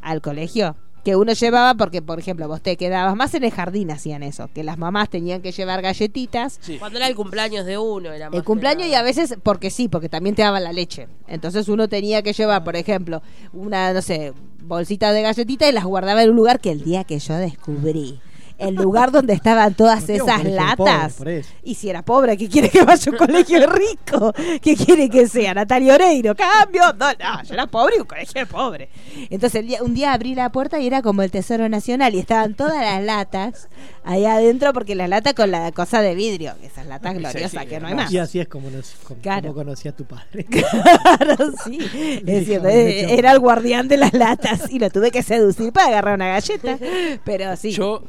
[0.00, 0.76] al colegio?
[1.04, 4.48] Que uno llevaba porque, por ejemplo, vos te quedabas más en el jardín hacían eso,
[4.54, 6.58] que las mamás tenían que llevar galletitas.
[6.62, 6.78] Sí.
[6.78, 9.88] Cuando era el cumpleaños de uno, era más El cumpleaños y a veces porque sí,
[9.88, 11.08] porque también te daban la leche.
[11.28, 13.22] Entonces uno tenía que llevar, por ejemplo,
[13.52, 14.32] una, no sé,
[14.62, 18.18] bolsita de galletitas y las guardaba en un lugar que el día que yo descubrí,
[18.58, 21.14] el lugar donde estaban todas esas latas.
[21.14, 21.44] pobre.
[21.62, 24.32] Y si era pobre, ¿qué quiere que vaya a un colegio rico?
[24.62, 25.54] ¿Qué quiere que sea?
[25.54, 26.82] Natalia Oreiro, cambio.
[26.98, 28.88] No, no, yo era pobre y un colegio pobre.
[29.30, 32.20] Entonces el día- un día abrí la puerta y era como el Tesoro Nacional y
[32.20, 33.68] estaban todas las latas
[34.04, 37.80] ahí adentro porque las latas con la cosa de vidrio, esas latas gloriosas sí, que
[37.80, 38.12] no hay más.
[38.12, 39.42] Y así es como, nos, como, Claro.
[39.48, 40.46] como conocí a tu padre.
[40.54, 41.78] Claro, sí.
[42.26, 43.14] Es cierto, de eh, hecho.
[43.14, 46.78] era el guardián de las latas y lo tuve que seducir para agarrar una galleta.
[47.24, 47.70] Pero sí.
[47.72, 48.02] Yo,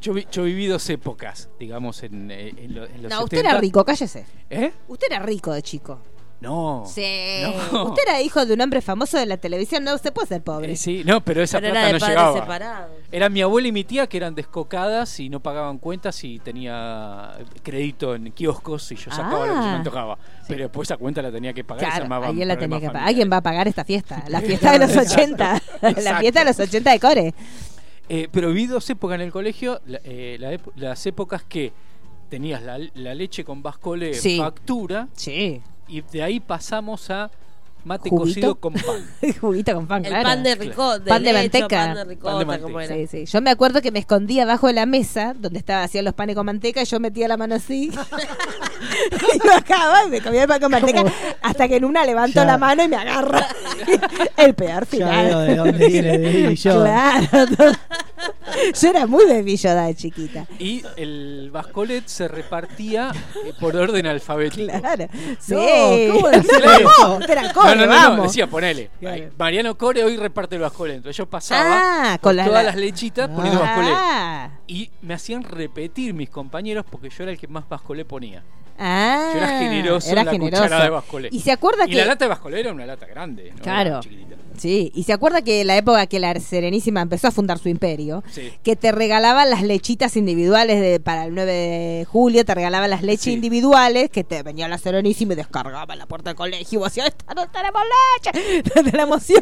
[0.00, 3.38] yo, vi- yo viví dos épocas, digamos, en, eh, en lo- en los no, usted
[3.38, 3.50] 70.
[3.50, 4.26] era rico, cállese.
[4.50, 4.72] ¿Eh?
[4.88, 6.00] Usted era rico de chico.
[6.40, 6.84] No.
[6.86, 7.02] Sí.
[7.72, 7.86] No.
[7.86, 10.70] Usted era hijo de un hombre famoso de la televisión, no se puede ser pobre.
[10.70, 12.38] Eh, sí, no, pero esa Pero plata era de no llegaba.
[12.40, 12.90] separados.
[13.10, 17.32] Era mi abuela y mi tía que eran descocadas y no pagaban cuentas y tenía
[17.64, 19.70] crédito en kioscos y yo sacaba lo que se Ah.
[19.72, 20.16] me antojaba.
[20.46, 23.08] Pero después esa cuenta la tenía que pagar Claro, alguien la tenía que pagar.
[23.08, 24.22] Alguien va a pagar esta fiesta.
[24.28, 25.60] La fiesta de los 80.
[25.82, 27.34] la fiesta de los 80 de Core.
[28.08, 31.72] Eh, pero viví dos épocas en el colegio, la- eh, la las épocas que
[32.30, 34.38] tenías la, la leche con bascole Sí.
[34.38, 35.60] factura Sí.
[35.88, 37.30] y de ahí pasamos a
[37.84, 38.26] mate ¿Juguito?
[38.26, 39.06] cocido con pan.
[39.40, 40.24] Juguito con pan, El claro.
[40.24, 41.68] pan de ricota, Pan de manteca.
[41.68, 42.66] pan de ricota, Pan de manteca.
[42.66, 42.94] como era.
[42.94, 43.24] Sí, sí.
[43.26, 46.34] Yo me acuerdo que me escondía abajo de la mesa donde estaba hacían los panes
[46.36, 47.90] con manteca y yo metía la mano así
[49.34, 51.04] y bajaba y me comía el pan con manteca
[51.42, 52.44] hasta que en una levanto Ya.
[52.44, 53.46] la mano y me agarra
[54.36, 55.26] el peor Ya final.
[55.26, 57.20] veo de dónde viene de Yoda.
[57.30, 57.72] Claro.
[58.80, 59.24] Yo era muy
[59.56, 60.46] Yoda de chiquita.
[60.58, 63.12] Y el bascolet se repartía
[63.44, 64.72] eh, por orden alfabético.
[64.78, 65.06] Claro.
[65.40, 66.08] Sí.
[66.12, 67.12] ¿cómo decía no, eso?
[67.16, 68.90] usted era No, core, no, no, no, decía, ponele.
[69.00, 69.24] Claro.
[69.38, 70.96] Mariano Core hoy reparte el bascolet.
[70.96, 73.92] Entonces yo pasaba Ah, con la- todas la- las lechitas poniendo bascolet.
[73.94, 74.50] Ah.
[74.66, 78.42] Y me hacían repetir mis compañeros porque yo era el que más bascolet ponía.
[78.80, 80.62] Ah, Yo era generoso era en la generoso.
[80.62, 81.32] cucharada de bascolet.
[81.34, 83.62] Y se acuerda Y que la lata de bascolet era una lata grande, ¿no?
[83.62, 83.90] Claro.
[83.90, 84.36] Era chiquitita.
[84.58, 88.22] Sí, y se acuerda que la época que la Serenísima empezó a fundar su imperio,
[88.30, 88.52] Sí.
[88.62, 93.02] que te regalaban las lechitas individuales de, para el 9 de julio, te regalaban las
[93.02, 93.32] leches Sí.
[93.32, 96.88] individuales, que te venía la Serenísima y descargaba en la puerta del colegio y vos
[96.88, 97.82] decías, esta no tenemos
[98.24, 99.40] leche, de la emoción,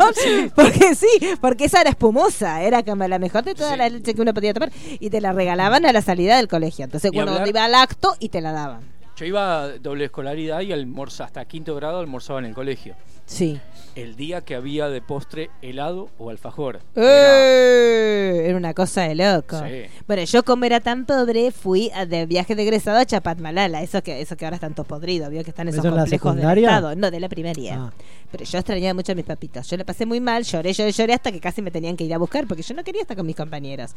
[0.54, 1.08] porque sí,
[1.40, 3.78] porque esa era espumosa, era como la mejor de toda Sí.
[3.78, 4.70] la leche que uno podía tomar,
[5.00, 8.14] y te la regalaban a la salida del colegio, entonces cuando hablar- iba al acto
[8.20, 8.80] y te la daban.
[9.16, 12.94] Yo iba a doble escolaridad y almorza, hasta quinto grado almorzaba en el colegio.
[13.24, 13.58] Sí.
[13.96, 16.80] El día que había de postre helado o alfajor.
[16.94, 18.42] ¡Eh!
[18.46, 19.58] Era una cosa de loco.
[19.58, 19.84] Sí.
[20.06, 24.02] Bueno, yo como era tan pobre, fui a- de viaje de egresado a Chapatmalala, eso
[24.02, 26.36] que, eso que ahora están todos podridos, vio que están esos ¿Eso en la complejos
[26.36, 26.58] del?
[26.58, 26.94] Estado.
[26.94, 27.76] No, de la primaria.
[27.80, 27.92] Ah.
[28.30, 29.68] Pero yo extrañaba mucho a mis papitos.
[29.70, 32.12] Yo le pasé muy mal, lloré, lloré, lloré hasta que casi me tenían que ir
[32.12, 33.92] a buscar porque yo no quería estar con mis compañeros.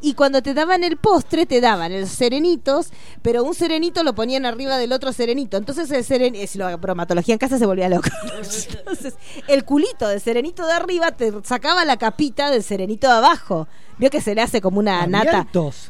[0.00, 4.46] Y cuando te daban el postre, te daban los serenitos, pero un serenito lo ponían
[4.46, 5.58] arriba del otro serenito.
[5.58, 8.08] Entonces el serenito, si lo bromatología en casa se volvía loco.
[8.78, 9.14] Entonces,
[9.48, 13.68] el culito del serenito de arriba te sacaba la capita del serenito de abajo.
[13.98, 15.46] Vio que se le hace como una nata.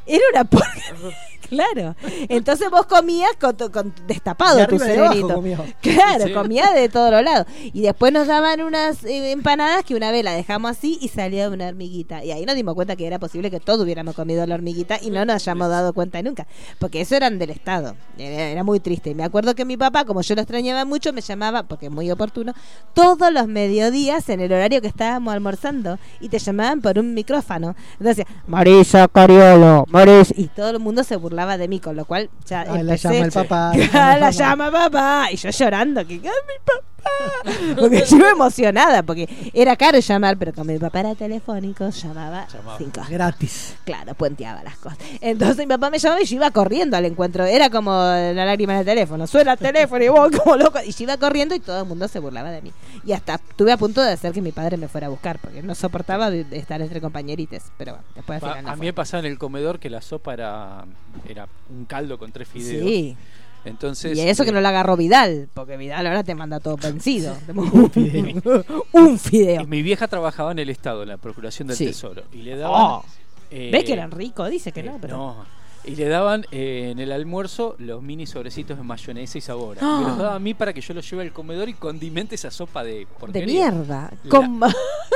[0.06, 1.16] Era una porquería.
[1.52, 1.94] Claro.
[2.30, 5.60] Entonces vos comías con, con destapado De tu de comías.
[5.82, 6.32] Claro, Sí.
[6.32, 7.46] comía de todos los lados.
[7.74, 11.50] Y después nos daban unas eh, empanadas que una vez la dejamos así y salía
[11.50, 12.24] una hormiguita.
[12.24, 15.10] Y ahí nos dimos cuenta que era posible que todos hubiéramos comido la hormiguita y
[15.10, 16.46] no nos hayamos dado cuenta nunca.
[16.78, 17.96] Porque eso eran del Estado.
[18.16, 19.10] Era, era muy triste.
[19.10, 21.92] Y me acuerdo que mi papá, como yo lo extrañaba mucho, me llamaba, porque es
[21.92, 22.54] muy oportuno,
[22.94, 25.98] todos los mediodías en el horario que estábamos almorzando.
[26.18, 27.76] Y te llamaban por un micrófono.
[28.02, 30.34] Entonces, Marisa Cariolo, Marisa.
[30.36, 33.08] Y todo el mundo se burlaba de mí, con lo cual ya Ah, la empecé-
[33.12, 33.72] llama el papá.
[33.94, 35.26] Ah, la llama papá.
[35.32, 36.86] Y yo llorando, que "Ah, mi papá.
[37.78, 42.78] Porque yo emocionada, porque era caro llamar, pero como mi papá era telefónico, llamaba, Llamaba.
[42.78, 43.00] cinco.
[43.08, 43.74] Gratis.
[43.84, 44.98] Claro, puenteaba las cosas.
[45.20, 47.44] Entonces mi papá me llamaba y yo iba corriendo al encuentro.
[47.44, 49.26] Era como la lágrima del teléfono.
[49.26, 50.78] Suena el teléfono y vos como loco.
[50.84, 52.72] Y yo iba corriendo y todo el mundo se burlaba de mí.
[53.04, 55.62] Y hasta estuve a punto de hacer que mi padre me fuera a buscar, porque
[55.62, 57.64] no soportaba de, de estar entre compañerites.
[57.78, 59.90] Pero bueno, después al Pa- final no a mí me pasaba en el comedor que
[59.90, 60.84] la sopa era,
[61.28, 62.84] era un caldo con tres fideos.
[62.88, 63.16] Sí.
[63.64, 66.76] Entonces, Y eso que eh, no lo agarró Vidal, porque Vidal ahora te manda todo
[66.76, 67.36] vencido.
[67.54, 68.64] Un fideo.
[68.92, 69.60] Un fideo.
[69.62, 71.86] eh, mi vieja trabajaba en el Estado, en la Procuración del Sí.
[71.86, 72.24] Tesoro.
[72.32, 72.82] Y le daban.
[72.82, 73.04] Oh.
[73.50, 74.50] eh, ¿Ves que eran ricos?
[74.50, 75.16] Dice que eh, no, pero.
[75.16, 75.62] no.
[75.84, 79.78] Y le daban eh, en el almuerzo los mini sobrecitos de mayonesa y sabor.
[79.80, 79.98] ¡Ah!
[80.00, 82.52] Me los daba a mí para que yo los lleve al comedor y condimente esa
[82.52, 83.70] sopa de De porquería.
[83.72, 84.12] mierda.
[84.22, 84.72] La- Con una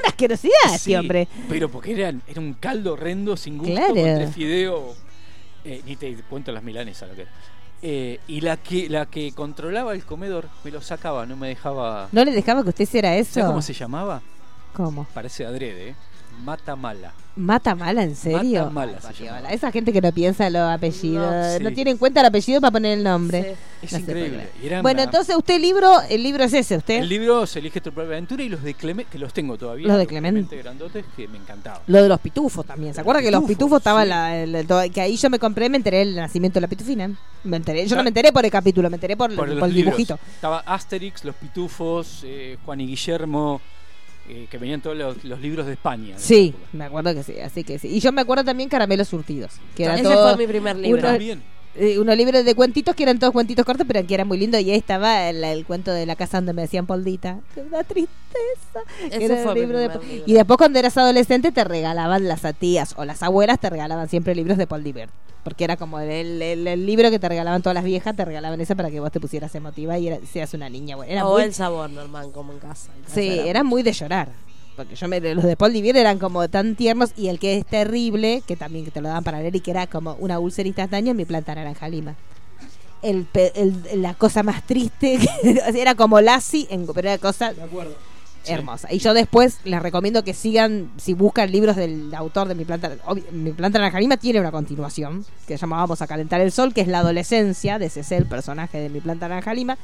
[0.07, 1.29] asquerosidad, Sí, este hombre.
[1.49, 3.95] Pero porque eran, era un caldo horrendo sin gusto Claro.
[3.95, 4.97] con tres fideos.
[5.65, 7.31] eh, ni te cuento las milanesas lo que era.
[7.83, 12.09] Eh, y la que la que controlaba el comedor me lo sacaba, no me dejaba.
[12.11, 13.35] ¿No le dejaba que usted hiciera eso?
[13.35, 14.23] ¿Sabes cómo se llamaba?
[14.73, 15.07] ¿Cómo?
[15.13, 15.95] Parece adrede, ¿eh?
[16.45, 17.13] Mata mala.
[17.35, 18.61] ¿Mata mala, en serio?
[18.63, 19.53] Mata mala Ay, se.
[19.53, 22.97] Esa gente que no piensa los apellidos, No, tiene en cuenta el apellido para poner
[22.97, 23.57] el nombre.
[23.83, 24.49] Es No increíble.
[24.83, 27.01] Bueno, una- entonces usted libro, el libro es ese, usted.
[27.01, 29.87] El libro se elige tu propia aventura y los de Clemente, que los tengo todavía.
[29.87, 30.57] Los de Clemente.
[30.57, 31.83] grandotes que me encantaban.
[31.87, 32.95] Lo de los pitufos también.
[32.95, 34.09] ¿Se acuerda que los pitufos, estaban sí.
[34.09, 37.11] la, el- que ahí yo me compré, me enteré del nacimiento de la pitufina?
[37.45, 39.75] Me enteré, yo no me enteré por el capítulo, me enteré por, Por por el
[39.75, 39.95] libros.
[39.97, 40.19] dibujito.
[40.35, 43.61] Estaba Asterix, Los Pitufos, eh, Juan y Guillermo,
[44.29, 46.15] eh, que venían todos los, los libros de España.
[46.15, 47.89] de Sí, me acuerdo que sí, así que sí.
[47.89, 50.99] Y yo me acuerdo también Caramelos Surtidos, que era Ese todo fue mi primer libro.
[51.01, 51.43] uno- También.
[51.79, 54.61] Eh, unos libros de cuentitos que eran todos cuentitos cortos, pero que eran muy lindos.
[54.63, 57.41] Y ahí estaba el, el cuento de la casa donde me decían Poldita.
[57.55, 58.81] Que Una tristeza.
[59.11, 60.01] Era fue libro de- libro.
[60.27, 64.35] Y después, cuando eras adolescente, te regalaban las tías o las abuelas, te regalaban siempre
[64.35, 65.13] libros de Paul Divert.
[65.45, 68.61] Porque era como el, el- el libro que te regalaban todas las viejas, te regalaban
[68.61, 71.13] ese para que vos te pusieras emotiva y era- seas una niña buena.
[71.13, 72.91] Era o muy- el sabor normal, como en casa.
[72.97, 74.29] En casa Sí, era- muy de llorar.
[74.77, 77.65] Porque yo me, los de Paul Divir eran como tan tiernos y el que es
[77.67, 80.67] terrible, que también que te lo daban para leer y que era como una úlcera
[80.69, 82.15] instantánea en mi planta naranja lima.
[83.03, 85.19] El, pe- el- la cosa más triste,
[85.75, 87.53] era como Lassie, en, pero era cosa
[88.49, 88.93] hermosa.
[88.93, 92.93] Y yo después les recomiendo que sigan, si buscan libros del autor de mi planta,
[93.33, 96.89] mi planta naranja lima tiene una continuación, que Vamos a calentar el sol, que es
[96.89, 99.79] la adolescencia de Cecil, el personaje de mi planta naranja lima.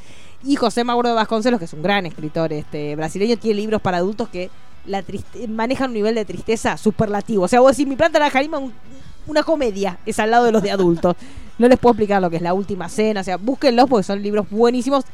[0.44, 3.96] Y José Mauro de Vasconcelos, que es un gran escritor este brasileño, tiene libros para
[3.98, 4.48] adultos que
[4.86, 5.46] la triste-
[5.86, 7.44] un nivel de tristeza superlativo.
[7.44, 8.72] O sea, vos decís, mi planta naranja lima, un-
[9.26, 11.14] una comedia, es al lado de los de adultos.
[11.58, 14.20] No les puedo explicar lo que es la última cena, o sea, búsquenlos porque son
[14.22, 15.04] libros buenísimos,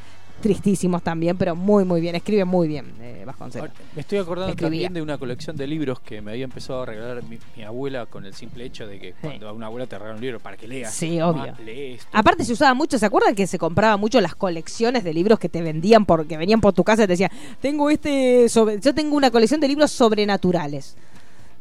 [0.40, 3.70] tristísimos también, pero muy, muy bien, escribe muy bien eh, Vasconcelos.
[3.94, 4.70] Me estoy acordando Escribía.
[4.88, 8.06] también de una colección de libros que me había empezado a regalar mi, mi abuela
[8.06, 10.56] con el simple hecho de que cuando a una abuela te regala un libro para
[10.56, 10.94] que leas.
[10.94, 11.54] Sí, obvio.
[11.64, 12.08] lee esto.
[12.12, 15.48] Aparte se usaba mucho, ¿se acuerdan que se compraba mucho las colecciones de libros que
[15.48, 19.16] te vendían porque venían por tu casa y te decían, tengo este sobre, yo tengo
[19.16, 20.96] una colección de libros sobrenaturales.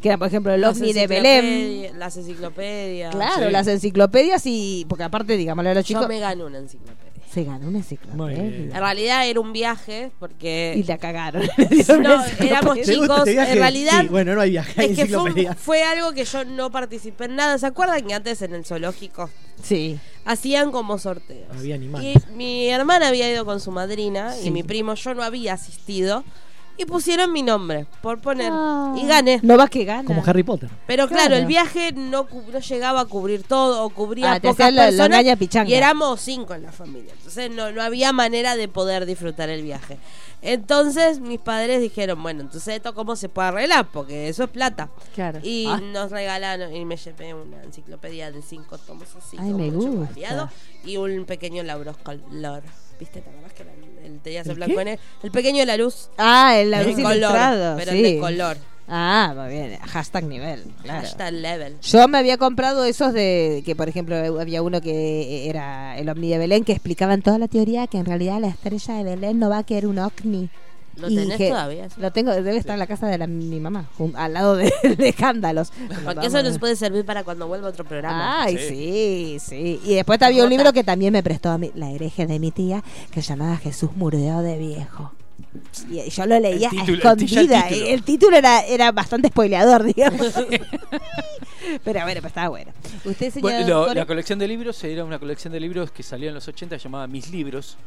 [0.01, 1.97] Que era, por ejemplo, el ovni de Belén.
[1.97, 3.15] Las enciclopedias.
[3.15, 3.51] Claro, Sí.
[3.51, 4.85] las enciclopedias y.
[4.87, 6.03] Porque aparte, digámosle a los chicos.
[6.03, 7.06] Yo me gané una enciclopedia.
[7.37, 8.41] Se ganó una Muy enciclopedia.
[8.41, 8.71] bien.
[8.73, 11.43] En realidad era un viaje porque Y la cagaron.
[12.01, 13.27] No, éramos ¿Te gusta chicos.
[13.27, 13.51] este?
[13.51, 15.53] En realidad, Sí, bueno, no hay viaje, hay es que fue, un- enciclopedia.
[15.53, 17.59] fue algo que yo no participé en nada.
[17.59, 19.29] ¿Se acuerdan que antes en el zoológico
[19.61, 19.99] Sí.
[20.25, 21.45] hacían como sorteos?
[21.55, 22.15] Había animales.
[22.27, 24.47] Y mi hermana había ido con su madrina Sí.
[24.47, 26.23] y mi primo, yo no había asistido.
[26.79, 28.51] Y pusieron mi nombre por poner.
[28.53, 28.93] Ah.
[28.95, 29.39] Y gané.
[29.41, 30.03] No vas que gana.
[30.05, 30.69] Como Harry Potter.
[30.85, 31.35] Pero claro, Claro.
[31.37, 34.75] el viaje no, cu- no llegaba a cubrir todo o cubría Ah, te pocas hacían
[34.75, 35.69] la- la personas engaña pichanga.
[35.69, 37.13] y éramos cinco en la familia.
[37.17, 39.97] Entonces no, no había manera de poder disfrutar el viaje.
[40.43, 44.89] Entonces mis padres dijeron, bueno, entonces esto cómo se puede arreglar, porque eso es plata.
[45.15, 45.39] Claro.
[45.41, 45.81] Y Ah.
[45.81, 49.87] nos regalaron, y me llevé una enciclopedia de cinco tomos así, Ay, con me mucho
[49.89, 50.05] gusta.
[50.13, 50.49] variado,
[50.85, 52.61] y un pequeño Lauros color.
[52.99, 53.21] ¿Viste?
[53.21, 54.99] ¿Te acordás que era el, el tenías el ¿El blanco qué?
[55.23, 56.09] el, pequeño de la luz?
[56.17, 57.35] Ah, el la luz color,
[57.77, 57.97] pero sí.
[57.97, 58.57] el de color.
[58.89, 59.77] Ah, muy bien.
[59.79, 60.63] Hashtag nivel.
[60.81, 61.01] Claro.
[61.01, 61.79] Hashtag level.
[61.81, 66.29] Yo me había comprado esos de que, por ejemplo, había uno que era el ovni
[66.29, 69.49] de Belén que explicaban toda la teoría que en realidad la estrella de Belén no
[69.49, 70.49] va a querer un ovni.
[70.99, 71.87] ¿Lo tenés que- todavía?
[71.97, 75.09] Lo tengo, debe estar en la casa de la- mi mamá, al lado de, de
[75.09, 75.71] escándalos.
[76.05, 78.43] Porque eso nos puede servir para cuando vuelva otro programa.
[78.43, 79.79] Ay, sí, sí.
[79.85, 82.51] Y después había un libro que también me prestó a mí, la hereje de mi
[82.51, 85.11] tía, que se llamaba Jesús murió de viejo.
[85.89, 87.67] Y yo lo leía El a título, el el escondida.
[87.67, 87.87] título.
[87.87, 90.33] El título era, era bastante spoileador, digamos.
[91.83, 92.71] pero bueno, pues estaba bueno.
[93.05, 93.41] Usted, señor.
[93.51, 96.47] Bueno, lo- la colección de libros era una colección de libros que salió en los
[96.47, 97.77] 80 llamada Mis Libros.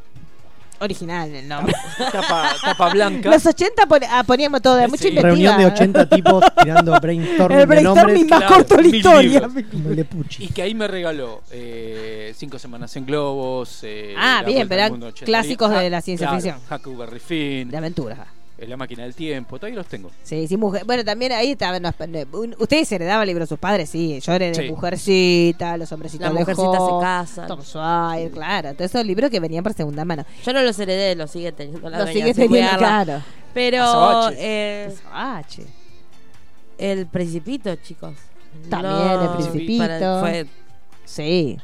[0.81, 1.73] Original el nombre.
[2.11, 3.29] Tapa, tapa blanca.
[3.29, 5.11] Los 80 pon- ah, poníamos todo, mucha Sí.
[5.11, 9.39] Reunión de 80 tipos tirando brainstorming, El brainstorming de más Claro, corto de la historia.
[9.41, 10.05] de.
[10.39, 13.79] Y que ahí me regaló eh, Cinco Semanas en Globos.
[13.83, 16.59] eh, Ah, bien, pero eran Mundo en 80 clásicos de la ciencia claro, ficción.
[16.79, 18.19] Huckleberry Finn, De aventuras.
[18.61, 20.09] Eh, La Máquina del Tiempo, todavía los tengo.
[20.23, 20.85] Sí, sí, mujer.
[20.85, 21.81] Bueno, también ahí estaban.
[21.83, 21.93] los-
[22.59, 24.19] Ustedes heredaban libros de sus padres, sí.
[24.21, 24.69] Yo heredé Sí.
[24.69, 27.47] Mujercita, Los Hombrecitos Las de mujercitas Hope, se casan.
[27.47, 28.73] Tom Sawyer, claro.
[28.75, 30.25] Todos esos libros que venían por segunda mano.
[30.45, 32.77] Yo no los heredé, los sigue teniendo la Los sigue teniendo, cuidarla.
[32.77, 33.23] claro.
[33.53, 34.93] Pero eh,
[36.77, 38.15] el Principito, chicos.
[38.69, 39.83] También No, el Principito.
[39.87, 40.45] para- fue
[41.05, 41.57] Sí.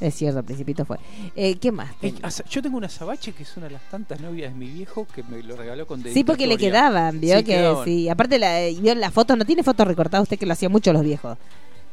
[0.00, 0.96] Es cierto, Principito fue.
[1.34, 1.90] Eh, ¿Qué más?
[2.02, 2.14] Eh,
[2.50, 5.22] Yo tengo una azabache que es una de las tantas novias de mi viejo que
[5.24, 7.84] me lo regaló con Sí, porque le quedaban, vio Sí, que quedaban.
[7.84, 8.08] sí.
[8.08, 10.92] Aparte, la, eh, vio las fotos, no tiene fotos recortadas usted que lo hacía mucho
[10.92, 11.36] los viejos.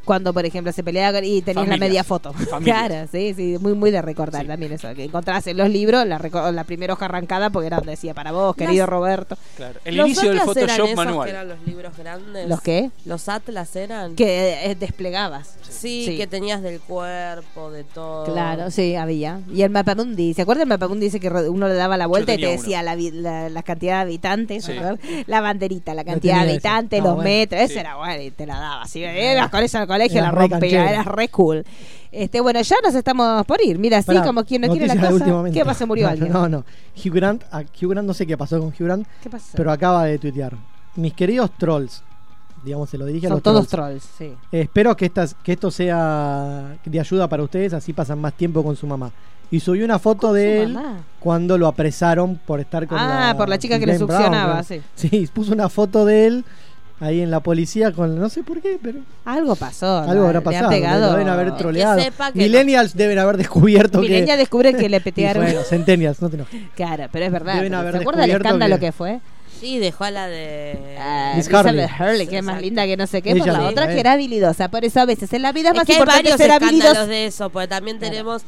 [0.06, 2.32] Cuando, por ejemplo, se peleaba con- y tenías la media foto.
[2.49, 2.88] Familias.
[2.88, 4.48] Claro, sí, sí, muy, muy de recortar Sí.
[4.48, 4.94] también eso.
[4.95, 6.19] Que encontrabas en los libros la,
[6.52, 9.38] la primera hoja arrancada porque era donde decía para vos, querido Las- Roberto.
[9.57, 9.80] Claro.
[9.84, 11.26] El ¿Los inicio del eran Photoshop esos manual.
[11.26, 12.48] que eran los libros grandes?
[12.48, 12.91] ¿Los qué?
[13.06, 14.15] Los Atlas eran.
[14.15, 15.56] Que eh, desplegabas.
[15.68, 16.18] Sí, Sí.
[16.18, 18.26] que tenías del cuerpo, de todo.
[18.32, 19.41] Claro, sí, había.
[19.53, 21.06] Y el mapamundi, ¿se acuerdan el mapamundi?
[21.06, 24.02] Dice que uno le daba la vuelta y te decía la, la, la cantidad de
[24.02, 24.69] habitantes,
[25.27, 27.30] la banderita, la cantidad de habitantes, los bueno.
[27.30, 28.82] metros, eso era bueno y te la daba.
[28.84, 30.84] Así, ibas con eso al colegio, la rompía, canchero.
[30.84, 31.66] era re cool.
[32.12, 33.78] Este, bueno, ya nos estamos por ir.
[33.78, 35.44] Mira, así Pará, como quien no quiere la cosa.
[35.52, 35.86] ¿Qué pasa?
[35.86, 36.32] Murió no, alguien.
[36.32, 36.64] No, no.
[36.96, 39.50] Hugh Grant, a Hugh Grant no sé qué pasó con Hugh Grant, ¿Qué pasó?
[39.56, 40.54] pero acaba de tuitear.
[40.96, 42.04] Mis queridos trolls,
[42.64, 44.06] digamos, se lo dirige a Son los todos trolls.
[44.08, 44.38] trolls, sí.
[44.52, 48.64] Eh, espero que, estas, que esto sea de ayuda para ustedes, así pasan más tiempo
[48.64, 49.12] con su mamá.
[49.52, 51.04] Y subió una foto de él mamá.
[51.20, 53.38] cuando lo apresaron por estar con Ah, la...
[53.38, 54.64] por la chica que le Brown, succionaba, ¿no?
[54.64, 54.82] sí.
[54.96, 56.46] Sí, puso una foto de él
[57.00, 60.00] ahí en la policía con no sé por qué, pero Algo pasó.
[60.00, 60.26] algo ¿no?
[60.28, 60.70] habrá Le pasado.
[60.70, 61.12] pegado.
[61.14, 62.02] Deben haber troleado.
[62.34, 64.38] Millennials deben haber descubierto Milenia que...
[64.40, 65.44] descubre que le petearon.
[65.44, 66.62] bueno, centennials, no te enojes.
[66.76, 67.56] Claro, pero es verdad.
[67.56, 69.20] Deben haber ¿Se acuerda del descubierto escándalo que- que fue?
[69.60, 70.98] Sí, dejó a la de.
[71.00, 72.10] Ah, Miss Elizabeth Hurley.
[72.12, 73.94] Hurley, que es más linda que no sé qué, por Ella la sí, otra eh.
[73.96, 74.68] que era habilidosa.
[74.68, 76.52] Por eso a veces en la vida es Es más que hay importante varios ser
[76.52, 78.12] escándalos de eso, porque también Claro.
[78.12, 78.42] tenemos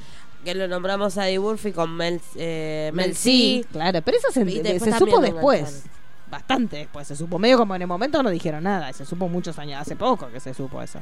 [0.44, 3.22] que lo nombramos a Eddie Murphy con Mel, eh, Mel Mel C.
[3.22, 5.84] sí, claro, pero eso se, se supo después.
[6.30, 7.40] Bastante después, se supo.
[7.40, 10.40] Medio como en el momento no dijeron nada, se supo muchos años, hace poco que
[10.40, 11.00] se supo eso.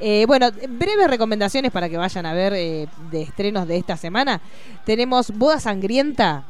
[0.00, 4.40] Eh, bueno, breves recomendaciones para que vayan a ver eh, de estrenos de esta semana.
[4.86, 6.44] Tenemos Boda Sangrienta,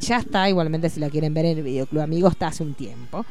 [0.00, 3.24] ya está, igualmente si la quieren ver en el videoclub Amigos, está hace un tiempo.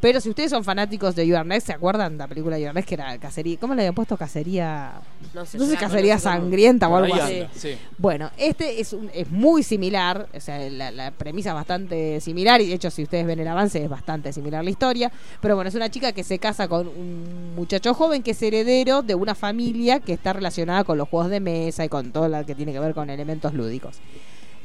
[0.00, 2.68] Pero si ustedes son fanáticos de You Are Next, ¿se acuerdan la película de You
[2.68, 3.58] Are Next que era cacería?
[3.60, 4.92] ¿Cómo le habían puesto cacería?
[5.34, 7.42] No sé, No sé, cacería sangrienta o algo así.
[7.54, 7.76] sí.
[7.98, 12.60] Bueno, este es, un- es muy similar, o sea, la, la premisa es bastante similar
[12.62, 15.12] y de hecho si ustedes ven el avance es bastante similar la historia,
[15.42, 19.02] pero bueno, es una chica que se casa con un muchacho joven que es heredero
[19.02, 22.46] de una familia que está relacionada con los juegos de mesa y con todo lo
[22.46, 23.98] que tiene que ver con elementos lúdicos.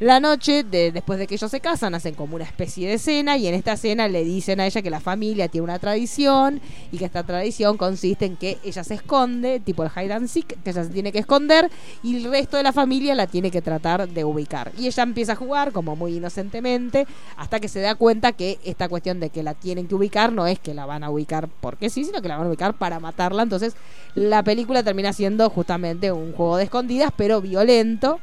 [0.01, 3.37] La noche, de, después de que ellos se casan, hacen como una especie de cena
[3.37, 6.59] y en esta cena le dicen a ella que la familia tiene una tradición
[6.91, 10.61] y que esta tradición consiste en que ella se esconde, tipo el hide and seek,
[10.63, 11.71] que ella se tiene que esconder
[12.03, 14.73] y el resto de la familia la tiene que tratar de ubicar.
[14.77, 17.07] Y ella empieza a jugar como muy inocentemente
[17.37, 20.45] hasta que se da cuenta que esta cuestión de que la tienen que ubicar no
[20.45, 22.99] es que la van a ubicar porque sí, sino que la van a ubicar para
[22.99, 23.43] matarla.
[23.43, 23.77] Entonces
[24.13, 28.19] la película termina siendo justamente un juego de escondidas, pero violento.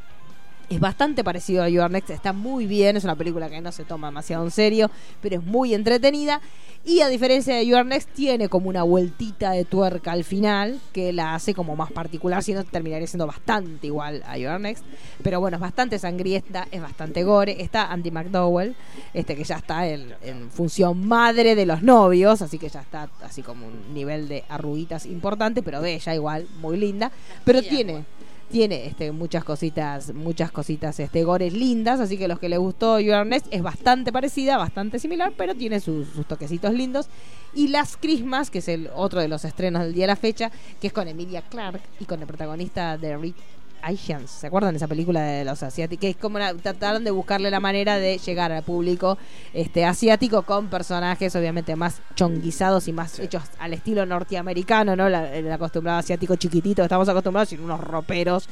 [0.73, 3.73] Es bastante parecido a You Are Next, está muy bien, es una película que no
[3.73, 4.91] se toma demasiado en serio,
[5.21, 6.41] pero es muy entretenida.
[6.83, 10.81] Y a diferencia de You Are Next, tiene como una vueltita de tuerca al final
[10.95, 14.59] que la hace como más particular, si no terminaría siendo bastante igual a You Are
[14.59, 14.83] Next.
[15.23, 17.61] Pero bueno, es bastante sangrienta, es bastante gore.
[17.63, 18.75] Está Andy McDowell,
[19.13, 23.11] este que ya está en, en función madre de los novios, así que ya está
[23.23, 27.13] así como un nivel de arruguitas importante, pero bella igual, muy linda.
[27.45, 28.07] Pero tiene
[28.53, 33.01] tiene este, muchas cositas, muchas cositas este, gores lindas, así que los que les gustó
[33.01, 37.09] You Are Next es bastante parecida, bastante similar, pero tiene sus, toquecitos lindos.
[37.55, 40.53] Y Las Christmas, que es el otro de los estrenos del día de la fecha,
[40.81, 43.37] que es con Emilia Clarke y con el protagonista de Rick
[43.83, 44.31] Asians.
[44.31, 46.01] ¿Se acuerdan de esa película de los asiáticos?
[46.01, 49.19] Que es como una- trataron de buscarle la manera de llegar al público
[49.53, 55.09] este asiático con personajes obviamente más chonguizados y más hechos al estilo norteamericano, ¿no?
[55.09, 58.49] La- El acostumbrado asiático chiquitito, estamos acostumbrados sin unos roperos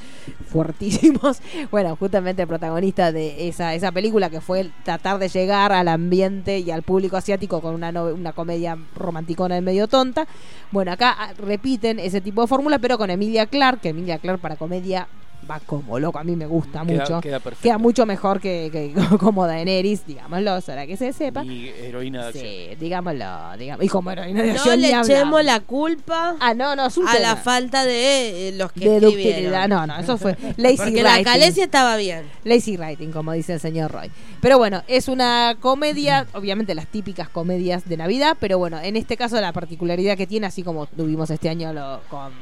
[0.48, 1.40] fuertísimos.
[1.70, 5.88] Bueno, justamente el protagonista de esa, esa película que fue el tratar de llegar al
[5.88, 10.26] ambiente y al público asiático con una, una comedia romanticona de medio tonta.
[10.72, 14.40] Bueno, acá ah, repiten ese tipo de fórmula, pero con Emilia Clarke, que Emilia Clarke
[14.42, 15.06] para comedia
[15.48, 17.20] va como loco, a mí me gusta Queda- mucho.
[17.20, 17.62] queda perfecto.
[17.62, 21.44] Queda mucho mejor que, que como Daenerys, digámoslo, para que se sepa.
[21.44, 22.44] Y heroína de acción.
[22.44, 23.84] Sí, digámoslo, digamos.
[23.84, 27.18] Y como heroína de No acción, ni le echemos la culpa Ah, no, no, a
[27.20, 29.10] la falta de eh, los que de escribieron.
[29.32, 29.68] ductilidad.
[29.68, 31.24] No, no, eso fue lazy Porque la writing.
[31.24, 32.24] Calesia estaba bien.
[32.44, 34.10] Lazy writing, como dice el señor Roy.
[34.40, 39.16] Pero bueno, es una comedia, obviamente las típicas comedias de Navidad, pero bueno, en este
[39.16, 42.32] caso la particularidad que tiene, así como tuvimos este año lo- con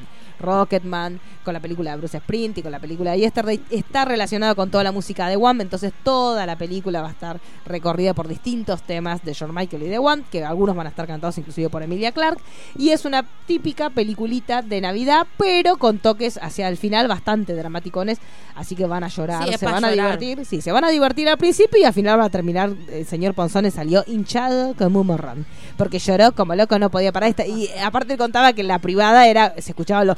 [0.40, 4.54] Rocketman, con la película de Bruce Sprint y con la película de Yesterday, está relacionado
[4.54, 8.28] con toda la música de One, entonces toda la película va a estar recorrida por
[8.28, 11.68] distintos temas de George Michael y de One, que algunos van a estar cantados inclusive
[11.70, 12.42] por Emilia Clarke,
[12.76, 18.18] y es una típica peliculita de Navidad, pero con toques hacia el final bastante dramaticones,
[18.54, 21.28] así que van a llorar, Sí, se van a divertir, sí, se van a divertir
[21.28, 25.06] al principio y al final va a terminar, el señor Ponzone salió hinchado como un
[25.06, 25.46] morrón,
[25.78, 29.70] porque lloró como loco, no podía parar, y aparte contaba que la privada era, se
[29.70, 30.16] escuchaba los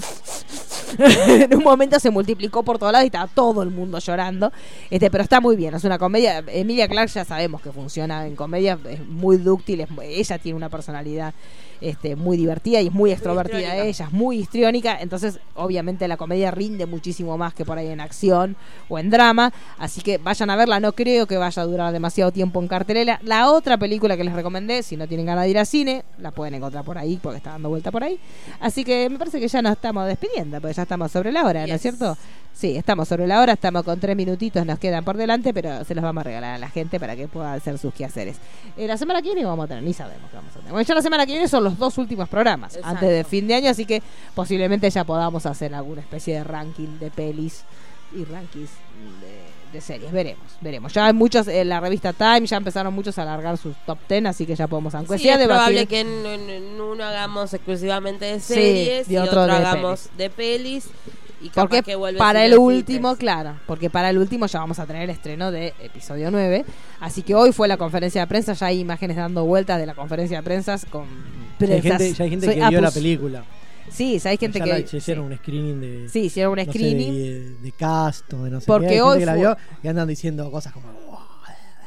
[0.98, 4.52] en un momento se multiplicó por todos lados y estaba todo el mundo llorando.
[4.90, 6.42] Este, pero está muy bien, es una comedia.
[6.48, 10.68] Emilia Clarke ya sabemos que funciona en comedia, es muy dúctil, es- ella tiene una
[10.68, 11.32] personalidad
[11.80, 16.50] este, muy divertida y es muy extrovertida ella, es muy histriónica, entonces obviamente la comedia
[16.50, 18.56] rinde muchísimo más que por ahí en acción
[18.88, 22.32] o en drama, así que vayan a verla, no creo que vaya a durar demasiado
[22.32, 23.20] tiempo en cartelera.
[23.22, 26.30] La otra película que les recomendé, si no tienen ganas de ir al cine, la
[26.30, 28.18] pueden encontrar por ahí porque está dando vuelta por ahí.
[28.60, 31.66] Así que me parece que ya nos estamos despidiendo, porque ya estamos sobre la hora,
[31.66, 32.16] ¿no es cierto?
[32.52, 35.94] Sí, estamos sobre la hora, estamos con tres minutitos, nos quedan por delante, pero se
[35.94, 38.36] los vamos a regalar a la gente para que pueda hacer sus quehaceres.
[38.76, 40.70] Eh, la semana que viene vamos a tener, ni sabemos qué vamos a tener.
[40.72, 42.88] Bueno, ya la semana que viene son los dos últimos programas, Exacto.
[42.98, 44.02] antes de fin de año, así que
[44.34, 47.62] posiblemente ya podamos hacer alguna especie de ranking de pelis
[48.14, 48.70] y rankings
[49.22, 50.12] de, de series.
[50.12, 50.92] Veremos, veremos.
[50.92, 54.26] Ya hay muchos, en la revista Time ya empezaron muchos a alargar sus top ten,
[54.26, 57.54] así que ya podemos, aunque Sí, sea es probable que en, en- en uno hagamos
[57.54, 60.88] exclusivamente de Sí, series y y otro otro, de hagamos de pelis.
[61.42, 64.86] Y Porque que vuelve para el último, claro, porque para el último ya vamos a
[64.86, 66.64] tener el estreno de episodio 9.
[67.00, 69.94] Así que hoy fue la conferencia de prensa, ya hay imágenes dando vueltas de la
[69.94, 71.06] conferencia de prensa con
[71.58, 71.98] Ya hay prensas.
[72.02, 72.94] gente, ya hay gente Soy que vio la Apus.
[72.94, 73.44] película.
[73.90, 76.08] Sí, hay gente ya que la- se hicieron un screening de.
[76.10, 77.12] Sí, hicieron un no sé, screening.
[77.14, 79.02] de, de cast o de no sé Porque qué.
[79.02, 80.86] Hoy la vio y andan diciendo cosas como.
[80.92, 81.18] "Wow,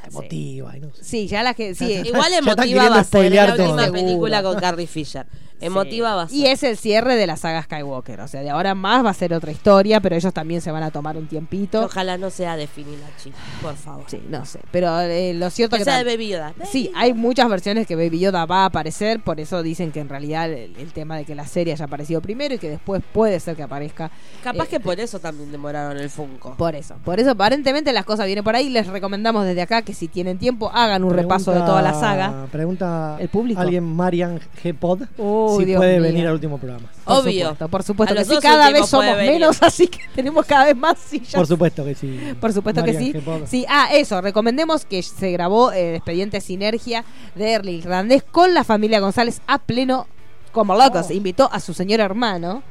[0.07, 1.03] emotiva y no sé.
[1.03, 4.87] Sí, ya la que sí, Igual emotiva va a ser la última película con Carrie
[4.87, 5.25] Fisher.
[5.65, 6.37] Emotiva va a ser.
[6.37, 9.09] Y es el cierre de la saga Skywalker, o sea, de ahora en más va
[9.09, 11.83] a ser otra historia, pero ellos también se van a tomar un tiempito.
[11.85, 13.31] Ojalá no sea de Finilachi,
[13.61, 14.03] por favor.
[14.07, 16.53] Sí, no sé, pero eh, lo cierto Que que sea de Baby Yoda.
[16.69, 20.09] Sí, hay muchas versiones que Baby Yoda va a aparecer, por eso dicen que en
[20.09, 23.39] realidad el, el tema de que la serie haya aparecido primero y que después puede
[23.39, 24.11] ser que aparezca.
[24.43, 26.55] Capaz eh, que por eso también demoraron el Funko.
[26.55, 28.69] Por eso, por eso aparentemente las cosas vienen por ahí.
[28.69, 32.47] Les recomendamos desde acá que si tienen tiempo hagan un repaso de toda la saga.
[32.51, 33.61] Pregunta El público.
[33.61, 34.73] alguien Marian G.
[34.73, 36.03] Pod Uy, si Dios puede mío.
[36.03, 36.87] venir al último programa.
[37.05, 37.41] Por Obvio.
[37.49, 38.35] supuesto, por supuesto que sí.
[38.41, 39.33] Cada vez somos venir.
[39.33, 41.33] menos, así que tenemos cada vez más sillas.
[41.33, 42.19] Por supuesto que sí.
[42.39, 43.13] Por supuesto que sí.
[43.45, 47.03] Sí, ah, eso, recomendemos que se grabó el expediente Sinergia
[47.35, 50.07] de Erly Irlandés con la familia González a pleno
[50.51, 51.07] como locos.
[51.09, 51.13] Oh.
[51.13, 52.63] Invitó a su señor hermano.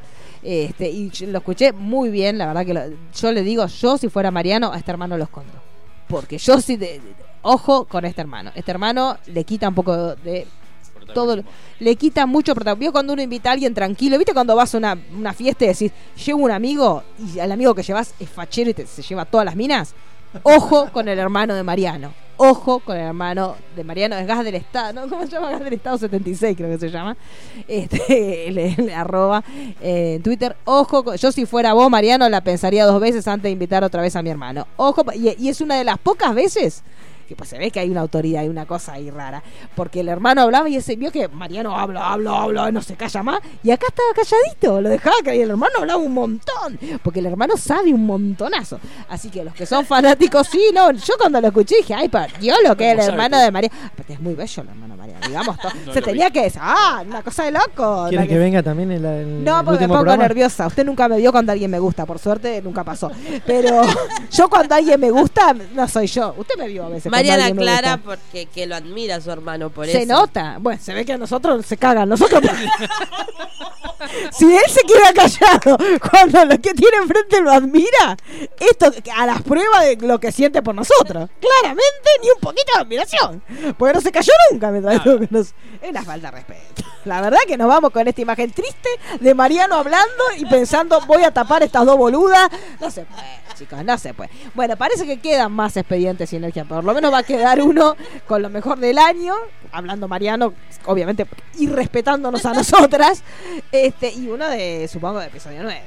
[0.44, 2.82] Este, y lo escuché muy bien, la verdad que lo-
[3.14, 5.52] yo le digo, yo si fuera Mariano, a este hermano lo escondo.
[6.09, 7.00] Porque yo sí, de-
[7.42, 8.50] ojo con este hermano.
[8.56, 10.46] Este hermano le quita un poco de
[11.14, 11.42] todo
[11.80, 12.80] le quita mucho protagonismo.
[12.82, 14.18] ¿Vio cuando uno invita a alguien tranquilo?
[14.18, 15.92] ¿Viste cuando vas a una, una fiesta y decís,
[16.24, 19.44] llevo un amigo y al amigo que llevas es fachero y te, se lleva todas
[19.44, 19.94] las minas?
[20.44, 22.14] Ojo con el hermano de Mariano.
[22.38, 25.08] Ojo con el hermano de Mariano, es gas del Estado, ¿no?
[25.08, 25.50] ¿Cómo se llama?
[25.50, 27.16] Gas del Estado 76, creo que se llama.
[27.68, 29.44] Este, le, arroba
[29.80, 30.56] eh, en Twitter.
[30.64, 34.00] Ojo, con- yo si fuera vos, Mariano, la pensaría dos veces antes de invitar otra
[34.00, 34.66] vez a mi hermano.
[34.76, 36.82] Ojo, y es una de las pocas veces
[37.32, 39.42] que pues se ve que hay una autoridad y una cosa ahí rara.
[39.74, 43.22] Porque el hermano hablaba y ese vio que Mariano habla, habla, habla, no se calla
[43.22, 43.40] más.
[43.62, 46.78] Y acá estaba calladito, lo dejaba que el hermano hablaba un montón.
[47.02, 48.78] Porque el hermano sabe un montonazo.
[49.09, 50.92] Así que los que son fanáticos, sí, no.
[50.92, 52.10] Yo cuando lo escuché dije, ay,
[52.42, 53.76] yo lo que es el ¿Cómo sabe hermano de Mariano.
[53.86, 55.11] Aparte es muy bello el hermano Mariano.
[55.26, 55.72] Digamos todo.
[55.86, 58.06] No Se tenía que decir, ah, una cosa de loco.
[58.08, 60.22] ¿Quieres La que venga también en No, el porque me último pongo programa?
[60.28, 60.66] nerviosa.
[60.66, 63.10] Usted nunca me vio cuando alguien me gusta, por suerte nunca pasó.
[63.46, 63.82] Pero
[64.30, 66.34] yo cuando alguien me gusta, no soy yo.
[66.36, 67.10] Usted me vio a veces.
[67.10, 68.02] Mariana me Clara gusta.
[68.10, 70.12] porque que lo admira a su hermano por Se eso.
[70.12, 70.56] nota.
[70.60, 72.08] Bueno, se ve que a nosotros se cagan.
[72.08, 72.42] Nosotros.
[74.32, 75.76] si él se queda callado
[76.10, 78.16] cuando lo que tiene enfrente lo admira,
[78.58, 81.28] esto a las pruebas de lo que siente por nosotros.
[81.40, 83.42] Claramente, ni un poquito de admiración.
[83.78, 86.82] Porque no se cayó nunca mientras lo que nos- Es una falta de respeto.
[87.05, 88.89] La verdad que nos vamos con esta imagen triste
[89.20, 92.48] de Mariano hablando y pensando, voy a tapar estas dos boludas.
[92.80, 94.30] No se puede, chicos, no se puede.
[94.55, 96.64] Bueno, parece que quedan más expedientes Sinergia.
[96.64, 97.97] Por lo menos va a quedar uno
[98.28, 99.34] con lo mejor del año.
[99.72, 101.26] Hablando Mariano, obviamente,
[101.59, 103.22] y respetándonos a nosotras.
[103.72, 105.82] Este, y uno de, supongo, de episodio 9.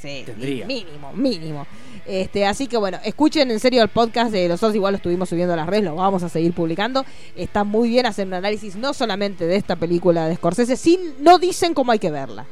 [0.00, 0.66] Sí, Tendría.
[0.66, 1.66] mínimo, mínimo.
[2.06, 5.54] Este, así que bueno, escuchen en serio el podcast de nosotros, igual lo estuvimos subiendo
[5.54, 7.04] a las redes, lo vamos a seguir publicando.
[7.36, 11.38] Está muy bien hacer un análisis no solamente de esta película de Scorsese, sin, no
[11.38, 12.46] dicen cómo hay que verla.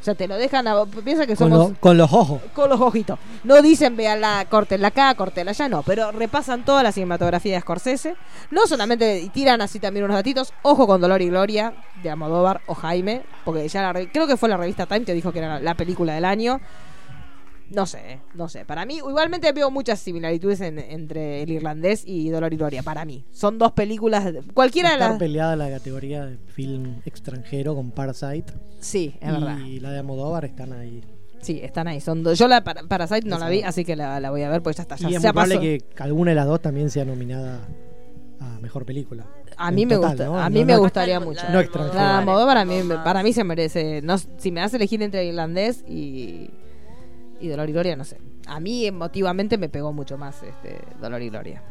[0.00, 2.42] O sea, te lo dejan a, piensa que Con, somos lo- con los ojos.
[2.52, 3.18] con los ojitos.
[3.42, 8.14] No dicen veanla, cortenla acá, cortenla allá, no, pero repasan toda la cinematografía de Scorsese.
[8.50, 10.52] No solamente y tiran así también unos datitos.
[10.60, 11.72] Ojo con Dolor y Gloria
[12.02, 15.14] de Amodóvar o Jaime, porque ya la re- creo que fue la revista Time que
[15.14, 16.60] dijo que era la película del año.
[17.70, 18.64] No sé, no sé.
[18.64, 22.82] Para mí, igualmente veo muchas similitudes en- entre el irlandés y Dolor y Gloria.
[22.82, 24.24] Para mí, son dos películas.
[24.32, 25.18] de- Cualquiera de Estar las.
[25.18, 28.52] peleada la categoría de film extranjero con Parasite.
[28.80, 29.58] Sí, es y verdad.
[29.80, 31.02] la de Amodóvar están ahí.
[31.40, 32.00] Sí, están ahí.
[32.00, 32.38] Son dos.
[32.38, 34.62] Yo la para- Parasite no Esa la vi, así que la, la voy a ver,
[34.62, 34.96] pues ya está.
[34.96, 35.60] Ya, y es ya probable pasó.
[35.62, 37.60] que alguna de las dos también sea nominada
[38.40, 39.26] a mejor película.
[39.56, 40.38] A En mí me total, gusta, ¿no?
[40.38, 41.42] a No- mí me no- gustaría La- mucho.
[41.44, 41.94] la No extranjero.
[42.02, 43.04] La de Almodóvar a mí, Almodóvar.
[43.04, 44.00] para mí se merece.
[44.02, 46.50] No, si me das a elegir entre irlandés y,
[47.40, 48.18] y Dolor y Gloria, no sé.
[48.46, 51.62] A mí emotivamente me pegó mucho más este Dolor y Gloria.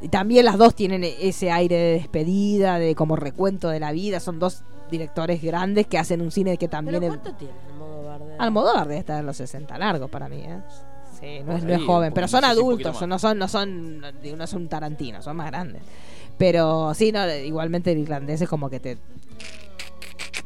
[0.00, 4.18] Y también las dos tienen ese aire de despedida, de como recuento de la vida.
[4.20, 7.00] Son dos directores grandes que hacen un cine que también.
[7.00, 8.20] ¿Pero es- cuánto tiene Almodóvar?
[8.24, 10.58] de- Almodóvar debe estar en los 60 largos para mí, ¿eh?
[11.20, 14.68] Sí, no es, no es joven, pero son adultos, no son, no son, no son
[14.68, 15.82] Tarantino, son más grandes.
[16.36, 18.98] Pero sí, no, igualmente el irlandés es como que te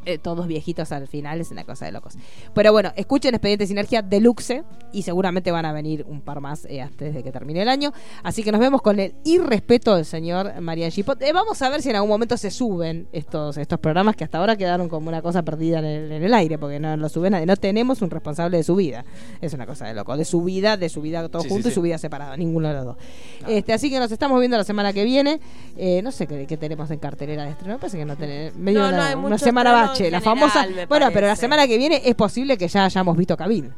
[0.07, 2.13] eh, todos viejitos al final es una cosa de locos.
[2.53, 4.63] Pero bueno, escuchen Expediente Sinergia Deluxe
[4.93, 7.91] y seguramente van a venir un par más eh, antes de que termine el año.
[8.23, 11.21] Así que nos vemos con el irrespeto del señor Marian Gipot.
[11.21, 14.37] Eh, vamos a ver si en algún momento se suben estos, estos programas que hasta
[14.37, 17.33] ahora quedaron como una cosa perdida en el, en el aire, porque no lo suben
[17.33, 17.45] nadie.
[17.45, 19.03] No tenemos un responsable de su vida.
[19.41, 20.15] Es una cosa de loco.
[20.15, 22.37] De su vida, de su vida todo Sí, sí, junto y su vida separada.
[22.37, 22.97] Ninguno de los dos.
[23.45, 25.41] Este, así que nos estamos viendo la semana que viene.
[25.75, 27.73] Eh, no sé qué, qué tenemos en cartelera de estreno.
[27.73, 28.57] Me parece que no tenemos.
[28.57, 30.07] Medio No, no hay una bache.
[30.07, 30.67] en La general, famosa.
[30.87, 33.71] Bueno, pero la semana que viene es posible que ya hayamos visto Cabil.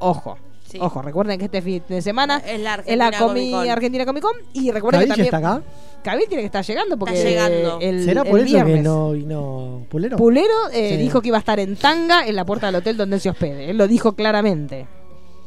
[0.00, 0.36] Ojo.
[0.68, 0.78] Sí.
[0.80, 3.70] Ojo, recuerden que este fin de semana Es la es la Argentina comi- Comic Con.
[3.70, 6.00] Argentina Comic Con y recuerden ¿Cavill que ya también está acá?
[6.04, 7.78] Cabil tiene que estar llegando porque Está llegando.
[7.80, 8.76] el, ¿Será el por eso viernes.
[8.76, 10.16] que no vino Pulero?
[10.16, 10.96] Pulero eh, Sí.
[10.98, 13.30] dijo que iba a estar en tanga en la puerta del hotel donde él se
[13.30, 13.68] hospede.
[13.68, 14.86] Él lo dijo claramente.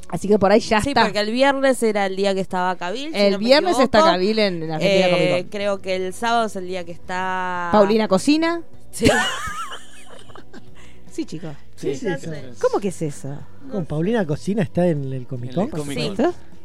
[0.09, 1.03] Así que por ahí ya Sí, está.
[1.03, 3.13] porque el viernes era el día que estaba Cabil.
[3.13, 3.99] si el no viernes está.
[4.03, 5.49] Cabil en, en Argentina Eh, Comic Con.
[5.51, 7.69] creo que el sábado es el día que está.
[7.71, 8.61] Paulina Cocina.
[8.91, 9.05] Sí.
[11.13, 11.51] Sí, chicos.
[11.75, 12.25] Sí, sí, ya sí.
[12.25, 12.43] sé.
[12.59, 13.37] ¿Cómo que es eso?
[13.71, 15.85] Con Paulina Cocina está en el Comic En Con.
[15.85, 16.11] Sí.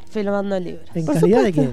[0.09, 0.81] Filmando el libro.
[0.95, 1.61] ¿En Por calidad de qué?
[1.61, 1.71] ¿De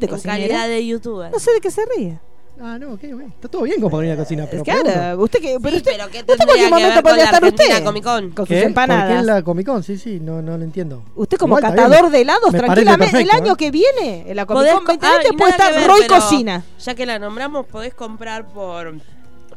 [0.00, 0.38] En cocinera?
[0.38, 1.30] calidad de youtuber.
[1.32, 2.18] No sé de qué se ríe.
[2.60, 3.20] Ah, no, ok, ok.
[3.34, 5.58] Está todo bien con Paulina Cocina, pero claro, usted que.
[5.60, 7.84] Pero usted, pero ¿qué usted cualquier que momento podría la estar Argentina usted.
[7.84, 8.30] Comic Con?
[8.30, 8.54] Con sus ¿Qué?
[8.54, 9.20] ¿Por qué empanadas.
[9.20, 9.82] en la Comic Con?
[9.82, 11.02] Sí, sí, no, no lo entiendo.
[11.16, 13.56] Usted como Igual, catador de helados, Me tranquilamente, el año ¿eh?
[13.56, 16.64] que viene, en la Comic Con co- 2020 ah, puede estar ver, Roy Cocina.
[16.78, 18.94] Ya que la nombramos, podés comprar por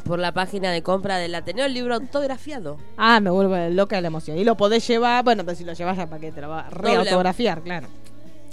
[0.07, 2.77] por la página de compra del Ateneo el libro autografiado.
[2.97, 4.37] Ah, me vuelvo loca de la emoción.
[4.37, 6.61] Y lo podés llevar, bueno, pero si lo llevas ya para que te lo va
[6.61, 7.87] a reautografiar, claro.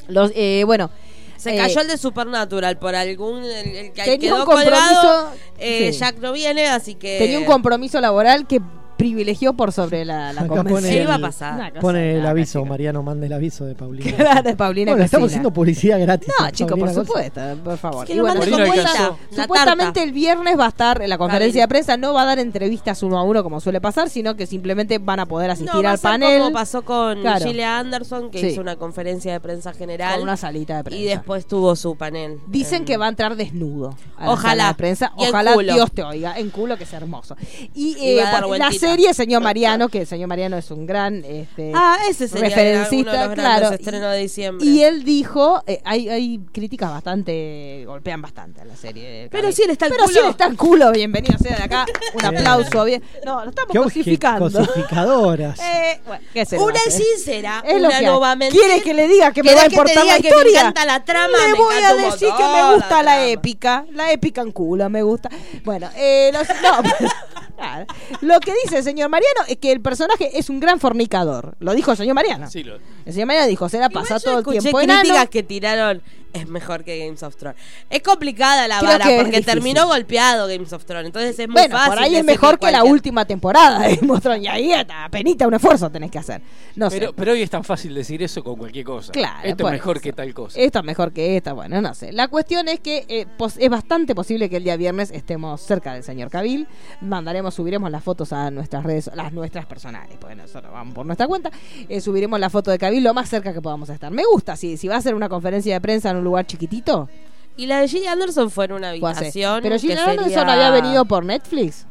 [0.09, 0.91] Los, eh, bueno,
[1.37, 3.45] Se eh, cayó el de Supernatural por algún.
[3.45, 5.31] El, el que Tenía quedó un compromiso- colgado.
[5.59, 5.99] eh, sí.
[5.99, 7.19] Jack no viene, así que.
[7.19, 8.61] tenía un compromiso laboral que
[8.97, 10.75] privilegió por sobre la, la convención.
[10.77, 11.69] pone Se iba a pasar.
[11.73, 12.67] Cosa Pone el aviso, chico.
[12.67, 14.13] Mariano manda el aviso de Paulina.
[14.17, 16.29] Claro, de Paulina bueno, estamos haciendo publicidad gratis.
[16.39, 18.05] No, a chico, por supuesto, por favor.
[18.05, 18.41] Es que Y bueno.
[18.45, 22.27] La Supuestamente el viernes va a estar en la conferencia de prensa, no va a
[22.27, 25.75] dar entrevistas uno a uno como suele pasar, sino que simplemente van a poder asistir
[25.75, 27.45] No, va a al ser panel como pasó con Claro.
[27.45, 28.47] Gillian Anderson, que Sí.
[28.49, 30.15] hizo una conferencia de prensa general.
[30.15, 31.01] con una salita de prensa.
[31.03, 32.39] y después tuvo su panel.
[32.47, 33.97] Dicen En- que va a entrar desnudo.
[34.17, 34.69] a la Ojalá.
[34.69, 35.13] de prensa.
[35.17, 35.57] Ojalá.
[35.57, 36.39] Dios te oiga.
[36.39, 37.37] En culo, que es hermoso.
[37.75, 40.57] Y, Y eh, va a dar bueno, la serie, señor Mariano, que el señor Mariano
[40.57, 43.71] es un gran este, Ah, ese sería referencista, de claro.
[43.73, 44.67] estrenos de diciembre.
[44.67, 49.29] Y él dijo, eh, hay, hay críticas bastante, golpean bastante a la serie.
[49.31, 50.13] Pero si él está al Pero culo.
[50.15, 51.87] si él está al culo, bienvenido sea de acá.
[52.15, 53.03] Un aplauso, bien.
[53.25, 54.51] No, lo estamos Qué cosificando.
[54.51, 55.59] cosificadoras.
[55.85, 56.93] Eh, bueno, ¿qué se le va a Una hacer?
[56.93, 58.21] sincera, Es lo una que no hay.
[58.21, 58.61] va a mentir.
[58.61, 60.61] ¿Quiere que le diga que me ¿Querés va a que importar la que me historia?
[60.61, 61.39] encanta la trama?
[61.47, 63.27] Le Me voy a decir que me la gusta la, trama.
[63.27, 63.85] épica.
[63.93, 65.31] La épica en culo me gusta.
[65.65, 66.83] Bueno, eh, los- no,
[67.57, 67.87] claro.
[68.21, 71.57] lo que dice el señor Mariano es que el personaje es un gran fornicador.
[71.61, 72.51] Lo dijo el señor Mariano.
[72.51, 75.31] Sí, lo- El señor Mariano dijo, se la pasa todo el tiempo críticas enano.
[75.31, 76.03] que tiraron
[76.35, 77.59] es mejor que Games of Thrones.
[77.89, 81.07] Es complicada la Creo vara porque terminó golpeado Games of Thrones.
[81.07, 81.95] Entonces es muy Bueno, fácil.
[81.95, 84.43] por ahí es mejor que la última temporada de Game of Thrones.
[84.45, 86.43] Y ahí está, penita, un esfuerzo tenés que hacer.
[86.77, 86.99] No sé.
[86.99, 89.13] Pero, pero hoy es tan fácil decir eso con cualquier cosa.
[89.13, 90.03] Claro, Esto es mejor eso.
[90.03, 90.59] que tal cosa.
[90.61, 92.13] Esta es mejor que esta, bueno, no sé.
[92.13, 95.95] La cuestión es que eh, pos- es bastante posible que el día viernes estemos cerca
[95.95, 96.67] del señor Cabil.
[97.01, 101.27] Mandaremos, subiremos las fotos a nuestras redes, las nuestras personales, porque nosotros vamos por nuestra
[101.27, 101.51] cuenta.
[101.89, 104.11] Eh, subiremos la foto de Cabil lo más cerca que podamos estar.
[104.11, 107.09] Me gusta, si, si va a ser una conferencia de prensa en un lugar chiquitito.
[107.57, 109.61] Y la de Gillian Anderson fue en una habitación.
[109.63, 111.87] Pero que Gillian Anderson sería- había venido por Netflix.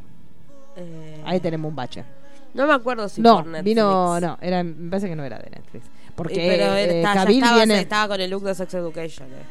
[0.75, 2.03] Eh, Ahí tenemos un bache.
[2.53, 3.63] No me acuerdo si no, por Netflix.
[3.65, 5.85] vino, no, era, me parece que no era de Netflix.
[6.15, 7.79] Porque Eh, pero eh, está- ya Cavill estaba, viene.
[7.79, 9.27] estaba con el look de Sex Education.
[9.29, 9.43] eh.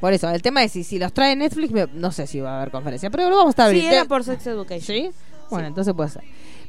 [0.00, 2.52] Por eso, el tema es si, si los trae Netflix, me- no sé si va
[2.52, 4.80] a haber conferencia, pero lo vamos a estar Sí, era por Sex Education.
[4.82, 5.10] ¿Sí?
[5.48, 6.22] Bueno, entonces puede ser.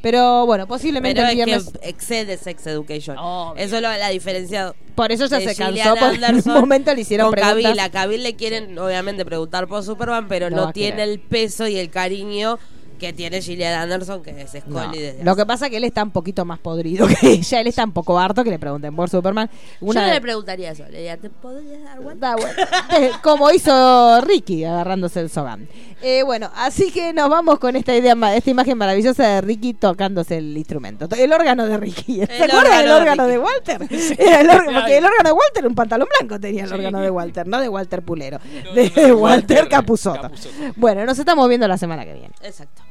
[0.09, 1.69] Pero bueno, posiblemente Pero el es viernes.
[1.81, 3.17] que excede Sex Education.
[3.17, 3.61] Obvio.
[3.61, 4.73] Eso es lo- la diferencia.
[4.95, 7.63] Por eso ya se cansó, porque en un momento le hicieron con preguntas.
[7.63, 7.79] Cavill.
[7.81, 11.09] A Cavill le quieren, obviamente, preguntar por Superman, pero No no, tiene querer.
[11.09, 12.57] el peso y el cariño
[12.97, 14.79] que tiene Gillian Anderson, que es No.
[14.83, 17.27] Scully desde Lo hace- que pasa es que él está un poquito más podrido que
[17.29, 17.59] ella.
[17.61, 19.49] Él está un poco harto que le pregunten por Superman.
[19.81, 20.83] Yo no le preguntaría eso.
[20.89, 22.35] Le diría, ¿te podrías dar vuelta?
[22.97, 25.67] Eh, Como hizo Ricky agarrándose el Sogan.
[26.01, 30.37] Eh, bueno, así que nos vamos con esta idea, esta imagen maravillosa de Ricky tocándose
[30.37, 31.07] el instrumento.
[31.17, 32.25] El órgano de Ricky.
[32.25, 33.45] ¿Se El acuerdan del órgano de órgano de Ricky.
[33.45, 34.19] Walter?
[34.19, 37.09] Era el órgano, porque el órgano de Walter un pantalón blanco tenía el órgano de
[37.09, 40.31] Walter, no de Walter Pulero, No, de no, no, Walter Walter Capuzotto.
[40.75, 42.31] Bueno, nos estamos viendo la semana que viene.
[42.43, 42.83] Exacto.